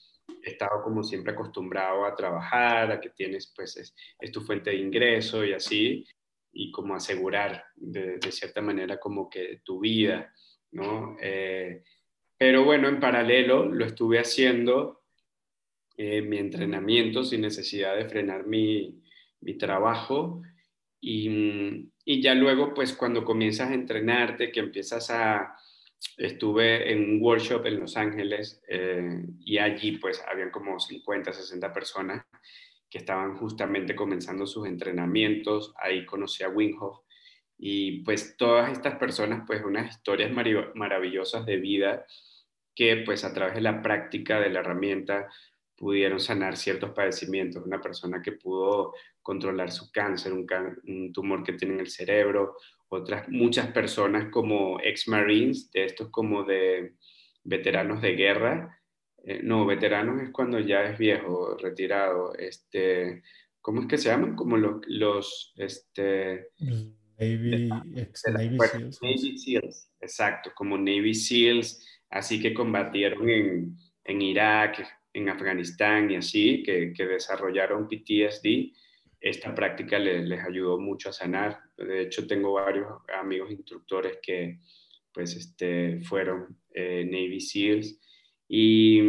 he 0.43 0.49
estado 0.51 0.81
como 0.83 1.03
siempre 1.03 1.33
acostumbrado 1.33 2.05
a 2.05 2.15
trabajar, 2.15 2.91
a 2.91 2.99
que 2.99 3.09
tienes 3.09 3.51
pues 3.55 3.77
es, 3.77 4.31
tu 4.31 4.41
fuente 4.41 4.71
de 4.71 4.77
ingreso 4.77 5.43
y 5.43 5.53
así, 5.53 6.05
y 6.53 6.71
como 6.71 6.95
asegurar 6.95 7.65
de, 7.75 8.19
cierta 8.31 8.61
manera 8.61 8.97
como 8.99 9.29
que 9.29 9.61
tu 9.63 9.79
vida, 9.79 10.33
¿no? 10.71 11.17
Eh, 11.21 11.83
pero 12.37 12.63
bueno, 12.63 12.87
en 12.87 12.99
paralelo 12.99 13.65
lo 13.65 13.85
estuve 13.85 14.19
haciendo 14.19 15.03
eh, 15.97 16.21
mi 16.21 16.37
entrenamiento 16.37 17.23
sin 17.23 17.41
necesidad 17.41 17.95
de 17.95 18.09
frenar 18.09 18.45
mi, 18.45 19.01
mi 19.41 19.57
trabajo. 19.57 20.41
Y, 20.99 21.91
y, 22.03 22.21
ya 22.21 22.33
luego 22.33 22.73
pues 22.73 22.93
cuando 22.93 23.23
comienzas 23.23 23.69
a 23.69 23.75
entrenarte, 23.75 24.51
que 24.51 24.59
empiezas 24.59 25.09
a, 25.11 25.55
estuve 26.17 26.91
en 26.91 27.09
un 27.11 27.21
workshop 27.21 27.65
en 27.67 27.79
Los 27.79 27.95
Ángeles 27.95 28.61
eh, 28.67 29.23
y 29.39 29.57
allí 29.57 29.97
pues 29.97 30.23
habían 30.27 30.51
como 30.51 30.79
50, 30.79 31.31
60 31.31 31.73
personas 31.73 32.25
que 32.89 32.99
estaban 32.99 33.37
justamente 33.37 33.95
comenzando 33.95 34.45
sus 34.45 34.67
entrenamientos, 34.67 35.73
ahí 35.77 36.05
conocí 36.05 36.43
a 36.43 36.49
Winghoff 36.49 37.04
y 37.57 38.03
pues 38.03 38.35
todas 38.37 38.71
estas 38.71 38.95
personas 38.95 39.43
pues 39.47 39.63
unas 39.63 39.89
historias 39.89 40.31
maravillosas 40.75 41.45
de 41.45 41.57
vida 41.57 42.05
que 42.75 42.97
pues 42.97 43.23
a 43.23 43.33
través 43.33 43.55
de 43.55 43.61
la 43.61 43.81
práctica 43.81 44.39
de 44.39 44.49
la 44.49 44.59
herramienta 44.59 45.29
pudieron 45.77 46.19
sanar 46.19 46.57
ciertos 46.57 46.91
padecimientos. 46.91 47.65
Una 47.65 47.81
persona 47.81 48.21
que 48.21 48.33
pudo 48.33 48.93
controlar 49.21 49.71
su 49.71 49.91
cáncer, 49.91 50.33
un, 50.33 50.45
un 50.87 51.13
tumor 51.13 51.43
que 51.43 51.53
tiene 51.53 51.75
en 51.75 51.79
el 51.81 51.89
cerebro, 51.89 52.57
otras 52.89 53.27
muchas 53.29 53.71
personas 53.71 54.29
como 54.29 54.79
ex-marines, 54.81 55.71
de 55.71 55.85
estos 55.85 56.09
como 56.09 56.43
de 56.43 56.95
veteranos 57.43 58.01
de 58.01 58.15
guerra. 58.15 58.81
Eh, 59.23 59.41
no, 59.43 59.65
veteranos 59.65 60.21
es 60.21 60.29
cuando 60.29 60.59
ya 60.59 60.83
es 60.83 60.97
viejo, 60.97 61.57
retirado. 61.57 62.35
Este, 62.35 63.23
¿Cómo 63.61 63.81
es 63.81 63.87
que 63.87 63.97
se 63.97 64.09
llaman? 64.09 64.35
Como 64.35 64.57
los... 64.57 64.81
los 64.87 65.53
este, 65.57 66.49
Navy, 67.17 67.67
Navy, 67.67 68.07
Seals. 68.13 68.99
Navy 69.01 69.37
Seals, 69.37 69.89
exacto, 70.01 70.51
como 70.55 70.77
Navy 70.77 71.13
Seals, 71.13 71.85
así 72.09 72.41
que 72.41 72.53
combatieron 72.53 73.29
en, 73.29 73.77
en 74.03 74.21
Irak, 74.21 74.85
en 75.13 75.29
Afganistán 75.29 76.11
y 76.11 76.17
así, 76.17 76.63
que, 76.63 76.93
que 76.93 77.05
desarrollaron 77.05 77.87
PTSD 77.87 78.73
esta 79.25 79.55
práctica 79.55 79.97
les, 79.97 80.39
ayudó 80.39 80.79
mucho 80.79 81.09
a 81.09 81.13
sanar. 81.13 81.59
De 81.75 82.03
hecho, 82.03 82.27
tengo 82.27 82.53
varios 82.53 82.87
amigos 83.19 83.49
instructores 83.51 84.19
que 84.21 84.59
pues 85.11 85.35
este, 85.35 85.99
fueron 86.01 86.59
eh, 86.71 87.03
Navy 87.05 87.39
SEALs 87.39 87.99
y, 88.47 88.99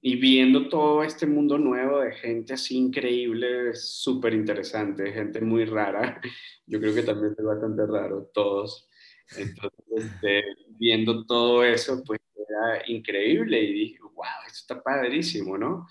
y, 0.00 0.16
viendo 0.16 0.68
todo 0.68 1.02
este 1.02 1.26
mundo 1.26 1.58
nuevo 1.58 2.00
de 2.00 2.12
gente 2.12 2.54
así 2.54 2.76
increíble, 2.76 3.74
súper 3.74 4.34
interesante, 4.34 5.12
gente 5.12 5.40
muy 5.40 5.64
rara. 5.64 6.20
Yo 6.66 6.80
creo 6.80 6.94
que 6.94 7.02
también 7.02 7.34
es 7.36 7.44
bastante 7.44 7.86
raro 7.86 8.30
todos. 8.32 8.88
Entonces, 9.36 9.84
este, 9.96 10.44
viendo 10.78 11.26
todo 11.26 11.64
eso, 11.64 12.02
pues 12.04 12.20
era 12.36 12.82
increíble 12.86 13.60
y 13.60 13.72
dije, 13.72 13.98
wow, 14.00 14.24
esto 14.46 14.58
está 14.74 14.82
padrísimo, 14.82 15.58
¿no? 15.58 15.88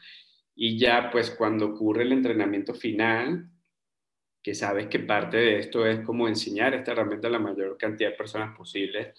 Y 0.56 0.78
ya 0.78 1.10
pues 1.12 1.32
cuando 1.32 1.68
ocurre 1.68 2.04
el 2.04 2.14
entrenamiento 2.14 2.74
final, 2.74 3.50
que 4.42 4.56
sabes 4.56 4.88
que 4.88 5.00
parte 5.00 5.38
de 5.38 5.60
esto 5.60 5.86
es 5.86 6.00
como 6.06 6.28
enseñar 6.28 6.74
esta 6.74 6.94
herramienta 6.94 7.28
a 7.28 7.32
la 7.32 7.40
mayor 7.40 7.78
cantidad 7.78 8.12
de 8.12 8.16
personas 8.16 8.58
posible, 8.58 9.14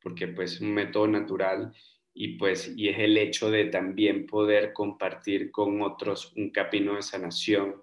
porque 0.00 0.28
pues 0.28 0.54
es 0.54 0.60
un 0.60 0.72
método 0.72 1.08
natural 1.08 1.72
y 2.20 2.36
pues 2.36 2.74
y 2.76 2.88
es 2.88 2.98
el 2.98 3.16
hecho 3.16 3.48
de 3.48 3.66
también 3.66 4.26
poder 4.26 4.72
compartir 4.72 5.52
con 5.52 5.82
otros 5.82 6.32
un 6.34 6.50
camino 6.50 6.96
de 6.96 7.02
sanación, 7.02 7.80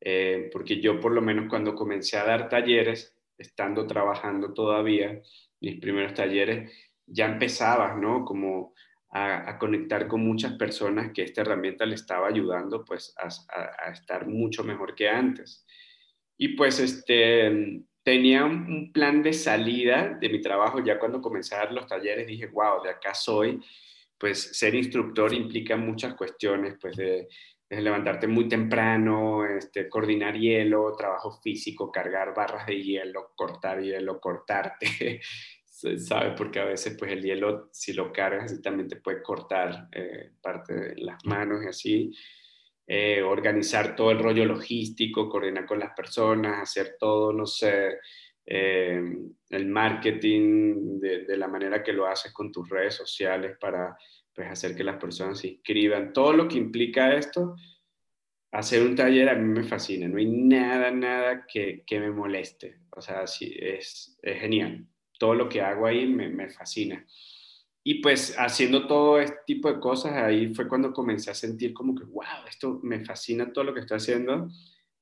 eh, 0.00 0.48
porque 0.52 0.80
yo 0.80 1.00
por 1.00 1.10
lo 1.10 1.20
menos 1.20 1.48
cuando 1.50 1.74
comencé 1.74 2.16
a 2.16 2.24
dar 2.24 2.48
talleres, 2.48 3.16
estando 3.36 3.84
trabajando 3.84 4.54
todavía, 4.54 5.20
mis 5.60 5.80
primeros 5.80 6.14
talleres, 6.14 6.70
ya 7.04 7.26
empezabas, 7.26 7.98
¿no? 7.98 8.24
Como 8.24 8.74
a, 9.10 9.58
conectar 9.58 10.06
con 10.06 10.24
muchas 10.24 10.52
personas 10.52 11.10
que 11.12 11.22
esta 11.22 11.40
herramienta 11.40 11.84
le 11.84 11.96
estaba 11.96 12.28
ayudando 12.28 12.84
pues 12.84 13.12
a 13.18 13.90
estar 13.90 14.28
mucho 14.28 14.62
mejor 14.62 14.94
que 14.94 15.08
antes. 15.08 15.66
Y 16.38 16.50
pues 16.50 16.78
este, 16.78 17.82
tenía 18.04 18.44
un 18.44 18.92
plan 18.92 19.22
de 19.22 19.32
salida 19.32 20.16
de 20.20 20.28
mi 20.28 20.40
trabajo. 20.40 20.84
Ya 20.84 20.98
cuando 20.98 21.20
dar 21.50 21.72
los 21.72 21.86
talleres 21.86 22.26
dije, 22.26 22.46
wow, 22.46 22.82
de 22.82 22.90
acá 22.90 23.14
soy. 23.14 23.60
Pues 24.16 24.56
ser 24.56 24.74
instructor 24.74 25.32
implica 25.32 25.76
muchas 25.76 26.14
cuestiones, 26.14 26.76
pues 26.80 26.96
de, 26.96 27.28
levantarte 27.68 28.28
muy 28.28 28.46
temprano, 28.46 29.44
este, 29.44 29.88
coordinar 29.88 30.38
hielo, 30.38 30.94
trabajo 30.96 31.40
físico, 31.42 31.90
cargar 31.90 32.32
barras 32.32 32.66
de 32.66 32.80
hielo, 32.80 33.32
cortar 33.34 33.82
hielo, 33.82 34.20
cortarte, 34.20 35.20
¿sabes? 35.66 36.34
Porque 36.36 36.60
a 36.60 36.64
veces 36.64 36.96
pues 36.96 37.10
el 37.10 37.22
hielo, 37.22 37.70
si 37.72 37.92
lo 37.92 38.12
cargas, 38.12 38.62
también 38.62 38.88
te 38.88 38.96
puede 38.96 39.22
cortar 39.22 39.88
eh, 39.90 40.30
parte 40.40 40.74
de 40.74 40.96
las 40.98 41.24
manos 41.24 41.64
y 41.64 41.66
así. 41.66 42.12
Eh, 42.86 43.22
organizar 43.22 43.96
todo 43.96 44.10
el 44.10 44.18
rollo 44.18 44.44
logístico, 44.44 45.28
coordinar 45.28 45.64
con 45.64 45.78
las 45.78 45.94
personas, 45.94 46.60
hacer 46.60 46.96
todo, 46.98 47.32
no 47.32 47.46
sé, 47.46 47.98
eh, 48.44 49.00
el 49.48 49.66
marketing 49.66 51.00
de, 51.00 51.36
la 51.36 51.48
manera 51.48 51.82
que 51.82 51.94
lo 51.94 52.06
haces 52.06 52.32
con 52.32 52.52
tus 52.52 52.68
redes 52.68 52.94
sociales 52.94 53.56
para 53.58 53.96
pues, 54.34 54.50
hacer 54.50 54.76
que 54.76 54.84
las 54.84 54.96
personas 54.96 55.38
se 55.38 55.48
inscriban. 55.48 56.12
Todo 56.12 56.34
lo 56.34 56.46
que 56.46 56.58
implica 56.58 57.14
esto, 57.14 57.56
hacer 58.52 58.82
un 58.82 58.94
taller 58.94 59.30
a 59.30 59.34
mí 59.34 59.48
me 59.48 59.64
fascina. 59.64 60.06
No 60.06 60.18
hay 60.18 60.26
nada, 60.26 60.90
nada 60.90 61.46
que, 61.46 61.84
que 61.86 62.00
me 62.00 62.10
moleste. 62.10 62.80
O 62.90 63.00
sea, 63.00 63.26
sí, 63.26 63.56
es, 63.58 64.18
es, 64.22 64.40
genial. 64.40 64.86
Todo 65.18 65.34
lo 65.34 65.48
que 65.48 65.62
hago 65.62 65.86
ahí 65.86 66.06
me, 66.06 66.28
me 66.28 66.50
fascina. 66.50 67.06
Y 67.86 68.00
pues 68.00 68.34
haciendo 68.38 68.86
todo 68.86 69.20
este 69.20 69.36
tipo 69.46 69.70
de 69.70 69.78
cosas, 69.78 70.14
ahí 70.14 70.54
fue 70.54 70.66
cuando 70.66 70.90
comencé 70.90 71.30
a 71.30 71.34
sentir 71.34 71.74
como 71.74 71.94
que, 71.94 72.04
wow, 72.04 72.46
esto 72.48 72.80
me 72.82 73.04
fascina 73.04 73.52
todo 73.52 73.64
lo 73.64 73.74
que 73.74 73.80
estoy 73.80 73.98
haciendo, 73.98 74.48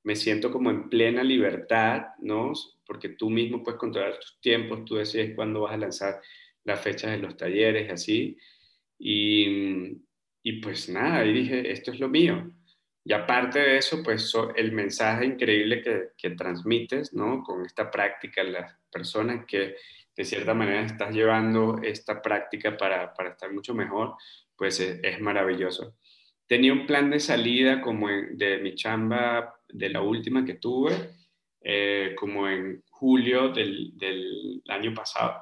me 0.03 0.17
siento 0.17 0.51
como 0.51 0.69
en 0.69 0.89
plena 0.89 1.23
libertad, 1.23 2.07
¿no? 2.21 2.53
Porque 2.85 3.11
tú 3.11 3.31
mismo 3.31 3.63
puedes 3.63 3.79
controlar 3.79 4.19
tus 4.19 4.41
tiempos, 4.41 4.85
tú 4.85 4.97
decides 4.97 5.37
cuándo 5.37 5.61
vas 5.61 5.75
a 5.75 5.77
lanzar 5.77 6.21
las 6.65 6.81
fechas 6.81 7.13
de 7.13 7.19
los 7.19 7.37
talleres, 7.37 7.89
así. 7.89 8.37
Y, 8.99 9.99
y 10.43 10.61
pues 10.61 10.89
nada, 10.89 11.19
ahí 11.19 11.33
dije, 11.33 11.71
esto 11.71 11.93
es 11.93 12.01
lo 12.01 12.09
mío. 12.09 12.51
Y 13.05 13.13
aparte 13.13 13.61
de 13.61 13.77
eso, 13.79 14.03
pues 14.03 14.33
el 14.57 14.73
mensaje 14.73 15.27
increíble 15.27 15.83
que, 15.83 16.09
que 16.17 16.31
transmites, 16.31 17.13
¿no? 17.15 17.45
Con 17.45 17.65
esta 17.65 17.89
práctica, 17.89 18.43
las 18.43 18.77
personas 18.91 19.45
que 19.47 19.77
de 20.17 20.25
cierta 20.25 20.55
manera 20.55 20.83
estás 20.83 21.15
llevando 21.15 21.81
esta 21.83 22.21
práctica 22.21 22.77
para, 22.77 23.13
para 23.15 23.31
estar 23.31 23.53
mucho 23.53 23.75
mejor, 23.75 24.15
pues 24.57 24.81
es, 24.81 25.21
maravilloso. 25.21 25.97
Tenía 26.47 26.73
un 26.73 26.87
plan 26.87 27.11
de 27.11 27.21
salida 27.21 27.81
como 27.81 28.09
de 28.09 28.59
mi 28.59 28.75
chamba, 28.75 29.55
de 29.69 29.89
la 29.89 30.03
última 30.03 30.45
que 30.45 30.55
tuve, 30.55 30.93
eh, 31.63 32.15
como 32.17 32.49
en 32.49 32.83
julio 32.91 33.49
del, 33.49 33.97
del, 33.97 34.63
año 34.69 34.93
pasado, 34.95 35.41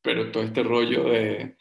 pero 0.00 0.30
todo 0.30 0.44
este 0.44 0.62
rollo 0.62 1.04
de, 1.10 1.56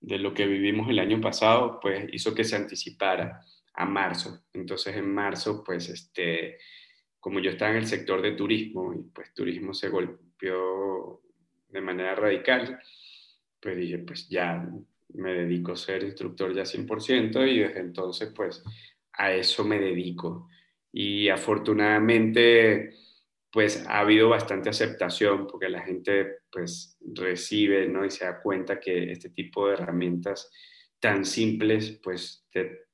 de 0.00 0.18
lo 0.18 0.32
que 0.32 0.46
vivimos 0.46 0.88
el 0.88 0.98
año 0.98 1.20
pasado, 1.20 1.80
pues 1.80 2.08
hizo 2.12 2.34
que 2.34 2.44
se 2.44 2.56
anticipara 2.56 3.40
a 3.74 3.84
marzo. 3.84 4.44
Entonces 4.52 4.96
en 4.96 5.12
marzo, 5.12 5.62
pues 5.64 5.88
este, 5.88 6.58
como 7.18 7.40
yo 7.40 7.50
estaba 7.50 7.72
en 7.72 7.78
el 7.78 7.86
sector 7.86 8.22
de 8.22 8.32
turismo 8.32 8.94
y 8.94 9.02
pues 9.12 9.34
turismo 9.34 9.74
se 9.74 9.88
golpeó 9.88 11.22
de 11.70 11.80
manera 11.80 12.14
radical, 12.14 12.80
pues 13.60 13.76
dije, 13.76 13.98
pues 13.98 14.28
ya 14.28 14.68
me 15.14 15.34
dedico 15.34 15.72
a 15.72 15.76
ser 15.76 16.02
instructor 16.02 16.54
ya 16.54 16.62
100% 16.62 17.48
y 17.48 17.58
desde 17.60 17.80
entonces 17.80 18.32
pues 18.34 18.62
a 19.12 19.32
eso 19.32 19.64
me 19.64 19.78
dedico. 19.78 20.48
Y 20.92 21.28
afortunadamente 21.28 22.94
pues 23.52 23.84
ha 23.86 24.00
habido 24.00 24.28
bastante 24.28 24.68
aceptación 24.70 25.46
porque 25.46 25.68
la 25.68 25.82
gente 25.82 26.38
pues 26.50 26.96
recibe 27.00 27.88
¿no? 27.88 28.04
y 28.04 28.10
se 28.10 28.24
da 28.24 28.40
cuenta 28.40 28.78
que 28.78 29.10
este 29.10 29.30
tipo 29.30 29.66
de 29.66 29.74
herramientas 29.74 30.50
tan 31.00 31.24
simples 31.24 31.98
pues 32.02 32.46
te, 32.50 32.88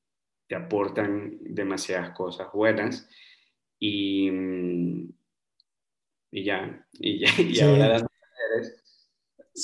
aportan 0.54 1.38
demasiadas 1.40 2.10
cosas 2.10 2.48
buenas 2.52 3.08
y, 3.80 4.30
y 6.30 6.44
ya, 6.44 6.86
y 7.00 7.18
ya, 7.18 7.42
y 7.42 7.60
ahora 7.60 8.06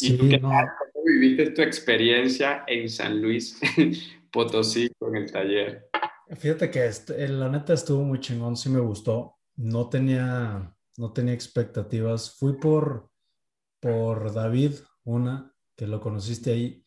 ¿Y 0.00 0.16
tú 0.16 0.28
qué 0.28 0.38
tal? 0.38 0.68
¿Cómo 0.92 1.04
viviste 1.04 1.50
tu 1.50 1.62
experiencia 1.62 2.64
en 2.66 2.88
San 2.88 3.20
Luis 3.20 3.60
Potosí 4.32 4.90
con 4.98 5.16
el 5.16 5.30
taller? 5.30 5.88
Fíjate 6.36 6.70
que 6.70 6.86
este, 6.86 7.28
la 7.28 7.48
neta 7.48 7.74
estuvo 7.74 8.02
muy 8.02 8.20
chingón, 8.20 8.56
sí 8.56 8.70
me 8.70 8.80
gustó. 8.80 9.36
No 9.56 9.90
tenía, 9.90 10.74
no 10.96 11.12
tenía 11.12 11.34
expectativas. 11.34 12.34
Fui 12.38 12.54
por, 12.54 13.10
por 13.80 14.32
David, 14.32 14.72
una, 15.04 15.54
que 15.76 15.86
lo 15.86 16.00
conociste 16.00 16.52
ahí, 16.52 16.82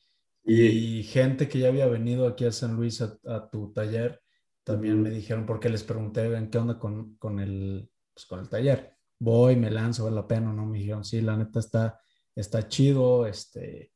y, 0.47 1.03
gente 1.03 1.49
que 1.49 1.57
ya 1.57 1.69
había 1.69 1.87
venido 1.87 2.27
aquí 2.27 2.45
a 2.45 2.51
San 2.51 2.75
Luis 2.75 3.01
a, 3.01 3.49
tu 3.49 3.73
taller, 3.73 4.21
también 4.63 5.01
me 5.01 5.09
dijeron, 5.09 5.45
porque 5.45 5.69
les 5.69 5.83
pregunté, 5.83 6.23
¿en 6.35 6.51
qué 6.51 6.59
onda 6.59 6.77
con, 6.77 7.15
con, 7.15 7.39
el, 7.39 7.89
pues, 8.13 8.27
con 8.27 8.39
el 8.39 8.49
taller? 8.49 8.95
Voy, 9.17 9.55
me 9.55 9.71
lanzo, 9.71 10.03
vale 10.03 10.17
la 10.17 10.27
pena, 10.27 10.53
¿no? 10.53 10.67
Me 10.67 10.77
dijeron, 10.77 11.03
sí, 11.03 11.21
la 11.21 11.35
neta 11.35 11.59
está, 11.59 11.99
está 12.35 12.67
chido, 12.67 13.25
este, 13.25 13.91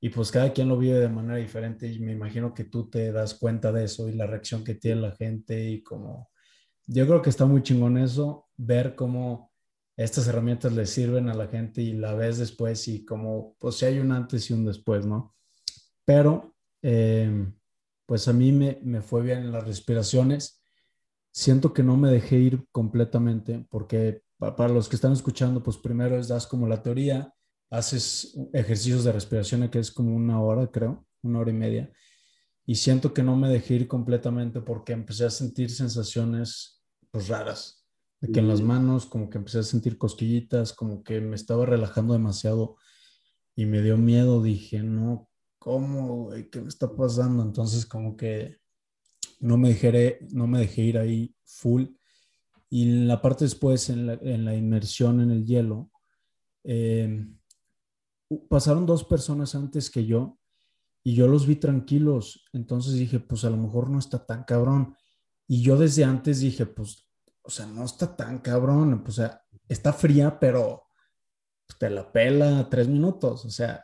y 0.00 0.08
pues 0.08 0.30
cada 0.30 0.52
quien 0.52 0.68
lo 0.68 0.78
vive 0.78 0.98
de 0.98 1.08
manera 1.08 1.36
diferente 1.36 1.86
y 1.86 1.98
me 1.98 2.12
imagino 2.12 2.54
que 2.54 2.64
tú 2.64 2.88
te 2.88 3.12
das 3.12 3.34
cuenta 3.34 3.70
de 3.70 3.84
eso 3.84 4.08
y 4.08 4.12
la 4.12 4.26
reacción 4.26 4.64
que 4.64 4.74
tiene 4.74 5.02
la 5.02 5.12
gente 5.12 5.68
y 5.68 5.82
como, 5.82 6.30
yo 6.86 7.06
creo 7.06 7.20
que 7.20 7.30
está 7.30 7.44
muy 7.44 7.62
chingón 7.62 7.98
eso, 7.98 8.48
ver 8.56 8.94
cómo 8.94 9.52
estas 9.96 10.26
herramientas 10.28 10.72
le 10.72 10.86
sirven 10.86 11.28
a 11.28 11.34
la 11.34 11.48
gente 11.48 11.82
y 11.82 11.92
la 11.92 12.14
ves 12.14 12.38
después 12.38 12.88
y 12.88 13.04
como, 13.04 13.54
pues 13.58 13.76
si 13.76 13.84
hay 13.84 13.98
un 13.98 14.12
antes 14.12 14.48
y 14.48 14.54
un 14.54 14.64
después, 14.64 15.04
¿no? 15.04 15.34
Pero, 16.06 16.56
em, 16.80 17.54
pues 18.06 18.26
a 18.26 18.32
mí 18.32 18.52
me, 18.52 18.80
me 18.82 19.02
fue 19.02 19.22
bien 19.22 19.40
en 19.40 19.52
las 19.52 19.64
respiraciones. 19.64 20.62
Siento 21.30 21.74
que 21.74 21.82
no 21.82 21.96
me 21.96 22.10
dejé 22.10 22.36
ir 22.38 22.66
completamente 22.72 23.66
porque 23.70 24.22
para 24.38 24.68
los 24.68 24.88
que 24.88 24.96
están 24.96 25.12
escuchando, 25.12 25.62
pues 25.62 25.76
primero 25.76 26.18
es 26.18 26.28
das 26.28 26.46
como 26.46 26.66
la 26.66 26.82
teoría, 26.82 27.34
haces 27.70 28.36
ejercicios 28.52 29.04
de 29.04 29.12
respiración 29.12 29.68
que 29.70 29.78
es 29.78 29.92
como 29.92 30.14
una 30.14 30.40
hora, 30.42 30.66
creo, 30.66 31.06
una 31.22 31.38
hora 31.38 31.50
y 31.50 31.54
media. 31.54 31.92
Y 32.66 32.74
siento 32.74 33.14
que 33.14 33.22
no 33.22 33.36
me 33.36 33.48
dejé 33.48 33.74
ir 33.74 33.88
completamente 33.88 34.60
porque 34.60 34.92
empecé 34.92 35.24
a 35.24 35.30
sentir 35.30 35.70
sensaciones 35.70 36.82
pues, 37.10 37.28
raras. 37.28 37.86
De 38.20 38.30
que 38.30 38.40
en 38.40 38.48
las 38.48 38.60
manos 38.60 39.06
como 39.06 39.30
que 39.30 39.38
empecé 39.38 39.60
a 39.60 39.62
sentir 39.62 39.96
cosquillitas, 39.96 40.74
como 40.74 41.02
que 41.02 41.22
me 41.22 41.36
estaba 41.36 41.64
relajando 41.64 42.12
demasiado 42.12 42.76
y 43.56 43.64
me 43.64 43.80
dio 43.80 43.96
miedo. 43.96 44.42
Dije, 44.42 44.82
no, 44.82 45.30
¿cómo? 45.58 46.30
¿Qué 46.52 46.60
me 46.60 46.68
está 46.68 46.94
pasando? 46.94 47.42
Entonces 47.42 47.86
como 47.86 48.16
que 48.16 48.58
no 49.38 49.56
me 49.56 49.70
dejé, 49.70 50.18
no 50.32 50.46
me 50.46 50.58
dejé 50.58 50.82
ir 50.82 50.98
ahí 50.98 51.34
full. 51.44 51.86
Y 52.68 52.82
en 52.82 53.08
la 53.08 53.22
parte 53.22 53.46
después, 53.46 53.88
en 53.88 54.06
la, 54.06 54.14
en 54.14 54.44
la 54.44 54.54
inmersión 54.54 55.20
en 55.20 55.30
el 55.30 55.46
hielo, 55.46 55.90
eh, 56.62 57.26
pasaron 58.48 58.86
dos 58.86 59.04
personas 59.04 59.54
antes 59.54 59.90
que 59.90 60.06
yo 60.06 60.38
y 61.02 61.14
yo 61.14 61.26
los 61.28 61.46
vi 61.46 61.56
tranquilos. 61.56 62.44
Entonces 62.52 62.94
dije, 62.94 63.20
pues 63.20 63.44
a 63.44 63.50
lo 63.50 63.56
mejor 63.56 63.90
no 63.90 63.98
está 63.98 64.24
tan 64.24 64.44
cabrón. 64.44 64.96
Y 65.46 65.62
yo 65.62 65.76
desde 65.76 66.04
antes 66.04 66.40
dije, 66.40 66.66
pues, 66.66 67.08
o 67.42 67.50
sea, 67.50 67.66
no 67.66 67.84
está 67.84 68.16
tan 68.16 68.38
cabrón. 68.38 69.02
Pues, 69.02 69.18
o 69.18 69.22
sea, 69.22 69.42
está 69.68 69.92
fría, 69.92 70.38
pero 70.38 70.84
te 71.78 71.90
la 71.90 72.10
pela 72.12 72.68
tres 72.68 72.88
minutos. 72.88 73.44
O 73.44 73.50
sea, 73.50 73.82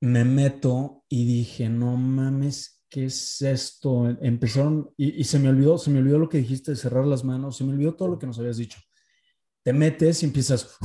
me 0.00 0.24
meto 0.24 1.04
y 1.08 1.24
dije, 1.24 1.68
no 1.68 1.96
mames, 1.96 2.84
¿qué 2.88 3.06
es 3.06 3.40
esto? 3.40 4.08
Empezaron 4.20 4.92
y, 4.96 5.20
y, 5.20 5.24
se 5.24 5.38
me 5.38 5.48
olvidó, 5.48 5.78
se 5.78 5.90
me 5.90 6.00
olvidó 6.00 6.18
lo 6.18 6.28
que 6.28 6.38
dijiste 6.38 6.72
de 6.72 6.76
cerrar 6.76 7.06
las 7.06 7.24
manos, 7.24 7.56
se 7.56 7.64
me 7.64 7.72
olvidó 7.72 7.94
todo 7.94 8.08
lo 8.08 8.18
que 8.18 8.26
nos 8.26 8.38
habías 8.38 8.56
dicho. 8.56 8.78
Te 9.62 9.72
metes 9.72 10.22
y 10.22 10.26
empiezas 10.26 10.76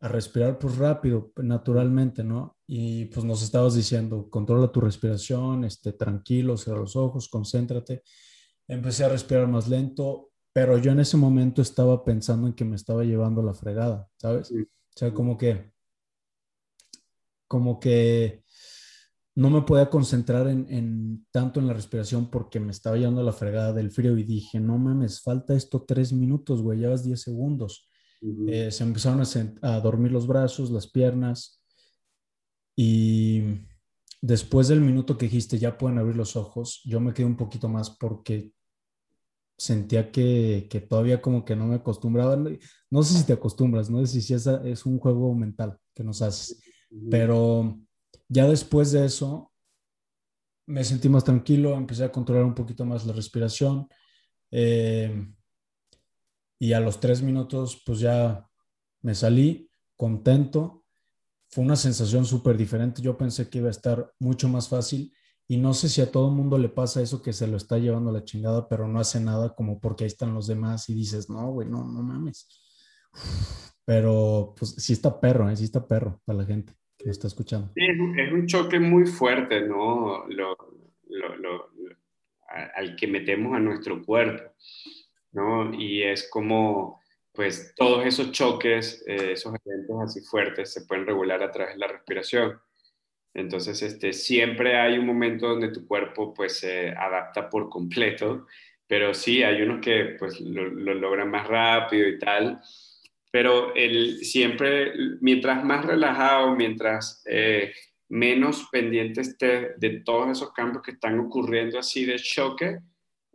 a 0.00 0.08
respirar 0.08 0.58
pues 0.58 0.76
rápido, 0.76 1.32
naturalmente, 1.36 2.22
¿no? 2.22 2.56
Y 2.66 3.06
pues 3.06 3.24
nos 3.24 3.42
estabas 3.42 3.74
diciendo, 3.74 4.28
controla 4.30 4.70
tu 4.70 4.80
respiración, 4.80 5.64
esté 5.64 5.92
tranquilo, 5.92 6.56
cierra 6.56 6.80
los 6.80 6.94
ojos, 6.94 7.28
concéntrate. 7.28 8.02
Empecé 8.68 9.04
a 9.04 9.08
respirar 9.08 9.48
más 9.48 9.68
lento, 9.68 10.30
pero 10.52 10.78
yo 10.78 10.92
en 10.92 11.00
ese 11.00 11.16
momento 11.16 11.62
estaba 11.62 12.04
pensando 12.04 12.46
en 12.46 12.54
que 12.54 12.64
me 12.64 12.76
estaba 12.76 13.02
llevando 13.02 13.42
la 13.42 13.54
fregada, 13.54 14.08
¿sabes? 14.16 14.52
O 14.52 14.64
sea, 14.94 15.12
como 15.12 15.36
que, 15.36 15.72
como 17.48 17.80
que 17.80 18.44
no 19.34 19.50
me 19.50 19.62
podía 19.62 19.90
concentrar 19.90 20.48
en, 20.48 20.66
en, 20.70 21.26
tanto 21.32 21.58
en 21.58 21.66
la 21.66 21.72
respiración 21.72 22.30
porque 22.30 22.60
me 22.60 22.70
estaba 22.70 22.96
llevando 22.96 23.22
la 23.22 23.32
fregada 23.32 23.72
del 23.72 23.90
frío 23.90 24.16
y 24.16 24.22
dije, 24.22 24.60
no 24.60 24.78
mames, 24.78 25.22
falta 25.22 25.54
esto 25.54 25.84
tres 25.86 26.12
minutos, 26.12 26.62
güey, 26.62 26.80
llevas 26.80 27.04
diez 27.04 27.22
segundos 27.22 27.87
eh, 28.20 28.70
se 28.70 28.84
empezaron 28.84 29.22
a, 29.62 29.80
dormir 29.80 30.12
los 30.12 30.26
brazos, 30.26 30.70
las 30.70 30.86
piernas. 30.86 31.62
Y 32.76 33.42
después 34.20 34.68
del 34.68 34.80
minuto 34.80 35.16
que 35.16 35.26
dijiste, 35.26 35.58
ya 35.58 35.76
pueden 35.78 35.98
abrir 35.98 36.16
los 36.16 36.36
ojos, 36.36 36.80
yo 36.84 37.00
me 37.00 37.12
quedé 37.12 37.26
un 37.26 37.36
poquito 37.36 37.68
más 37.68 37.90
porque 37.90 38.52
sentía 39.56 40.12
que, 40.12 40.68
que 40.70 40.80
todavía 40.80 41.20
como 41.20 41.44
que 41.44 41.56
no 41.56 41.66
me 41.66 41.76
acostumbraba. 41.76 42.36
No 42.90 43.02
sé 43.02 43.18
si 43.18 43.24
te 43.24 43.32
acostumbras, 43.32 43.90
no 43.90 44.04
sé 44.06 44.20
si 44.20 44.34
es, 44.34 44.46
es 44.46 44.86
un 44.86 44.98
juego 44.98 45.34
mental 45.34 45.78
que 45.94 46.04
nos 46.04 46.22
haces. 46.22 46.60
Pero 47.10 47.78
ya 48.28 48.46
después 48.46 48.92
de 48.92 49.04
eso, 49.04 49.52
me 50.66 50.84
sentí 50.84 51.08
más 51.08 51.24
tranquilo, 51.24 51.74
empecé 51.74 52.04
a 52.04 52.12
controlar 52.12 52.44
un 52.44 52.54
poquito 52.54 52.84
más 52.84 53.06
la 53.06 53.12
respiración. 53.12 53.88
Eh, 54.50 55.26
y 56.58 56.72
a 56.72 56.80
los 56.80 57.00
tres 57.00 57.22
minutos 57.22 57.82
pues 57.84 58.00
ya 58.00 58.46
me 59.02 59.14
salí 59.14 59.70
contento. 59.96 60.84
Fue 61.50 61.64
una 61.64 61.76
sensación 61.76 62.24
súper 62.24 62.56
diferente. 62.56 63.00
Yo 63.00 63.16
pensé 63.16 63.48
que 63.48 63.58
iba 63.58 63.68
a 63.68 63.72
estar 63.72 64.12
mucho 64.18 64.48
más 64.48 64.68
fácil 64.68 65.12
y 65.46 65.56
no 65.56 65.72
sé 65.72 65.88
si 65.88 66.02
a 66.02 66.10
todo 66.10 66.30
mundo 66.30 66.58
le 66.58 66.68
pasa 66.68 67.00
eso 67.00 67.22
que 67.22 67.32
se 67.32 67.46
lo 67.46 67.56
está 67.56 67.78
llevando 67.78 68.12
la 68.12 68.24
chingada, 68.24 68.68
pero 68.68 68.86
no 68.86 69.00
hace 69.00 69.18
nada 69.18 69.54
como 69.54 69.80
porque 69.80 70.04
ahí 70.04 70.08
están 70.08 70.34
los 70.34 70.46
demás 70.46 70.88
y 70.90 70.94
dices, 70.94 71.30
no, 71.30 71.50
güey, 71.52 71.66
no, 71.66 71.84
no 71.84 72.02
mames. 72.02 72.48
Pero 73.86 74.54
pues 74.58 74.74
sí 74.76 74.92
está 74.92 75.18
perro, 75.18 75.48
¿eh? 75.48 75.56
sí 75.56 75.64
está 75.64 75.88
perro 75.88 76.20
para 76.26 76.40
la 76.40 76.44
gente 76.44 76.74
que 76.98 77.06
lo 77.06 77.10
está 77.12 77.28
escuchando. 77.28 77.70
Sí, 77.74 77.86
es 77.86 78.32
un 78.32 78.46
choque 78.46 78.78
muy 78.78 79.06
fuerte, 79.06 79.62
¿no? 79.62 80.26
Lo, 80.28 80.54
lo, 81.08 81.36
lo, 81.36 81.70
al 82.74 82.96
que 82.96 83.06
metemos 83.06 83.56
a 83.56 83.60
nuestro 83.60 84.04
cuerpo. 84.04 84.52
Y 85.74 86.02
es 86.02 86.28
como, 86.30 87.00
pues, 87.32 87.74
todos 87.76 88.04
esos 88.06 88.32
choques, 88.32 89.04
eh, 89.06 89.32
esos 89.32 89.54
eventos 89.64 90.00
así 90.02 90.20
fuertes 90.22 90.72
se 90.72 90.86
pueden 90.86 91.06
regular 91.06 91.42
a 91.42 91.50
través 91.50 91.74
de 91.74 91.80
la 91.80 91.88
respiración. 91.88 92.58
Entonces, 93.34 93.82
este, 93.82 94.12
siempre 94.12 94.76
hay 94.76 94.98
un 94.98 95.06
momento 95.06 95.48
donde 95.48 95.70
tu 95.70 95.86
cuerpo, 95.86 96.34
pues, 96.34 96.58
se 96.58 96.90
adapta 96.90 97.48
por 97.48 97.68
completo, 97.68 98.46
pero 98.86 99.14
sí, 99.14 99.42
hay 99.42 99.62
unos 99.62 99.80
que, 99.80 100.16
pues, 100.18 100.40
lo, 100.40 100.68
logran 100.94 101.30
más 101.30 101.46
rápido 101.46 102.08
y 102.08 102.18
tal, 102.18 102.60
pero 103.30 103.74
el, 103.74 104.24
siempre, 104.24 104.92
mientras 105.20 105.62
más 105.64 105.84
relajado, 105.84 106.56
mientras 106.56 107.22
eh, 107.26 107.72
menos 108.08 108.68
pendiente 108.72 109.20
esté 109.20 109.74
de 109.76 110.00
todos 110.00 110.30
esos 110.30 110.52
cambios 110.52 110.82
que 110.82 110.92
están 110.92 111.18
ocurriendo 111.20 111.78
así 111.78 112.04
de 112.06 112.16
choque, 112.16 112.78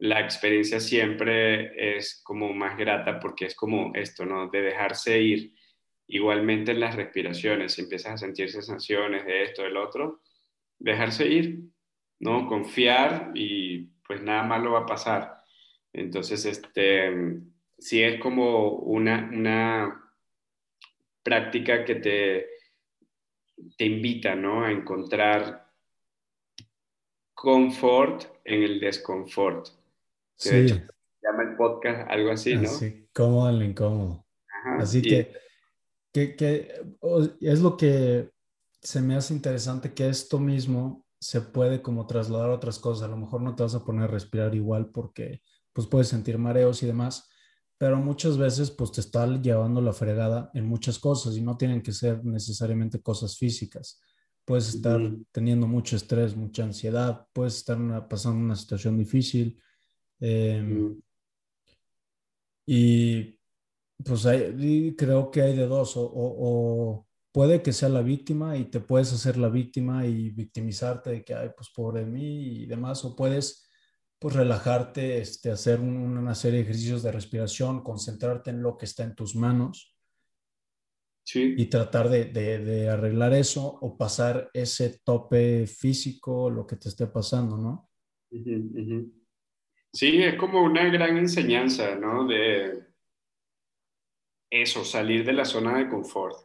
la 0.04 0.20
experiencia 0.20 0.82
siempre 0.82 1.97
es 1.97 2.22
como 2.26 2.54
más 2.54 2.78
grata 2.78 3.22
porque 3.22 3.45
es 3.45 3.56
como 3.56 3.93
esto, 3.95 4.26
¿no? 4.26 4.49
De 4.49 4.62
dejarse 4.62 5.22
ir. 5.22 5.56
Igualmente 6.08 6.74
en 6.74 6.82
las 6.82 6.97
respiraciones, 6.97 7.72
si 7.72 7.84
empiezas 7.84 8.12
a 8.12 8.18
sentir 8.18 8.49
sensaciones 8.49 9.26
de 9.26 9.43
esto, 9.43 9.64
del 9.64 9.78
otro, 9.78 10.20
dejarse 10.78 11.26
ir, 11.28 11.62
¿no? 12.20 12.47
Confiar 12.47 13.32
y 13.34 13.86
pues 14.06 14.22
nada 14.22 14.43
malo 14.43 14.74
va 14.74 14.80
a 14.80 14.86
pasar. 14.86 15.38
Entonces, 15.93 16.43
este, 16.47 17.39
sí 17.78 18.04
es 18.04 18.20
como 18.20 18.72
una, 18.72 19.30
una 19.32 20.04
práctica 21.24 21.86
que 21.86 21.95
te, 21.95 22.47
te 23.78 23.86
invita, 23.86 24.36
¿no? 24.36 24.66
A 24.66 24.72
encontrar 24.74 25.66
confort 27.34 28.26
en 28.43 28.64
el 28.64 28.82
desconfort 28.82 29.82
sí. 30.49 30.69
se 30.69 30.87
llama 31.23 31.43
el 31.43 31.55
podcast 31.55 32.09
algo 32.09 32.31
así, 32.31 32.55
¿no? 32.55 32.69
Sí, 32.69 33.07
cómodo 33.13 33.49
en 33.49 33.59
lo 33.59 33.65
incómodo. 33.65 34.25
así 34.79 35.01
que, 35.01 35.33
que, 36.11 36.35
que, 36.35 36.81
es 37.41 37.59
lo 37.61 37.77
que 37.77 38.29
se 38.81 39.01
me 39.01 39.15
hace 39.15 39.33
interesante 39.33 39.93
que 39.93 40.09
esto 40.09 40.39
mismo 40.39 41.05
se 41.19 41.39
puede 41.39 41.81
como 41.81 42.05
trasladar 42.05 42.49
a 42.49 42.55
otras 42.55 42.79
cosas. 42.79 43.05
A 43.05 43.11
lo 43.11 43.17
mejor 43.17 43.41
no 43.41 43.55
te 43.55 43.63
vas 43.63 43.75
a 43.75 43.83
poner 43.83 44.03
a 44.03 44.07
respirar 44.07 44.53
igual 44.55 44.87
porque 44.91 45.41
pues 45.71 45.87
puedes 45.87 46.09
sentir 46.09 46.37
mareos 46.37 46.83
y 46.83 46.85
demás, 46.85 47.29
pero 47.77 47.97
muchas 47.97 48.37
veces 48.37 48.71
pues 48.71 48.91
te 48.91 49.01
está 49.01 49.25
llevando 49.41 49.81
la 49.81 49.93
fregada 49.93 50.51
en 50.53 50.65
muchas 50.65 50.99
cosas 50.99 51.35
y 51.35 51.41
no 51.41 51.57
tienen 51.57 51.81
que 51.81 51.91
ser 51.93 52.23
necesariamente 52.23 53.01
cosas 53.01 53.37
físicas. 53.37 54.01
Puedes 54.45 54.75
estar 54.75 54.99
teniendo 55.31 55.67
mucho 55.67 55.95
estrés, 55.95 56.35
mucha 56.35 56.63
ansiedad, 56.63 57.27
puedes 57.31 57.55
estar 57.55 57.77
pasando 58.09 58.39
una 58.39 58.55
situación 58.55 58.97
difícil. 58.97 59.57
Em, 60.20 61.01
y 62.66 63.39
pues 64.03 64.26
creo 64.97 65.32
que 65.32 65.41
hay 65.41 65.55
de 65.55 65.68
dos, 65.68 65.93
o, 65.95 67.07
puede 67.32 67.61
que 67.61 67.74
sea 67.74 67.89
la 67.89 68.01
víctima 68.01 68.57
y 68.57 68.66
te 68.66 68.80
puedes 68.80 69.11
hacer 69.14 69.38
la 69.38 69.49
víctima 69.49 70.05
y 70.05 70.30
victimizarte 70.30 71.09
de 71.09 71.24
que, 71.24 71.34
ay, 71.34 71.49
pues 71.55 71.70
pobre 71.70 72.01
de 72.01 72.07
mí 72.07 72.64
y 72.64 72.66
demás, 72.66 73.03
o 73.05 73.16
puedes 73.16 73.68
pues 74.20 74.36
relajarte, 74.36 75.18
este, 75.18 75.51
hacer 75.51 75.82
una 75.82 76.34
serie 76.36 76.59
de 76.59 76.64
ejercicios 76.64 77.03
de 77.03 77.11
respiración, 77.11 77.84
concentrarte 77.84 78.51
en 78.51 78.61
lo 78.61 78.78
que 78.78 78.86
está 78.86 79.03
en 79.03 79.16
tus 79.16 79.36
manos 79.36 79.93
y 81.34 81.66
tratar 81.66 82.09
de, 82.09 82.89
arreglar 82.89 83.34
eso 83.34 83.66
o 83.82 83.97
pasar 83.97 84.49
ese 84.53 84.99
tope 85.03 85.68
físico, 85.68 86.49
lo 86.49 86.68
que 86.68 86.76
te 86.76 86.89
esté 86.89 87.07
pasando, 87.07 87.57
¿no? 87.57 87.89
Sí, 89.93 90.23
es 90.23 90.35
como 90.35 90.63
una 90.63 90.85
gran 90.85 91.17
enseñanza, 91.17 91.95
¿no? 91.95 92.25
De 92.25 92.83
eso, 94.49 94.83
salir 94.83 95.23
de 95.23 95.33
la 95.33 95.45
zona 95.45 95.77
de 95.77 95.87
confort 95.87 96.35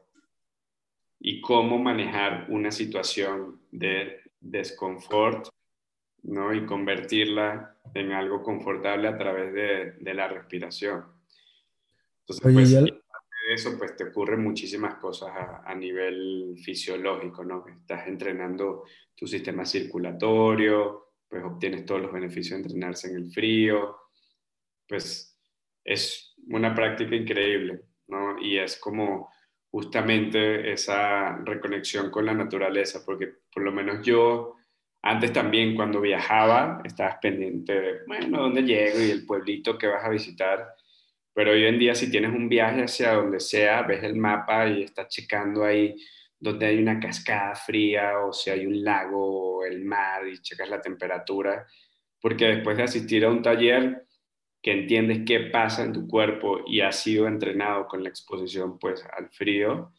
y 1.19 1.41
cómo 1.41 1.79
manejar 1.79 2.47
una 2.51 2.71
situación 2.71 3.61
de 3.71 4.21
desconfort 4.41 5.49
¿no? 6.23 6.55
y 6.55 6.65
convertirla 6.65 7.77
en 7.95 8.13
algo 8.13 8.43
confortable 8.43 9.09
a 9.09 9.17
través 9.17 9.53
de, 10.01 10.15
la 10.15 10.29
respiración. 10.29 11.05
Entonces, 12.21 12.53
pues, 12.53 12.71
de 12.73 13.55
eso, 13.55 13.79
pues 13.79 13.97
te 13.97 14.05
ocurren 14.05 14.43
muchísimas 14.43 14.97
cosas 14.97 15.31
a, 15.65 15.75
nivel 15.75 16.57
fisiológico, 16.63 17.45
¿no? 17.45 17.65
Estás 17.67 18.07
entrenando 18.07 18.85
tu 19.15 19.27
sistema 19.27 19.65
circulatorio, 19.65 21.08
pues 21.29 21.45
obtienes 21.45 21.85
todos 21.85 22.01
los 22.01 22.13
beneficios 22.13 22.59
de 22.59 22.65
entrenarse 22.65 23.09
en 23.09 23.17
el 23.17 23.31
frío, 23.31 23.97
pues 24.89 25.39
es 25.85 26.35
una 26.49 26.75
práctica 26.75 27.15
increíble, 27.15 27.83
¿no? 28.09 28.41
Y 28.41 28.59
es 28.59 28.79
como 28.79 29.31
justamente 29.71 30.73
esa 30.73 31.37
reconexión 31.45 32.11
con 32.11 32.25
la 32.25 32.35
naturaleza, 32.35 33.03
porque 33.05 33.35
por 33.53 33.63
lo 33.63 33.73
menos 33.73 34.05
yo 34.05 34.57
antes 35.03 35.33
también 35.33 35.77
cuando 35.77 36.01
viajaba 36.01 36.83
estabas 36.85 37.19
pendiente 37.21 37.73
de, 37.73 37.99
bueno, 38.07 38.43
¿dónde 38.43 38.63
llego? 38.63 39.01
Y 39.01 39.11
el 39.11 39.27
pueblito 39.27 39.79
que 39.79 39.87
vas 39.87 40.05
a 40.05 40.11
visitar. 40.11 40.75
Pero 41.35 41.53
hoy 41.53 41.67
en 41.67 41.79
día 41.79 41.95
si 41.95 42.11
tienes 42.11 42.33
un 42.33 42.49
viaje 42.49 42.83
hacia 42.83 43.13
donde 43.13 43.41
sea, 43.41 43.83
ves 43.83 44.03
el 44.03 44.17
mapa 44.17 44.67
y 44.67 44.83
estás 44.83 45.09
checando 45.09 45.65
ahí 45.65 45.95
donde 46.41 46.67
hay 46.67 46.79
una 46.79 47.01
cascada 47.01 47.55
fría 47.55 48.21
o 48.21 48.33
si 48.33 48.51
hay 48.51 48.67
un 48.67 48.85
lago 48.85 49.59
o 49.59 49.65
el 49.65 49.85
mar 49.85 50.27
y 50.27 50.41
checas 50.41 50.69
la 50.69 50.81
temperatura. 50.81 51.67
Porque 52.21 52.47
después 52.47 52.77
de 52.77 52.85
asistir 52.85 53.25
a 53.25 53.31
un 53.31 53.43
taller 53.43 54.07
que 54.63 54.73
entiendes 54.73 55.21
qué 55.27 55.41
pasa 55.41 55.85
en 55.85 55.93
tu 55.93 56.09
cuerpo 56.09 56.61
y 56.67 56.81
has 56.81 57.01
sido 57.01 57.27
entrenado 57.29 57.87
con 57.87 58.03
la 58.03 58.09
exposición 58.09 58.79
pues 58.79 59.05
al 59.17 59.31
frío, 59.31 59.93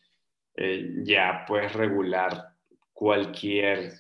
eh, 0.55 0.93
ya 1.03 1.45
puedes 1.47 1.73
regular 1.73 2.55
cualquier 2.91 3.93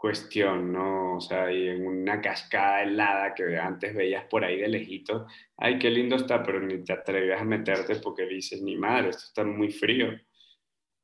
cuestión, 0.00 0.72
¿no? 0.72 1.16
O 1.16 1.20
sea, 1.20 1.52
y 1.52 1.68
en 1.68 1.86
una 1.86 2.22
cascada 2.22 2.82
helada 2.82 3.34
que 3.34 3.58
antes 3.58 3.94
veías 3.94 4.24
por 4.24 4.42
ahí 4.42 4.58
de 4.58 4.68
lejito, 4.68 5.26
ay, 5.58 5.78
qué 5.78 5.90
lindo 5.90 6.16
está, 6.16 6.42
pero 6.42 6.58
ni 6.58 6.82
te 6.82 6.94
atreves 6.94 7.38
a 7.38 7.44
meterte 7.44 7.96
porque 7.96 8.24
dices, 8.24 8.62
ni 8.62 8.76
madre, 8.76 9.10
esto 9.10 9.24
está 9.26 9.44
muy 9.44 9.70
frío. 9.70 10.08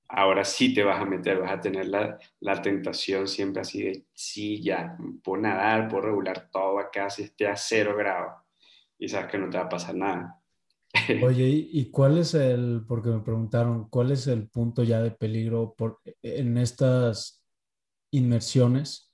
Ahora 0.08 0.44
sí 0.44 0.72
te 0.72 0.84
vas 0.84 1.00
a 1.00 1.04
meter, 1.04 1.38
vas 1.40 1.52
a 1.52 1.60
tener 1.60 1.88
la, 1.88 2.18
la 2.40 2.62
tentación 2.62 3.26
siempre 3.26 3.62
así 3.62 3.82
de, 3.82 4.06
sí, 4.14 4.62
ya, 4.62 4.96
por 5.22 5.40
nadar, 5.40 5.88
por 5.88 6.04
regular 6.04 6.48
todo 6.50 6.78
acá, 6.78 7.10
si 7.10 7.24
esté 7.24 7.48
a 7.48 7.56
cero 7.56 7.96
grados, 7.96 8.34
y 8.98 9.08
sabes 9.08 9.30
que 9.30 9.38
no 9.38 9.50
te 9.50 9.58
va 9.58 9.64
a 9.64 9.68
pasar 9.68 9.94
nada. 9.96 10.40
Oye, 11.24 11.48
¿y 11.48 11.90
cuál 11.90 12.18
es 12.18 12.34
el, 12.34 12.84
porque 12.86 13.10
me 13.10 13.20
preguntaron, 13.20 13.88
cuál 13.88 14.12
es 14.12 14.26
el 14.26 14.48
punto 14.48 14.82
ya 14.82 15.02
de 15.02 15.10
peligro 15.10 15.74
por, 15.76 16.00
en 16.22 16.56
estas 16.58 17.44
inmersiones, 18.12 19.12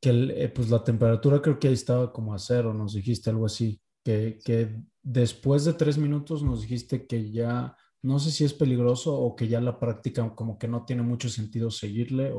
que 0.00 0.10
eh, 0.10 0.48
pues 0.48 0.70
la 0.70 0.82
temperatura 0.82 1.42
creo 1.42 1.58
que 1.58 1.68
ahí 1.68 1.74
estaba 1.74 2.12
como 2.12 2.34
a 2.34 2.38
cero, 2.38 2.72
nos 2.72 2.94
dijiste 2.94 3.30
algo 3.30 3.46
así, 3.46 3.80
que, 4.04 4.38
que 4.44 4.76
después 5.02 5.64
de 5.64 5.74
tres 5.74 5.98
minutos 5.98 6.42
nos 6.42 6.62
dijiste 6.62 7.06
que 7.06 7.30
ya, 7.30 7.76
no 8.02 8.18
sé 8.18 8.30
si 8.30 8.44
es 8.44 8.54
peligroso 8.54 9.14
o 9.14 9.36
que 9.36 9.48
ya 9.48 9.60
la 9.60 9.78
práctica 9.78 10.34
como 10.34 10.58
que 10.58 10.68
no 10.68 10.84
tiene 10.84 11.02
mucho 11.02 11.28
sentido 11.28 11.70
seguirle. 11.70 12.32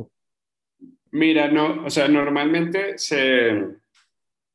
Mira, 1.11 1.49
no, 1.49 1.85
o 1.85 1.89
sea, 1.89 2.07
normalmente 2.07 2.95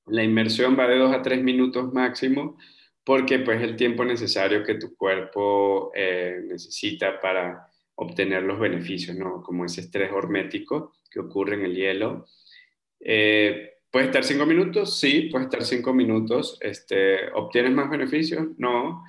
la 0.07 0.22
inmersión 0.22 0.76
va 0.78 0.88
de 0.88 0.98
dos 0.98 1.14
a 1.14 1.22
tres 1.22 1.42
minutos 1.42 1.92
máximo 1.92 2.57
porque 3.04 3.38
pues 3.38 3.62
el 3.62 3.76
tiempo 3.76 4.04
necesario 4.04 4.64
que 4.64 4.74
tu 4.74 4.96
cuerpo 4.96 5.92
eh, 5.94 6.40
necesita 6.44 7.20
para 7.20 7.68
obtener 7.94 8.42
los 8.42 8.59
beneficios, 8.59 9.16
¿no? 9.16 9.42
Como 9.42 9.64
ese 9.64 9.82
estrés 9.82 10.11
hormético 10.12 10.94
que 11.09 11.20
ocurre 11.20 11.54
en 11.54 11.64
el 11.66 11.74
hielo. 11.76 12.26
Eh, 12.98 13.74
¿Puede 13.90 14.07
estar 14.07 14.24
cinco 14.24 14.44
minutos? 14.44 14.98
Sí, 14.98 15.28
puede 15.30 15.44
estar 15.44 15.64
cinco 15.64 15.94
minutos. 15.94 16.59
Este, 16.61 17.30
¿Obtienes 17.32 17.72
más 17.72 17.88
beneficios? 17.88 18.48
No. 18.59 19.04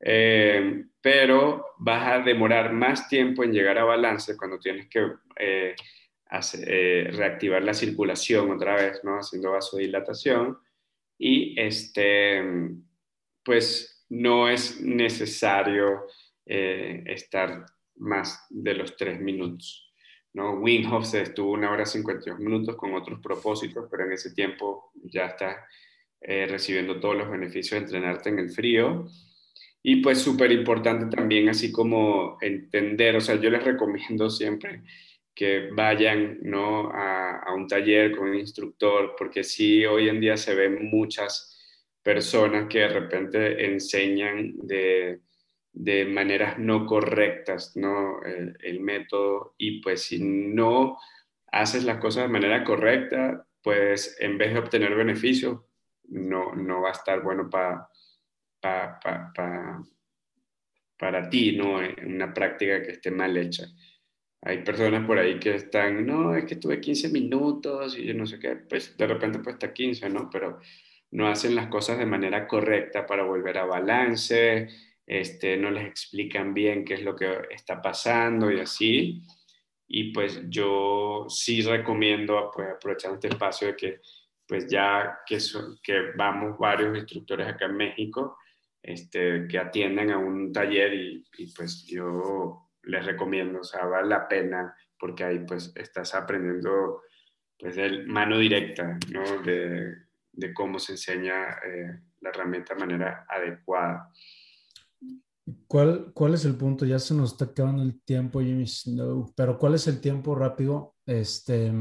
Eh, 0.00 0.86
pero 1.06 1.76
vas 1.78 2.04
a 2.04 2.18
demorar 2.18 2.72
más 2.72 3.08
tiempo 3.08 3.44
en 3.44 3.52
llegar 3.52 3.78
a 3.78 3.84
balance 3.84 4.36
cuando 4.36 4.58
tienes 4.58 4.88
que 4.88 5.06
eh, 5.38 5.76
reactivar 7.12 7.62
la 7.62 7.74
circulación 7.74 8.50
otra 8.50 8.74
vez, 8.74 9.04
¿no? 9.04 9.16
Haciendo 9.16 9.52
vasodilatación. 9.52 10.58
Y 11.16 11.54
este, 11.60 12.42
pues 13.44 14.04
no 14.08 14.48
es 14.48 14.80
necesario 14.80 16.06
estar 16.44 17.66
más 17.98 18.44
de 18.50 18.74
los 18.74 18.96
tres 18.96 19.20
minutos. 19.20 19.94
¿no? 20.32 20.54
Wim 20.54 21.04
se 21.04 21.22
estuvo 21.22 21.52
una 21.52 21.70
hora 21.70 21.86
52 21.86 22.40
minutos 22.40 22.74
con 22.74 22.94
otros 22.96 23.20
propósitos, 23.20 23.86
pero 23.88 24.06
en 24.06 24.12
ese 24.12 24.34
tiempo 24.34 24.90
ya 25.04 25.26
está 25.26 25.68
eh, 26.20 26.48
recibiendo 26.50 26.98
todos 26.98 27.16
los 27.16 27.30
beneficios 27.30 27.78
de 27.78 27.84
entrenarte 27.84 28.28
en 28.30 28.40
el 28.40 28.50
frío. 28.50 29.06
Y 29.86 29.96
pues 29.96 30.20
súper 30.20 30.50
importante 30.50 31.14
también, 31.14 31.48
así 31.48 31.70
como 31.70 32.38
entender, 32.40 33.16
o 33.16 33.20
sea, 33.20 33.36
yo 33.36 33.50
les 33.50 33.62
recomiendo 33.62 34.28
siempre 34.30 34.82
que 35.34 35.68
vayan 35.72 36.38
¿no? 36.42 36.90
a, 36.90 37.40
a 37.40 37.54
un 37.54 37.68
taller 37.68 38.16
con 38.16 38.30
un 38.30 38.36
instructor, 38.36 39.14
porque 39.16 39.44
sí, 39.44 39.84
hoy 39.84 40.08
en 40.08 40.20
día 40.20 40.36
se 40.36 40.54
ven 40.54 40.90
muchas 40.90 41.52
personas 42.02 42.68
que 42.68 42.80
de 42.80 42.88
repente 42.88 43.66
enseñan 43.66 44.54
de 44.56 45.20
de 45.76 46.06
maneras 46.06 46.58
no 46.58 46.86
correctas, 46.86 47.76
¿no? 47.76 48.22
El, 48.22 48.80
método 48.80 49.54
y 49.58 49.82
pues 49.82 50.04
si 50.04 50.18
no 50.22 50.96
haces 51.52 51.84
las 51.84 51.98
cosas 51.98 52.24
de 52.24 52.32
manera 52.32 52.64
correcta, 52.64 53.46
pues 53.62 54.16
en 54.20 54.38
vez 54.38 54.54
de 54.54 54.60
obtener 54.60 54.94
beneficios, 54.94 55.60
no, 56.08 56.54
no 56.54 56.80
va 56.80 56.88
a 56.88 56.92
estar 56.92 57.22
bueno 57.22 57.50
para 57.50 57.90
para 60.98 61.28
ti, 61.28 61.56
¿no? 61.56 61.78
Una 62.06 62.32
práctica 62.32 62.82
que 62.82 62.92
esté 62.92 63.10
mal 63.10 63.36
hecha. 63.36 63.66
Hay 64.42 64.62
personas 64.62 65.04
por 65.06 65.18
ahí 65.18 65.40
que 65.40 65.56
están, 65.56 66.06
no, 66.06 66.36
es 66.36 66.44
que 66.44 66.56
tuve 66.56 66.80
15 66.80 67.08
minutos 67.08 67.98
y 67.98 68.04
yo 68.04 68.14
no 68.14 68.26
sé 68.26 68.38
qué, 68.38 68.56
pues 68.56 68.96
de 68.96 69.06
repente 69.06 69.40
pues 69.40 69.54
está 69.54 69.72
15, 69.72 70.08
¿no? 70.08 70.30
Pero 70.30 70.60
no 71.10 71.28
hacen 71.28 71.54
las 71.54 71.68
cosas 71.68 71.98
de 71.98 72.06
manera 72.06 72.46
correcta 72.46 73.06
para 73.06 73.24
volver 73.24 73.58
a 73.58 73.64
balance, 73.64 74.68
este, 75.06 75.56
no 75.56 75.70
les 75.70 75.86
explican 75.86 76.54
bien 76.54 76.84
qué 76.84 76.94
es 76.94 77.02
lo 77.02 77.16
que 77.16 77.40
está 77.50 77.80
pasando 77.80 78.50
y 78.50 78.60
así. 78.60 79.22
Y 79.88 80.12
pues 80.12 80.42
yo 80.48 81.26
sí 81.28 81.62
recomiendo, 81.62 82.50
pues 82.54 82.68
aprovechando 82.70 83.16
este 83.16 83.28
espacio 83.28 83.68
de 83.68 83.76
que 83.76 84.00
pues 84.46 84.68
ya 84.68 85.20
que, 85.26 85.38
que 85.82 86.12
vamos 86.16 86.58
varios 86.58 86.96
instructores 86.96 87.48
acá 87.48 87.66
en 87.66 87.76
México, 87.76 88.38
este, 88.86 89.48
que 89.48 89.58
atiendan 89.58 90.10
a 90.10 90.18
un 90.18 90.52
taller 90.52 90.94
y, 90.94 91.24
pues 91.56 91.84
yo 91.86 92.70
les 92.84 93.04
recomiendo, 93.04 93.60
o 93.60 93.64
sea, 93.64 93.84
vale 93.84 94.08
la 94.08 94.28
pena 94.28 94.74
porque 94.98 95.24
ahí 95.24 95.40
pues 95.40 95.72
estás 95.74 96.14
aprendiendo 96.14 97.02
pues 97.58 97.74
de 97.74 98.04
mano 98.06 98.38
directa, 98.38 98.96
¿no? 99.10 99.42
De, 99.42 99.92
de 100.32 100.54
cómo 100.54 100.78
se 100.78 100.92
enseña 100.92 101.58
eh, 101.66 102.00
la 102.20 102.30
herramienta 102.30 102.74
de 102.74 102.80
manera 102.80 103.26
adecuada. 103.28 104.12
¿Cuál, 105.66 106.12
¿Cuál 106.14 106.34
es 106.34 106.44
el 106.44 106.56
punto? 106.56 106.84
Ya 106.86 107.00
se 107.00 107.14
nos 107.14 107.32
está 107.32 107.46
acabando 107.46 107.82
el 107.82 108.00
tiempo, 108.02 108.40
Jimmy 108.40 108.66
Snow, 108.66 109.32
pero 109.36 109.58
¿cuál 109.58 109.74
es 109.74 109.86
el 109.88 110.00
tiempo 110.00 110.34
rápido? 110.34 110.94
Este, 111.04 111.72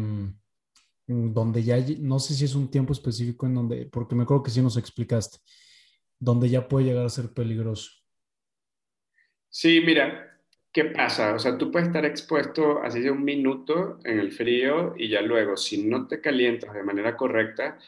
donde 1.07 1.63
ya, 1.63 1.77
no 1.99 2.19
sé 2.19 2.33
si 2.33 2.45
es 2.45 2.55
un 2.55 2.69
tiempo 2.71 2.93
específico 2.93 3.45
en 3.45 3.53
donde, 3.53 3.85
porque 3.85 4.15
me 4.15 4.23
acuerdo 4.23 4.43
que 4.43 4.51
sí 4.51 4.61
nos 4.61 4.77
explicaste, 4.77 5.37
donde 6.19 6.49
ya 6.49 6.67
puede 6.67 6.85
llegar 6.85 7.05
a 7.05 7.09
ser 7.09 7.33
peligroso. 7.33 7.91
Sí, 9.49 9.81
mira, 9.85 10.39
¿qué 10.71 10.85
pasa? 10.85 11.33
O 11.33 11.39
sea, 11.39 11.57
tú 11.57 11.71
puedes 11.71 11.87
estar 11.87 12.05
expuesto 12.05 12.81
así 12.83 12.99
de 12.99 13.11
un 13.11 13.23
minuto 13.23 13.99
en 14.03 14.19
el 14.19 14.31
frío 14.31 14.93
y 14.97 15.09
ya 15.09 15.21
luego, 15.21 15.55
si 15.55 15.85
no 15.85 16.07
te 16.07 16.19
calientas 16.19 16.73
de 16.73 16.83
manera 16.83 17.15
correcta, 17.15 17.79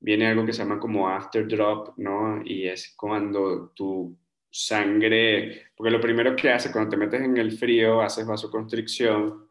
viene 0.00 0.26
algo 0.26 0.44
que 0.44 0.52
se 0.52 0.62
llama 0.62 0.78
como 0.78 1.08
after 1.08 1.48
drop, 1.48 1.96
¿no? 1.96 2.42
Y 2.44 2.68
es 2.68 2.94
cuando 2.94 3.72
tu 3.74 4.14
sangre, 4.50 5.68
porque 5.74 5.90
lo 5.90 6.00
primero 6.00 6.36
que 6.36 6.50
hace 6.50 6.70
cuando 6.70 6.90
te 6.90 6.96
metes 6.96 7.22
en 7.22 7.36
el 7.38 7.52
frío, 7.52 8.02
haces 8.02 8.26
vasoconstricción, 8.26 9.48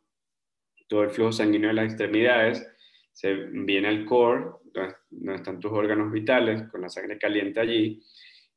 todo 0.87 1.03
el 1.03 1.09
flujo 1.09 1.31
sanguíneo 1.31 1.69
de 1.69 1.73
las 1.73 1.85
extremidades, 1.85 2.65
se 3.11 3.33
viene 3.33 3.87
al 3.87 4.05
core, 4.05 4.45
donde, 5.09 5.35
están 5.35 5.59
tus 5.59 5.71
órganos 5.71 6.11
vitales, 6.11 6.69
con 6.69 6.81
la 6.81 6.89
sangre 6.89 7.17
caliente 7.17 7.59
allí, 7.59 8.01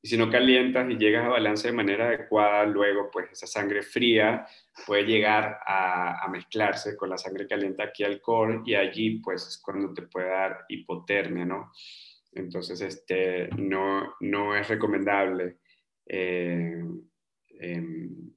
y 0.06 0.08
si 0.08 0.16
no 0.16 0.30
calientas 0.30 0.88
y 0.88 0.98
llegas 0.98 1.24
a 1.24 1.30
balance 1.30 1.66
de 1.66 1.74
manera 1.74 2.06
adecuada, 2.06 2.64
luego 2.64 3.10
pues 3.10 3.28
esa 3.32 3.48
sangre 3.48 3.82
fría 3.82 4.46
puede 4.86 5.02
llegar 5.02 5.58
a, 5.66 6.24
a, 6.24 6.28
mezclarse 6.28 6.96
con 6.96 7.10
la 7.10 7.18
sangre 7.18 7.48
caliente 7.48 7.82
aquí 7.82 8.04
al 8.04 8.20
core 8.20 8.60
y 8.64 8.76
allí 8.76 9.18
pues 9.18 9.44
es 9.48 9.58
cuando 9.58 9.92
te 9.92 10.02
puede 10.02 10.28
dar 10.28 10.64
hipotermia, 10.68 11.44
¿no? 11.44 11.72
Entonces 12.30 12.80
este, 12.82 13.48
no, 13.56 14.14
no 14.20 14.56
es 14.56 14.68
recomendable 14.68 15.56
eh, 16.06 16.84
em, 17.58 18.30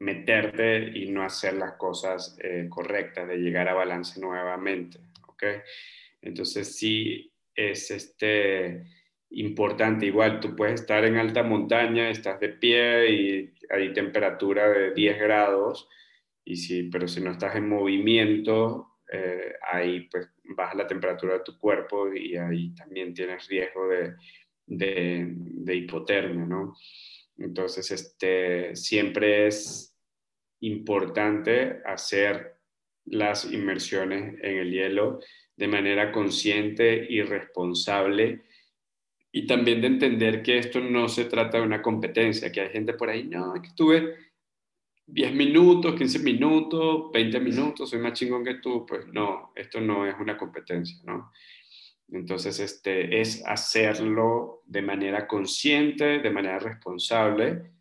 meterte 0.00 0.90
y 0.94 1.10
no 1.10 1.22
hacer 1.24 1.54
las 1.54 1.72
cosas 1.78 2.36
eh, 2.42 2.66
correctas, 2.68 3.26
de 3.26 3.38
llegar 3.38 3.66
a 3.66 3.72
balance 3.72 4.20
nuevamente, 4.20 4.98
¿ok? 5.26 5.42
Entonces 6.20 6.76
sí 6.76 7.32
es 7.54 7.90
este, 7.90 8.84
importante, 9.34 10.06
igual 10.06 10.40
tú 10.40 10.54
puedes 10.56 10.80
estar 10.80 11.04
en 11.04 11.16
alta 11.16 11.42
montaña, 11.42 12.10
estás 12.10 12.40
de 12.40 12.50
pie 12.50 13.10
y 13.10 13.52
hay 13.70 13.92
temperatura 13.92 14.68
de 14.68 14.92
10 14.92 15.18
grados, 15.18 15.88
y 16.44 16.56
sí, 16.56 16.84
pero 16.92 17.08
si 17.08 17.20
no 17.20 17.32
estás 17.32 17.56
en 17.56 17.68
movimiento, 17.68 18.98
eh, 19.10 19.54
ahí 19.72 20.08
pues 20.10 20.28
baja 20.56 20.74
la 20.74 20.86
temperatura 20.86 21.34
de 21.34 21.44
tu 21.44 21.58
cuerpo 21.58 22.12
y 22.12 22.36
ahí 22.36 22.74
también 22.74 23.14
tienes 23.14 23.48
riesgo 23.48 23.88
de 23.88 24.14
de, 24.66 25.74
hipotermia, 25.74 26.46
¿no? 26.46 26.76
Entonces, 27.38 27.90
este, 27.90 28.74
siempre 28.76 29.46
es 29.48 29.96
importante 30.60 31.80
hacer 31.84 32.58
las 33.06 33.50
inmersiones 33.52 34.34
en 34.42 34.58
el 34.58 34.70
hielo 34.70 35.20
de 35.56 35.68
manera 35.68 36.10
consciente 36.10 37.06
y 37.08 37.22
responsable 37.22 38.44
y 39.36 39.48
también 39.48 39.80
de 39.80 39.88
entender 39.88 40.44
que 40.44 40.58
esto 40.58 40.78
no 40.80 41.08
se 41.08 41.24
trata 41.24 41.58
de 41.58 41.64
una 41.64 41.82
competencia, 41.82 42.52
que 42.52 42.60
hay 42.60 42.68
gente 42.68 42.92
por 42.92 43.10
ahí, 43.10 43.24
no, 43.24 43.52
que 43.54 43.66
estuve 43.66 44.14
10 45.06 45.34
minutos, 45.34 45.96
15 45.96 46.20
minutos, 46.20 47.10
20 47.12 47.40
minutos, 47.40 47.90
soy 47.90 47.98
más 47.98 48.12
chingón 48.12 48.44
que 48.44 48.54
tú, 48.54 48.86
pues 48.86 49.08
no, 49.08 49.50
esto 49.56 49.80
no 49.80 50.06
es 50.06 50.14
una 50.20 50.36
competencia, 50.36 51.00
¿no? 51.04 51.32
Entonces, 52.12 52.60
este, 52.60 53.20
es 53.20 53.44
hacerlo 53.44 54.62
de 54.66 54.82
manera 54.82 55.26
consciente, 55.26 56.20
de 56.20 56.30
manera 56.30 56.60
responsable, 56.60 57.72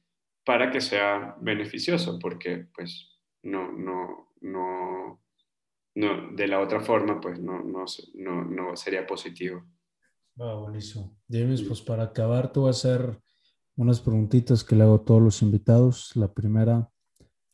para 0.43 0.72
que 0.72 0.82
sea 0.82 1.36
beneficioso, 1.39 2.18
porque 2.18 2.66
pues 2.74 3.12
no, 3.43 3.72
no, 3.72 4.34
no, 4.41 5.22
no 5.93 6.32
de 6.32 6.47
la 6.47 6.60
otra 6.60 6.80
forma, 6.80 7.22
pues 7.22 7.39
no, 7.39 7.60
no, 7.62 7.86
no, 8.16 8.43
no 8.43 8.76
sería 8.76 9.06
positivo. 9.06 9.64
Ah, 10.39 10.55
buenísimo. 10.55 11.15
James, 11.29 11.61
pues 11.61 11.81
para 11.81 12.03
acabar, 12.03 12.51
tú 12.51 12.63
vas 12.63 12.86
a 12.86 12.95
hacer 12.95 13.19
unas 13.75 13.99
preguntitas 13.99 14.63
que 14.63 14.75
le 14.75 14.84
hago 14.84 14.95
a 14.95 15.05
todos 15.05 15.21
los 15.21 15.41
invitados. 15.41 16.15
La 16.15 16.34
primera 16.34 16.89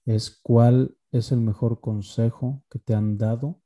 es, 0.05 0.39
¿cuál 0.41 0.95
es 1.11 1.31
el 1.31 1.39
mejor 1.39 1.81
consejo 1.81 2.63
que 2.69 2.79
te 2.79 2.93
han 2.93 3.17
dado 3.17 3.61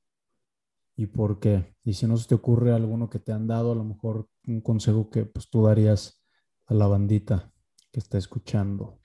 y 0.96 1.08
por 1.08 1.40
qué. 1.40 1.76
Y 1.84 1.94
si 1.94 2.06
no 2.06 2.18
se 2.18 2.28
te 2.28 2.36
ocurre 2.36 2.72
alguno 2.72 3.10
que 3.10 3.20
te 3.20 3.32
han 3.32 3.48
dado, 3.48 3.72
a 3.72 3.76
lo 3.76 3.84
mejor 3.84 4.28
un 4.46 4.62
consejo 4.62 5.10
que 5.10 5.26
pues 5.26 5.50
tú 5.50 5.66
darías 5.66 6.24
a 6.68 6.74
la 6.74 6.88
bandita 6.88 7.52
que 7.92 8.00
está 8.00 8.18
escuchando. 8.18 9.00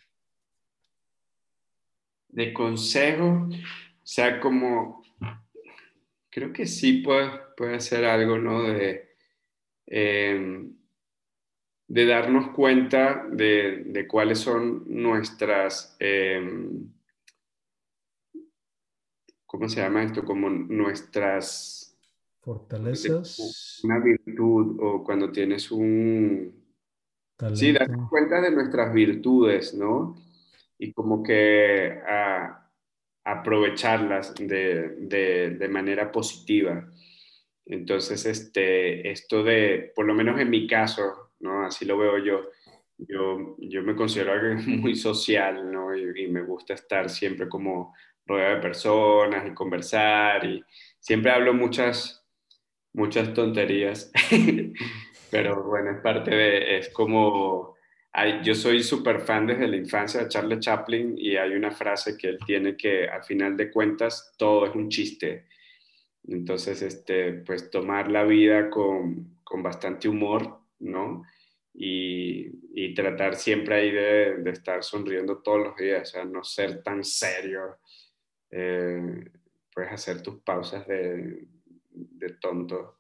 De 2.28 2.52
consejo, 2.52 3.48
o 3.48 4.06
sea, 4.06 4.38
como 4.40 5.02
creo 6.30 6.52
que 6.52 6.66
sí 6.66 6.98
puede, 6.98 7.30
puede 7.56 7.80
ser 7.80 8.04
algo, 8.04 8.38
¿no? 8.38 8.62
De, 8.62 9.07
em, 9.89 10.72
de 11.89 12.07
darnos 12.07 12.51
cuenta 12.51 13.26
de, 13.30 13.84
de 13.86 14.07
cuáles 14.07 14.39
son 14.39 14.84
nuestras... 14.86 15.97
Em, 15.99 16.93
¿cómo 19.47 19.68
se 19.68 19.80
llama 19.80 20.05
esto? 20.05 20.24
Como 20.24 20.51
nuestras 20.51 21.99
fortalezas. 22.41 23.80
Una 23.82 23.99
virtud 23.99 24.78
o 24.80 25.03
cuando 25.03 25.32
tienes 25.32 25.70
un... 25.70 26.55
Sí, 27.55 27.72
darnos 27.72 28.09
cuenta 28.11 28.41
de 28.41 28.51
nuestras 28.51 28.93
virtudes, 28.93 29.72
¿no? 29.72 30.16
Y 30.76 30.93
como 30.93 31.22
que 31.22 32.01
aprovecharlas 33.24 34.34
de, 34.34 34.97
de, 35.57 35.68
manera 35.68 36.11
positiva. 36.11 36.91
Entonces, 37.69 38.25
este, 38.27 39.11
esto 39.11 39.45
de, 39.45 39.93
por 39.95 40.07
lo 40.07 40.14
menos 40.14 40.41
en 40.41 40.51
mi 40.51 40.66
caso, 40.66 41.33
¿no? 41.41 41.64
Así 41.64 41.85
lo 41.85 41.99
veo 41.99 42.19
yo. 42.19 42.51
Yo, 42.97 43.55
yo 43.59 43.83
me 43.83 43.95
considero 43.95 44.33
alguien 44.33 44.81
muy 44.81 44.97
social, 44.97 45.71
¿no? 45.71 45.97
y 45.97 46.27
me 46.27 46.43
gusta 46.43 46.75
estar 46.75 47.09
siempre 47.09 47.49
como 47.49 47.95
rodeado 48.29 48.57
de 48.57 48.62
personas 48.62 49.47
y 49.47 49.55
conversar 49.55 50.45
y 50.45 50.62
siempre 51.01 51.33
hablo 51.33 51.55
muchas, 51.55 52.25
muchas 52.93 53.33
tonterías, 53.33 54.12
pero 55.31 55.64
bueno, 55.64 55.93
es 55.93 56.01
parte 56.01 56.31
de, 56.31 56.79
es 56.79 56.91
como, 56.91 57.75
yo 58.43 58.55
soy 58.55 58.83
súper 58.83 59.21
fan 59.21 59.47
desde 59.47 59.66
la 59.66 59.77
infancia 59.77 60.21
de 60.21 60.29
Charlie 60.29 60.61
Chaplin 60.61 61.14
y 61.16 61.37
hay 61.37 61.53
una 61.53 61.71
frase 61.71 62.16
que 62.16 62.29
él 62.29 62.39
tiene 62.47 62.77
que 62.77 63.09
al 63.09 63.25
final 63.25 63.57
de 63.57 63.71
cuentas 63.71 64.35
todo 64.37 64.66
es 64.66 64.75
un 64.75 64.89
chiste. 64.89 65.47
Entonces, 66.29 66.83
este, 66.83 67.33
pues 67.33 67.70
tomar 67.70 68.11
la 68.11 68.24
vida 68.24 68.68
con, 68.68 69.39
con 69.45 69.62
bastante 69.62 70.09
humor, 70.09 70.61
¿no? 70.79 71.24
Y, 71.74 72.51
y, 72.74 72.95
tratar 72.95 73.37
siempre 73.37 73.76
ahí 73.76 73.91
de, 73.91 74.37
de, 74.39 74.51
estar 74.51 74.83
sonriendo 74.83 75.39
todos 75.39 75.68
los 75.68 75.76
días, 75.76 76.09
o 76.09 76.12
sea, 76.12 76.24
no 76.24 76.43
ser 76.43 76.83
tan 76.83 77.05
serio, 77.05 77.79
eh, 78.51 79.24
puedes 79.72 79.93
hacer 79.93 80.22
tus 80.22 80.41
pausas 80.41 80.87
de, 80.89 81.47
de 81.91 82.29
tonto 82.41 82.99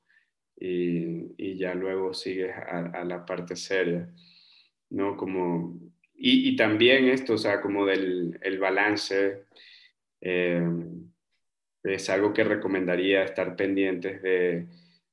y, 0.56 1.34
y, 1.36 1.56
ya 1.56 1.74
luego 1.74 2.14
sigues 2.14 2.54
a, 2.54 3.04
la 3.04 3.26
parte 3.26 3.56
seria, 3.56 4.08
¿no? 4.90 5.16
Como, 5.16 5.78
y, 6.14 6.48
y, 6.50 6.56
también 6.56 7.08
esto, 7.08 7.34
o 7.34 7.38
sea, 7.38 7.60
como 7.60 7.84
del 7.84 8.38
el 8.42 8.58
balance, 8.58 9.44
eh, 10.20 10.62
es 11.82 12.10
algo 12.10 12.32
que 12.32 12.44
recomendaría 12.44 13.22
estar 13.22 13.56
pendientes 13.56 14.22
de, 14.22 14.66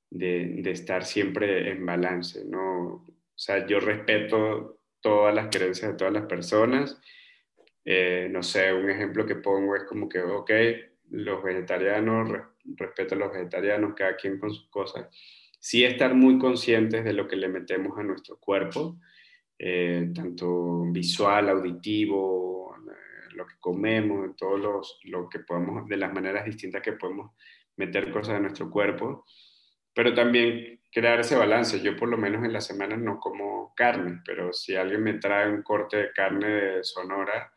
de, 0.10 0.72
estar 0.72 1.06
siempre 1.06 1.72
en 1.72 1.86
balance, 1.86 2.46
¿no? 2.46 2.86
O 2.88 3.38
sea, 3.38 3.66
yo 3.68 3.80
respeto 3.80 4.80
todas 5.02 5.34
las 5.36 5.48
creencias 5.48 5.92
de 5.92 5.98
todas 5.98 6.14
las 6.14 6.26
personas 6.26 7.00
eh, 7.86 8.28
no 8.32 8.42
sé, 8.42 8.74
un 8.74 8.90
ejemplo 8.90 9.28
que 9.28 9.36
pongo 9.36 9.76
es 9.76 9.84
como 9.84 10.10
que, 10.10 10.20
ok, 10.20 10.52
los 11.12 11.44
vegetarianos, 11.44 12.32
respeto 12.64 13.14
a 13.14 13.18
los 13.20 13.32
vegetarianos, 13.32 13.94
cada 13.96 14.16
quien 14.16 14.40
con 14.40 14.52
sus 14.52 14.68
cosas. 14.70 15.08
Sí 15.60 15.84
estar 15.84 16.16
muy 16.16 16.40
conscientes 16.40 17.04
de 17.04 17.14
lo 17.14 17.28
que 17.28 17.36
le 17.36 17.48
metemos 17.48 17.98
a 17.98 18.04
nuestro 18.04 18.40
cuerpo, 18.40 18.98
eh, 19.60 20.10
tanto 20.16 20.86
visual, 20.92 21.50
auditivo, 21.50 22.75
lo 23.36 23.46
que 23.46 23.56
comemos, 23.60 24.36
todos 24.36 24.60
los, 24.60 25.00
lo 25.04 25.30
que 25.30 25.40
podemos, 25.40 25.88
de 25.88 25.98
las 25.98 26.14
maneras 26.14 26.46
distintas 26.46 26.82
que 26.82 26.94
podemos 26.94 27.32
meter 27.78 28.12
cosas 28.12 28.36
a 28.36 28.40
nuestro 28.40 28.70
cuerpo, 28.70 29.26
pero 29.94 30.14
también 30.14 30.82
crear 30.92 31.20
ese 31.20 31.36
balance. 31.36 31.82
Yo 31.82 31.96
por 31.96 32.10
lo 32.10 32.18
menos 32.18 32.44
en 32.44 32.54
la 32.54 32.62
semana 32.62 32.98
no 32.98 33.20
como 33.20 33.74
carne, 33.76 34.22
pero 34.26 34.54
si 34.54 34.76
alguien 34.76 35.04
me 35.04 35.16
trae 35.16 35.52
un 35.52 35.62
corte 35.62 35.98
de 35.98 36.12
carne 36.12 36.48
de 36.48 36.84
Sonora, 36.84 37.52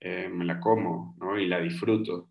eh, 0.00 0.28
me 0.28 0.44
la 0.44 0.58
como, 0.58 1.14
¿no? 1.18 1.38
Y 1.38 1.46
la 1.46 1.60
disfruto. 1.60 2.30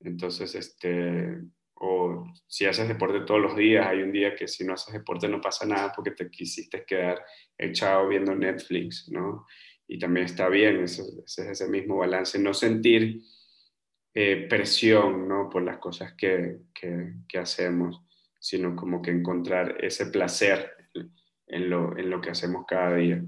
Entonces, 0.00 0.54
este, 0.54 1.36
o 1.74 2.24
si 2.46 2.66
haces 2.66 2.88
deporte 2.88 3.20
todos 3.20 3.40
los 3.40 3.56
días, 3.56 3.86
hay 3.86 4.02
un 4.02 4.12
día 4.12 4.34
que 4.34 4.46
si 4.46 4.64
no 4.64 4.74
haces 4.74 4.94
deporte 4.94 5.28
no 5.28 5.40
pasa 5.40 5.66
nada 5.66 5.92
porque 5.94 6.12
te 6.12 6.30
quisiste 6.30 6.84
quedar 6.84 7.24
echado 7.56 8.08
viendo 8.08 8.34
Netflix, 8.34 9.08
¿no? 9.10 9.46
Y 9.88 9.98
también 9.98 10.26
está 10.26 10.48
bien, 10.48 10.84
ese, 10.84 11.02
es 11.24 11.38
ese 11.38 11.68
mismo 11.68 11.96
balance, 11.96 12.38
no 12.38 12.52
sentir 12.52 13.22
eh, 14.14 14.46
presión 14.48 15.26
¿no? 15.26 15.48
por 15.48 15.62
las 15.62 15.78
cosas 15.78 16.12
que, 16.12 16.60
que, 16.74 17.38
hacemos, 17.38 18.02
sino 18.38 18.76
como 18.76 19.00
que 19.00 19.10
encontrar 19.10 19.82
ese 19.82 20.06
placer 20.06 20.70
en 21.46 21.70
lo, 21.70 21.96
en 21.96 22.10
lo 22.10 22.20
que 22.20 22.30
hacemos 22.30 22.66
cada 22.68 22.96
día. 22.96 23.24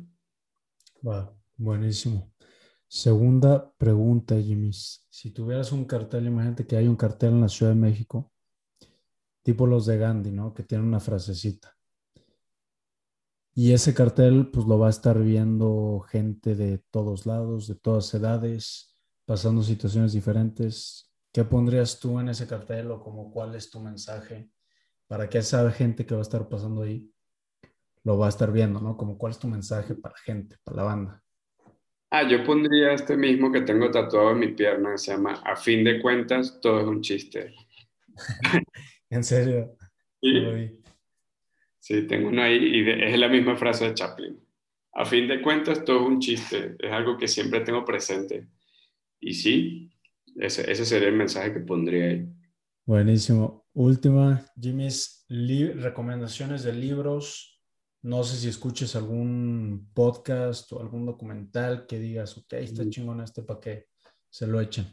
buenísimo. 1.57 2.31
Segunda 2.87 3.73
pregunta, 3.79 4.39
Jimmy. 4.39 4.73
Si 4.73 5.31
tuvieras 5.31 5.73
un 5.73 5.87
cartel, 5.87 6.27
imagínate 6.27 6.67
que 6.67 6.77
hay 6.77 6.89
un 6.89 6.97
cartel 6.97 7.31
en 7.31 7.41
la 7.41 7.49
Ciudad 7.49 7.73
de 7.73 7.79
México, 7.79 8.33
tipo 9.43 9.67
los 9.67 9.87
de 9.87 9.97
Gandhi, 9.97 10.33
¿no? 10.33 10.53
Que 10.53 10.65
tiene 10.65 10.85
una 10.85 11.01
frasecita. 11.01 11.75
Y 13.63 13.75
ese 13.75 13.93
cartel, 13.93 14.49
pues 14.51 14.65
lo 14.65 14.79
va 14.79 14.87
a 14.87 14.91
estar 14.91 15.19
viendo 15.19 16.01
gente 16.09 16.55
de 16.55 16.79
todos 16.91 17.27
lados, 17.27 17.67
de 17.69 17.75
todas 17.75 18.15
edades, 18.15 18.97
pasando 19.27 19.63
situaciones 19.63 20.15
diferentes. 20.15 21.13
¿Qué 21.31 21.45
pondrías 21.45 22.01
tú 22.01 22.19
en 22.21 22.31
ese 22.31 22.47
cartel 22.47 22.91
o 22.91 23.03
como 23.03 23.31
cuál 23.31 23.55
es 23.55 23.71
tu 23.71 23.79
mensaje 23.79 24.49
para 25.09 25.29
que 25.29 25.37
esa 25.37 25.71
gente 25.73 26.07
que 26.07 26.15
va 26.15 26.21
a 26.21 26.23
estar 26.23 26.49
pasando 26.49 26.85
ahí 26.85 27.13
lo 28.03 28.17
va 28.17 28.25
a 28.25 28.29
estar 28.31 28.51
viendo, 28.51 28.81
¿no? 28.81 28.97
Como 28.97 29.19
cuál 29.19 29.33
es 29.33 29.39
tu 29.39 29.47
mensaje 29.47 29.95
para 29.95 30.15
la 30.15 30.21
gente, 30.23 30.57
para 30.65 30.77
la 30.79 30.83
banda. 30.85 31.23
Ah, 32.09 32.27
yo 32.27 32.43
pondría 32.43 32.95
este 32.95 33.15
mismo 33.15 33.53
que 33.53 33.61
tengo 33.61 33.91
tatuado 33.91 34.31
en 34.31 34.39
mi 34.39 34.49
pierna, 34.55 34.97
se 34.97 35.13
llama 35.13 35.35
A 35.45 35.55
fin 35.55 35.85
de 35.85 36.01
cuentas, 36.01 36.61
todo 36.63 36.81
es 36.81 36.87
un 36.87 37.03
chiste. 37.03 37.55
¿En 39.11 39.23
serio? 39.23 39.77
Sí. 40.23 40.80
Sí, 41.81 42.07
tengo 42.07 42.29
uno 42.29 42.43
ahí 42.43 42.57
y 42.57 42.89
es 42.89 43.19
la 43.19 43.29
misma 43.29 43.57
frase 43.57 43.87
de 43.87 43.95
Chaplin. 43.95 44.39
A 44.93 45.05
fin 45.05 45.27
de 45.27 45.43
cuentas, 45.43 45.85
todo 45.85 46.01
es 46.01 46.07
un 46.07 46.21
chiste, 46.21 46.77
es 46.79 46.93
algo 46.93 47.17
que 47.17 47.27
siempre 47.27 47.61
tengo 47.61 47.85
presente. 47.85 48.49
Y 49.19 49.35
sí, 49.35 49.91
ese, 50.37 50.71
ese 50.71 50.85
sería 50.85 51.09
el 51.09 51.17
mensaje 51.17 51.53
que 51.53 51.61
pondría 51.61 52.05
ahí. 52.05 52.29
Buenísimo. 52.87 53.67
Última, 53.73 54.45
Jimmy's 54.61 55.27
recomendaciones 55.29 56.63
de 56.63 56.73
libros 56.73 57.61
no 58.03 58.25
sé 58.25 58.37
si 58.37 58.49
escuches 58.49 58.97
algún 58.97 59.91
podcast 59.93 60.73
o 60.73 60.81
algún 60.81 61.05
documental 61.05 61.87
que 61.87 61.99
digas, 61.99 62.37
ok, 62.39 62.55
está 62.55 62.89
chingón 62.89 63.21
este 63.21 63.43
para 63.43 63.61
que 63.61 63.89
se 64.31 64.47
lo 64.47 64.61
echen. 64.61 64.87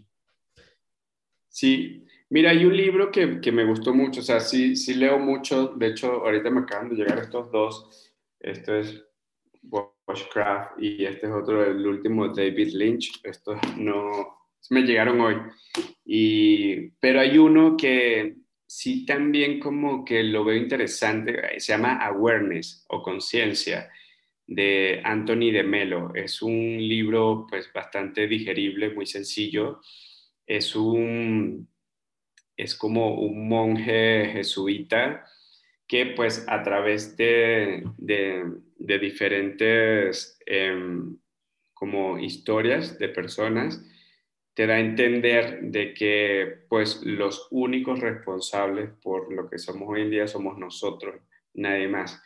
Sí, 1.47 2.05
mira, 2.29 2.51
hay 2.51 2.65
un 2.65 2.75
libro 2.75 3.11
que, 3.11 3.39
que, 3.41 3.51
me 3.51 3.65
gustó 3.65 3.93
mucho, 3.93 4.21
o 4.21 4.23
sea, 4.23 4.39
sí, 4.39 4.75
sí 4.75 4.93
leo 4.93 5.19
mucho, 5.19 5.67
de 5.75 5.87
hecho, 5.87 6.07
ahorita 6.25 6.49
me 6.49 6.61
acaban 6.61 6.89
de 6.89 6.95
llegar 6.95 7.19
estos 7.19 7.51
dos, 7.51 8.13
este 8.39 8.79
es 8.81 9.03
Bushcraft 9.61 10.79
y 10.79 11.05
este 11.05 11.27
es 11.27 11.33
otro, 11.33 11.63
el 11.63 11.85
último, 11.85 12.29
David 12.29 12.73
Lynch, 12.73 13.19
estos 13.23 13.59
no, 13.77 14.37
me 14.69 14.81
llegaron 14.81 15.21
hoy, 15.21 15.35
y, 16.05 16.89
pero 16.99 17.19
hay 17.19 17.37
uno 17.37 17.75
que, 17.77 18.35
sí 18.67 19.05
también 19.05 19.59
como 19.59 20.03
que 20.03 20.21
lo 20.23 20.43
veo 20.43 20.57
interesante, 20.57 21.55
eh, 21.55 21.59
se 21.59 21.71
llama 21.71 22.05
Awareness 22.05 22.85
o 22.89 23.01
Conciencia 23.01 23.89
de 24.45 25.01
Anthony 25.03 25.51
de 25.51 25.63
Melo. 25.63 26.11
Es 26.13 26.41
un 26.41 26.77
libro 26.77 27.47
pues 27.49 27.71
bastante 27.73 28.27
digerible, 28.27 28.93
muy 28.93 29.05
sencillo. 29.05 29.81
Es 30.45 30.75
un 30.75 31.67
es 32.57 32.75
como 32.75 33.21
un 33.21 33.47
monje 33.47 34.25
jesuita 34.33 35.25
que 35.87 36.07
pues 36.07 36.45
a 36.49 36.63
través 36.63 37.15
de, 37.15 37.83
diferentes 38.77 40.37
em, 40.45 41.17
como 41.73 42.19
historias 42.19 42.99
de 42.99 43.09
personas 43.09 43.81
te 44.53 44.65
da 44.65 44.73
a 44.73 44.79
entender 44.79 45.61
de 45.61 45.93
que 45.93 46.65
pues 46.67 47.01
los 47.03 47.47
únicos 47.51 47.99
responsables 47.99 48.89
por 49.03 49.31
lo 49.31 49.47
que 49.47 49.59
somos 49.59 49.87
hoy 49.87 50.01
en 50.01 50.09
día 50.09 50.27
somos 50.27 50.57
nosotros, 50.57 51.15
nadie 51.53 51.87
más, 51.87 52.21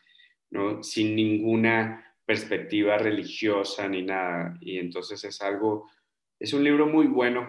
¿no? 0.49 0.81
Sin 0.81 1.13
ninguna 1.13 2.15
perspectiva 2.25 2.97
religiosa 2.97 3.87
ni 3.89 4.03
nada. 4.03 4.57
Y 4.61 4.79
entonces 4.79 5.21
es 5.25 5.41
algo, 5.41 5.89
es 6.39 6.53
un 6.53 6.63
libro 6.63 6.87
muy 6.87 7.07
bueno 7.07 7.45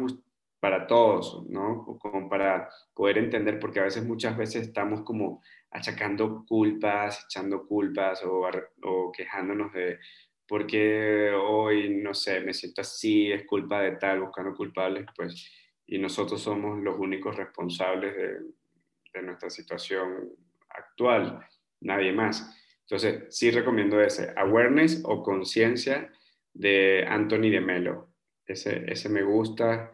para 0.62 0.86
todos, 0.86 1.44
¿no? 1.50 1.98
Como 1.98 2.28
para 2.28 2.68
poder 2.94 3.18
entender, 3.18 3.58
porque 3.58 3.80
a 3.80 3.82
veces, 3.82 4.04
muchas 4.04 4.36
veces 4.36 4.68
estamos 4.68 5.02
como 5.02 5.42
achacando 5.72 6.44
culpas, 6.46 7.24
echando 7.24 7.66
culpas 7.66 8.22
o, 8.22 8.48
o 8.84 9.10
quejándonos 9.10 9.72
de 9.72 9.98
porque 10.46 11.32
hoy, 11.34 11.96
no 11.96 12.14
sé, 12.14 12.40
me 12.42 12.54
siento 12.54 12.82
así, 12.82 13.32
es 13.32 13.44
culpa 13.44 13.80
de 13.80 13.96
tal, 13.96 14.20
buscando 14.20 14.54
culpables, 14.54 15.04
pues, 15.16 15.50
y 15.84 15.98
nosotros 15.98 16.40
somos 16.40 16.78
los 16.78 16.96
únicos 16.96 17.34
responsables 17.34 18.14
de, 18.14 18.38
de 19.14 19.22
nuestra 19.22 19.50
situación 19.50 20.30
actual, 20.68 21.44
nadie 21.80 22.12
más. 22.12 22.56
Entonces, 22.82 23.34
sí 23.34 23.50
recomiendo 23.50 24.00
ese, 24.00 24.32
Awareness 24.36 25.02
o 25.06 25.24
Conciencia 25.24 26.12
de 26.54 27.04
Anthony 27.08 27.50
de 27.50 27.60
Melo. 27.60 28.10
Ese, 28.46 28.84
ese 28.86 29.08
me 29.08 29.22
gusta. 29.22 29.92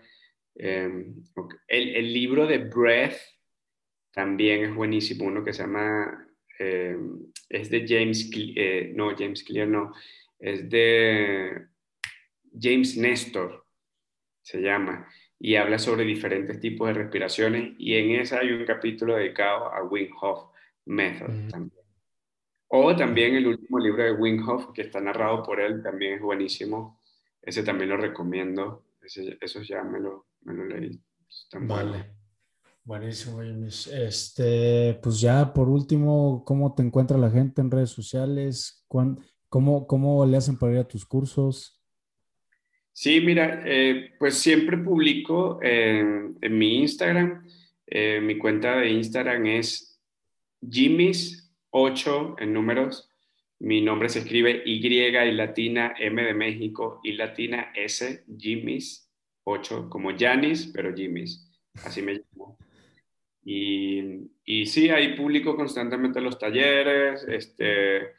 Em, 0.59 1.15
el, 1.69 1.95
el, 1.95 2.13
libro 2.13 2.45
de 2.45 2.59
Breath 2.59 3.17
también 4.13 4.65
es 4.65 4.75
buenísimo, 4.75 5.25
uno 5.25 5.45
que 5.45 5.53
se 5.53 5.63
llama, 5.63 6.27
em, 6.59 7.33
es 7.49 7.71
de 7.71 7.87
James, 7.87 8.29
eh, 8.35 8.93
no, 8.93 9.17
James 9.17 9.45
Clear, 9.45 9.69
no, 9.69 9.93
es 10.37 10.69
de 10.69 11.69
James 12.61 12.97
Nestor, 12.97 13.65
se 14.43 14.61
llama, 14.61 15.09
y 15.39 15.55
habla 15.55 15.79
sobre 15.79 16.05
diferentes 16.05 16.59
tipos 16.59 16.89
de 16.89 16.95
respiraciones 16.95 17.75
y 17.79 17.95
en 17.95 18.21
esa 18.21 18.41
hay 18.41 18.51
un 18.51 18.65
capítulo 18.65 19.15
dedicado 19.15 19.73
a 19.73 19.85
Wim 19.85 20.11
Hof 20.21 20.51
Method 20.87 21.51
también. 21.51 21.85
O 22.71 22.95
también 22.97 23.37
el 23.37 23.47
último 23.47 23.79
libro 23.79 24.03
de 24.03 24.13
Wim 24.13 24.47
Hof 24.47 24.73
que 24.75 24.83
está 24.83 25.01
narrado 25.01 25.43
por 25.45 25.61
él, 25.61 25.83
también 25.83 26.15
es 26.15 26.21
buenísimo. 26.21 27.01
Ese 27.41 27.63
también 27.63 27.89
lo 27.89 27.97
recomiendo. 27.97 28.85
Ese, 29.01 29.39
eso 29.41 29.63
ya 29.63 29.83
me 29.83 30.01
lo, 30.01 30.28
me 30.43 30.55
lo 30.55 30.67
leí. 30.67 31.01
vale. 31.61 32.19
Buenísimo, 32.85 33.43
Este, 33.43 34.99
pues 35.03 35.21
ya 35.21 35.53
por 35.53 35.69
último, 35.69 36.43
¿cómo 36.47 36.75
te 36.75 36.83
encuentra 36.83 37.19
la 37.19 37.31
gente 37.31 37.61
en 37.61 37.71
redes 37.71 37.91
sociales? 37.91 38.83
¿Cómo, 38.89 39.87
cómo 39.87 40.25
le 40.25 40.39
hacen 40.39 40.59
para 40.59 40.73
ir 40.73 40.79
a 40.79 40.89
tus 40.89 41.05
cursos? 41.05 41.79
Sí, 42.93 43.21
mira, 43.21 43.63
eh, 43.67 44.15
pues 44.19 44.39
siempre 44.39 44.79
publico 44.79 45.59
en 45.63 46.39
mi 46.51 46.79
Instagram. 46.79 47.47
Eh, 47.87 48.21
mi 48.23 48.39
cuenta 48.39 48.77
de 48.79 48.91
Instagram 48.91 49.47
es 49.47 50.01
Jimmy's8 50.63 52.37
en 52.41 52.53
números. 52.55 53.11
Mi 53.59 53.83
nombre 53.83 54.09
se 54.09 54.21
escribe 54.21 54.63
Y 54.65 54.87
y 54.87 55.33
latina 55.33 55.95
M 55.99 56.23
de 56.23 56.35
México 56.35 57.01
y 57.03 57.13
latina 57.13 57.71
S, 57.75 58.25
Jimmy's 58.39 59.08
8, 59.49 59.89
como 59.89 60.11
Janis, 60.17 60.71
pero 60.75 60.95
Jimmy's. 60.95 61.51
Así 61.85 62.03
me 62.03 62.15
llamo. 62.15 62.59
Y, 63.45 64.31
y 64.45 64.67
sí, 64.67 64.91
ahí 64.91 65.17
publico 65.17 65.57
constantemente 65.57 66.21
los 66.21 66.39
talleres, 66.39 67.25
este, 67.29 68.13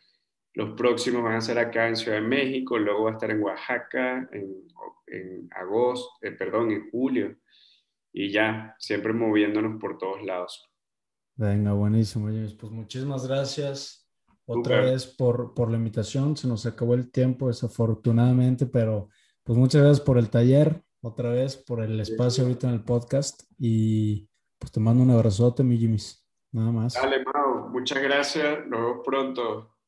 los 0.53 0.71
próximos 0.71 1.23
van 1.23 1.35
a 1.35 1.41
ser 1.41 1.59
acá 1.59 1.87
en 1.87 1.95
Ciudad 1.95 2.17
de 2.17 2.27
México, 2.27 2.77
luego 2.77 3.03
va 3.03 3.11
a 3.11 3.13
estar 3.13 3.29
en 3.29 3.43
Oaxaca 3.43 4.29
en, 4.31 5.49
agosto, 5.51 6.09
eh, 6.21 6.31
perdón, 6.31 6.71
en 6.71 6.89
julio. 6.91 7.37
Y 8.11 8.31
ya, 8.31 8.75
siempre 8.79 9.13
moviéndonos 9.13 9.79
por 9.79 9.97
todos 9.97 10.23
lados. 10.23 10.67
Venga, 11.35 11.73
buenísimo, 11.73 12.27
Pues 12.59 12.71
muchísimas 12.71 13.27
gracias 13.27 14.07
otra 14.45 14.81
vez 14.81 15.05
por, 15.05 15.53
por 15.53 15.69
la 15.69 15.77
invitación. 15.77 16.35
Se 16.35 16.47
nos 16.47 16.65
acabó 16.65 16.95
el 16.95 17.11
tiempo, 17.11 17.47
desafortunadamente, 17.47 18.65
pero 18.65 19.09
pues 19.43 19.57
muchas 19.57 19.81
gracias 19.81 20.05
por 20.05 20.17
el 20.17 20.29
taller, 20.29 20.83
otra 21.01 21.29
vez 21.29 21.55
por 21.57 21.81
el 21.81 21.99
espacio 21.99 22.43
ahorita 22.43 22.67
en 22.67 22.73
el 22.73 22.83
podcast. 22.83 23.43
Y 23.57 24.29
pues 24.57 24.71
te 24.71 24.79
mando 24.79 25.03
un 25.03 25.11
abrazote, 25.11 25.63
mi 25.63 25.77
Jimmys. 25.77 26.25
Nada 26.51 26.71
más. 26.71 26.93
Dale, 26.93 27.23
Mau. 27.23 27.69
Muchas 27.69 28.01
gracias. 28.01 28.67
Nos 28.67 28.79
vemos 28.79 29.01
pronto. 29.05 29.78